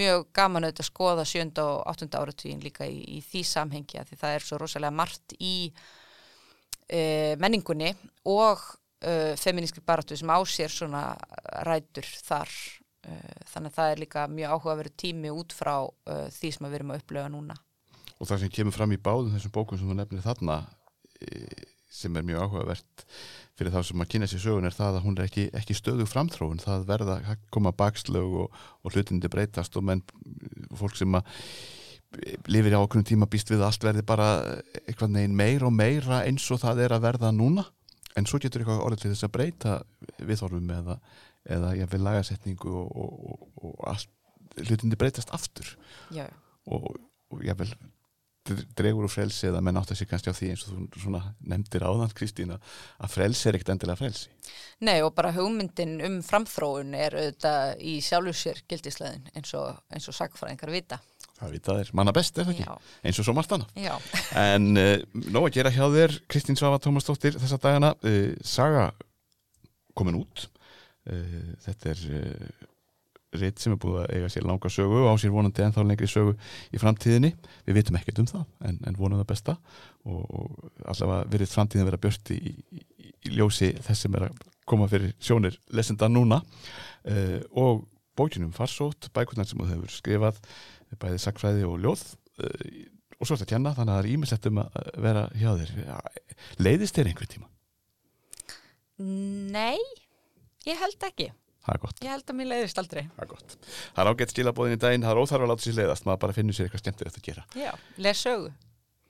mjög 0.00 0.26
gaman 0.36 0.66
auðvitað 0.66 0.86
að 0.86 0.90
skoða 0.90 1.28
sjönda 1.30 1.66
og 1.72 1.84
áttunda 1.92 2.22
áratvíin 2.22 2.64
líka 2.64 2.88
í, 2.90 2.98
í 3.18 3.20
því 3.24 3.44
samhengi 3.52 4.00
að 4.00 4.10
því 4.10 4.20
það 4.24 4.38
er 4.38 4.48
svo 4.48 4.60
rosalega 4.62 4.98
margt 5.02 5.36
í 5.38 5.54
uh, 6.92 7.34
menningunni 7.42 7.92
og 8.26 8.64
uh, 9.06 9.34
feminískri 9.38 9.84
baráttu 9.86 10.18
sem 10.18 10.32
á 10.32 10.38
sér 10.44 10.72
svona 10.72 11.04
rætur 11.66 12.08
þar. 12.26 12.50
Uh, 13.06 13.44
þannig 13.52 13.70
að 13.70 13.78
það 13.78 13.92
er 13.92 14.02
líka 14.02 14.26
mjög 14.32 14.56
áhugaverið 14.56 14.98
tími 14.98 15.30
út 15.30 15.54
frá 15.54 15.76
uh, 15.86 16.26
því 16.34 16.52
sem 16.56 16.66
við 16.66 16.80
erum 16.80 16.92
að 16.94 17.04
upplöfa 17.04 17.32
núna. 17.32 17.60
Og 18.16 18.28
það 18.28 18.42
sem 18.42 18.52
kemur 18.58 18.74
fram 18.74 18.94
í 18.94 19.00
báðum 19.00 19.34
þessum 19.34 19.52
bókum 19.52 19.78
sem 19.78 19.88
þú 19.88 19.98
nefnir 19.98 20.24
þarna 20.24 20.56
e, 20.64 20.85
sem 21.96 22.16
er 22.18 22.26
mjög 22.26 22.44
áhugavert 22.44 23.06
fyrir 23.56 23.72
þá 23.72 23.80
sem 23.88 24.02
að 24.02 24.10
kynna 24.12 24.28
sér 24.28 24.42
sögun 24.42 24.68
er 24.68 24.74
það 24.76 24.98
að 24.98 25.06
hún 25.06 25.16
er 25.16 25.28
ekki, 25.30 25.46
ekki 25.56 25.76
stöðu 25.76 26.04
framþróun, 26.10 26.60
það 26.60 26.84
verða 26.90 27.16
að 27.24 27.46
koma 27.54 27.72
bakslög 27.76 28.34
og, 28.42 28.58
og 28.84 28.92
hlutindi 28.92 29.30
breytast 29.32 29.78
og 29.80 29.86
menn, 29.88 30.02
fólk 30.76 30.98
sem 30.98 31.16
að 31.16 31.30
lifir 32.50 32.74
í 32.74 32.76
ákveðnum 32.76 33.06
tíma 33.08 33.28
býst 33.30 33.50
við 33.50 33.62
að 33.62 33.70
allt 33.70 33.86
verði 33.88 34.04
bara 34.06 34.28
eitthvað 34.84 35.14
neginn 35.16 35.38
meira 35.38 35.68
og 35.68 35.74
meira 35.74 36.20
eins 36.24 36.44
og 36.52 36.60
það 36.62 36.84
er 36.84 36.96
að 36.96 37.06
verða 37.06 37.32
núna. 37.34 37.66
En 38.16 38.28
svo 38.28 38.40
getur 38.40 38.62
eitthvað 38.62 38.84
orðið 38.84 39.02
til 39.02 39.12
þess 39.12 39.26
að 39.26 39.34
breyta 39.34 39.72
viðhorfum 40.24 40.70
eða, 40.72 40.98
eða 41.56 41.72
ég 41.76 41.90
vil 41.92 42.04
lagasetningu 42.06 42.72
og, 42.80 42.94
og, 43.02 43.18
og, 43.26 43.50
og 43.68 43.82
allt, 43.92 44.12
hlutindi 44.62 44.96
breytast 44.96 45.32
aftur. 45.36 45.74
Já, 46.14 46.24
og, 46.72 46.94
og 47.32 47.44
ég 47.44 47.58
vil 47.60 47.74
dregur 48.78 49.06
úr 49.06 49.12
frelsi 49.12 49.48
eða 49.50 49.62
menn 49.64 49.78
átt 49.80 49.92
að 49.92 50.00
sé 50.00 50.06
kannski 50.08 50.32
á 50.32 50.36
því 50.36 50.50
eins 50.52 50.64
og 50.66 50.74
þú 50.76 51.02
svona 51.02 51.22
nefndir 51.40 51.86
áðan 51.86 52.14
Kristín 52.16 52.54
að 52.54 53.12
frelsi 53.12 53.48
er 53.48 53.58
ekkert 53.58 53.72
endilega 53.74 54.00
frelsi. 54.00 54.30
Nei 54.86 55.00
og 55.02 55.14
bara 55.16 55.32
hugmyndin 55.34 55.96
um 56.06 56.18
framþróun 56.26 56.94
er 56.98 57.16
auðvitað 57.16 57.82
í 57.82 57.96
sjálfur 58.04 58.38
sér 58.38 58.62
gildisleðin 58.70 59.26
eins 59.34 59.54
og, 59.58 59.80
eins 59.92 60.08
og 60.10 60.18
sagfræðingar 60.18 60.74
vita. 60.74 61.00
það 61.40 61.56
vita 61.56 61.78
þér 61.80 61.90
manna 61.98 62.14
best, 62.16 62.38
er 62.38 62.48
það 62.48 62.54
ekki? 62.54 62.68
Já, 62.68 62.92
eins 63.08 63.20
og 63.20 63.28
svo 63.28 63.36
margt 63.36 63.56
annað. 63.56 63.74
Já, 63.80 63.94
en 64.54 64.70
uh, 64.80 64.94
nóg 65.26 65.48
að 65.48 65.58
gera 65.58 65.74
hjá 65.74 65.84
þér 65.96 66.16
Kristín 66.32 66.60
Svafa 66.60 66.80
Tómasdóttir 66.84 67.40
þessa 67.40 67.60
dagana. 67.60 67.92
Uh, 68.04 68.32
Saga 68.44 68.90
komin 69.96 70.20
út. 70.22 70.46
Uh, 71.06 71.52
þetta 71.66 71.92
er 71.92 72.06
ritt 73.40 73.62
sem 73.62 73.74
er 73.74 73.80
búið 73.82 73.98
að 74.02 74.12
eiga 74.16 74.30
sér 74.32 74.46
langa 74.46 74.70
sögu 74.72 75.02
og 75.02 75.08
á 75.10 75.14
sér 75.20 75.32
vonandi 75.34 75.64
ennþá 75.64 75.84
lengri 75.86 76.08
sögu 76.10 76.34
í 76.72 76.80
framtíðinni 76.82 77.32
við 77.66 77.78
vitum 77.78 77.98
ekkert 78.00 78.22
um 78.22 78.28
það 78.30 78.44
en, 78.68 78.78
en 78.88 78.98
vonum 78.98 79.22
það 79.22 79.30
besta 79.32 79.56
og, 80.04 80.22
og 80.24 80.86
allavega 80.92 81.30
verið 81.34 81.52
framtíðin 81.52 81.88
vera 81.90 82.00
björt 82.02 82.32
í, 82.34 82.38
í, 82.52 82.82
í 83.28 83.34
ljósi 83.36 83.72
þess 83.86 84.06
sem 84.06 84.18
er 84.18 84.28
að 84.28 84.44
koma 84.66 84.88
fyrir 84.90 85.14
sjónir 85.22 85.58
lesenda 85.74 86.10
núna 86.10 86.40
uh, 86.42 87.40
og 87.54 87.86
bókinum 88.16 88.54
farsótt, 88.56 89.10
bækurnar 89.14 89.48
sem 89.48 89.60
þú 89.60 89.70
hefur 89.74 89.92
skrifað 89.92 90.40
bæði 91.02 91.20
sakfræði 91.22 91.66
og 91.68 91.80
ljóð 91.84 92.06
uh, 92.42 92.70
og 93.16 93.24
svo 93.24 93.34
er 93.34 93.40
þetta 93.40 93.52
kenna 93.54 93.74
þannig 93.76 93.92
að 93.92 93.98
það 93.98 94.06
er 94.06 94.14
ímislegt 94.14 94.48
um 94.50 94.64
að 94.64 94.88
vera 95.04 95.28
hjá 95.36 95.50
þér 95.60 95.76
leiðist 96.60 96.98
þér 96.98 97.12
einhver 97.12 97.30
tíma? 97.32 97.50
nei, 98.96 99.80
ég 100.64 100.78
held 100.80 101.02
ekki. 101.04 101.30
Það 101.66 101.74
er 101.74 101.82
gott 101.82 102.04
Ég 102.04 102.12
held 102.14 102.30
að 102.30 102.38
mér 102.38 102.48
leiðist 102.52 102.78
aldrei. 102.78 103.02
Það 103.16 103.24
er 103.24 103.30
gott. 103.32 103.56
Það 103.66 104.02
er 104.04 104.10
ágætt 104.12 104.34
skilabóðin 104.34 104.76
í 104.76 104.80
daginn, 104.86 105.06
það 105.06 105.16
er 105.16 105.20
óþarf 105.22 105.46
að 105.46 105.52
láta 105.52 105.66
sér 105.66 105.76
leiðast, 105.80 106.06
maður 106.06 106.22
bara 106.22 106.36
finnur 106.36 106.56
sér 106.56 106.68
eitthvað 106.68 106.84
skemmtilegt 106.84 107.18
að 107.18 107.26
gera. 107.26 107.44
Já, 107.58 107.72
les 108.06 108.22
sögu. 108.22 108.52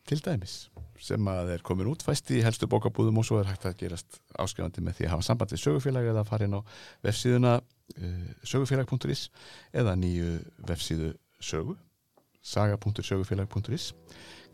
Til 0.07 0.21
dæmis, 0.23 0.55
sem 1.03 1.29
að 1.29 1.49
er 1.57 1.65
komin 1.67 1.89
út 1.91 2.05
fæst 2.07 2.31
í 2.31 2.39
helstu 2.45 2.69
bókabúðum 2.71 3.19
og 3.21 3.27
svo 3.27 3.41
er 3.41 3.49
hægt 3.51 3.67
að 3.67 3.75
gerast 3.81 4.21
áskrifandi 4.39 4.85
með 4.87 5.01
því 5.01 5.09
að 5.09 5.13
hafa 5.17 5.27
samband 5.27 5.55
við 5.55 5.63
sögufélag 5.65 6.11
eða 6.13 6.23
að 6.23 6.31
fara 6.31 6.47
inn 6.47 6.55
á 6.55 6.61
vefsíðuna 7.03 7.57
uh, 7.59 8.29
sögufélag.is 8.47 9.25
eða 9.83 9.97
nýju 9.99 10.31
vefsíðu 10.71 11.11
sögu, 11.43 11.75
saga.sögufélag.is. 12.47 13.91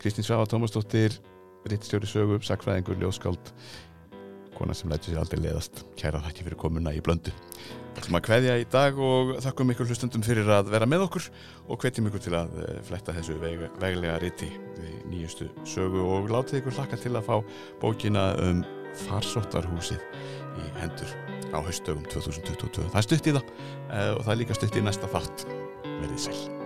Kristín 0.01 0.25
Svafa 0.25 0.49
Tómasdóttir, 0.49 1.19
rittstjóri 1.69 2.09
sögu, 2.09 2.41
sakfræðingur, 2.43 2.97
ljóskáld, 3.05 3.53
kona 4.57 4.73
sem 4.73 4.89
lætur 4.89 5.13
sér 5.13 5.21
aldrei 5.21 5.45
leiðast. 5.45 5.85
Kæra 6.01 6.25
þakki 6.25 6.49
fyrir 6.49 6.61
komuna 6.65 6.97
í 6.97 7.05
blöndu. 7.05 7.33
Við 7.93 8.01
ætlum 8.01 8.17
að 8.17 8.23
kveðja 8.25 8.53
í 8.57 8.63
dag 8.73 8.99
og 9.05 9.31
þakkum 9.45 9.71
ykkur 9.73 9.89
hlustundum 9.91 10.23
fyrir 10.25 10.47
að 10.49 10.71
vera 10.73 10.87
með 10.89 11.03
okkur 11.05 11.27
og 11.69 11.83
hvetjum 11.83 12.07
ykkur 12.09 12.23
til 12.25 12.33
að 12.39 12.55
eh, 12.63 12.79
fletta 12.87 13.13
þessu 13.13 13.35
veg, 13.41 13.67
veglega 13.83 14.15
riti 14.23 14.49
við 14.79 14.95
nýjustu 15.11 15.51
sögu 15.69 16.01
og 16.01 16.33
látið 16.33 16.63
ykkur 16.63 16.77
hlakka 16.79 16.97
til 17.03 17.13
að 17.13 17.29
fá 17.29 17.37
bókina 17.83 18.31
um 18.41 18.65
farsóttarhúsið 19.05 20.01
í 20.57 20.67
hendur 20.81 21.13
á 21.53 21.61
haustögum 21.61 22.09
2022. 22.09 22.89
Það 22.89 22.99
er 23.03 23.07
stutt 23.11 23.29
í 23.29 23.37
það 23.37 23.53
eh, 23.53 24.11
og 24.17 24.25
það 24.25 24.33
er 24.33 24.41
líka 24.41 24.57
stutt 24.57 24.81
í 24.81 24.85
næsta 24.89 25.13
þátt. 25.13 25.47
Verðið 25.85 26.21
sæl. 26.25 26.62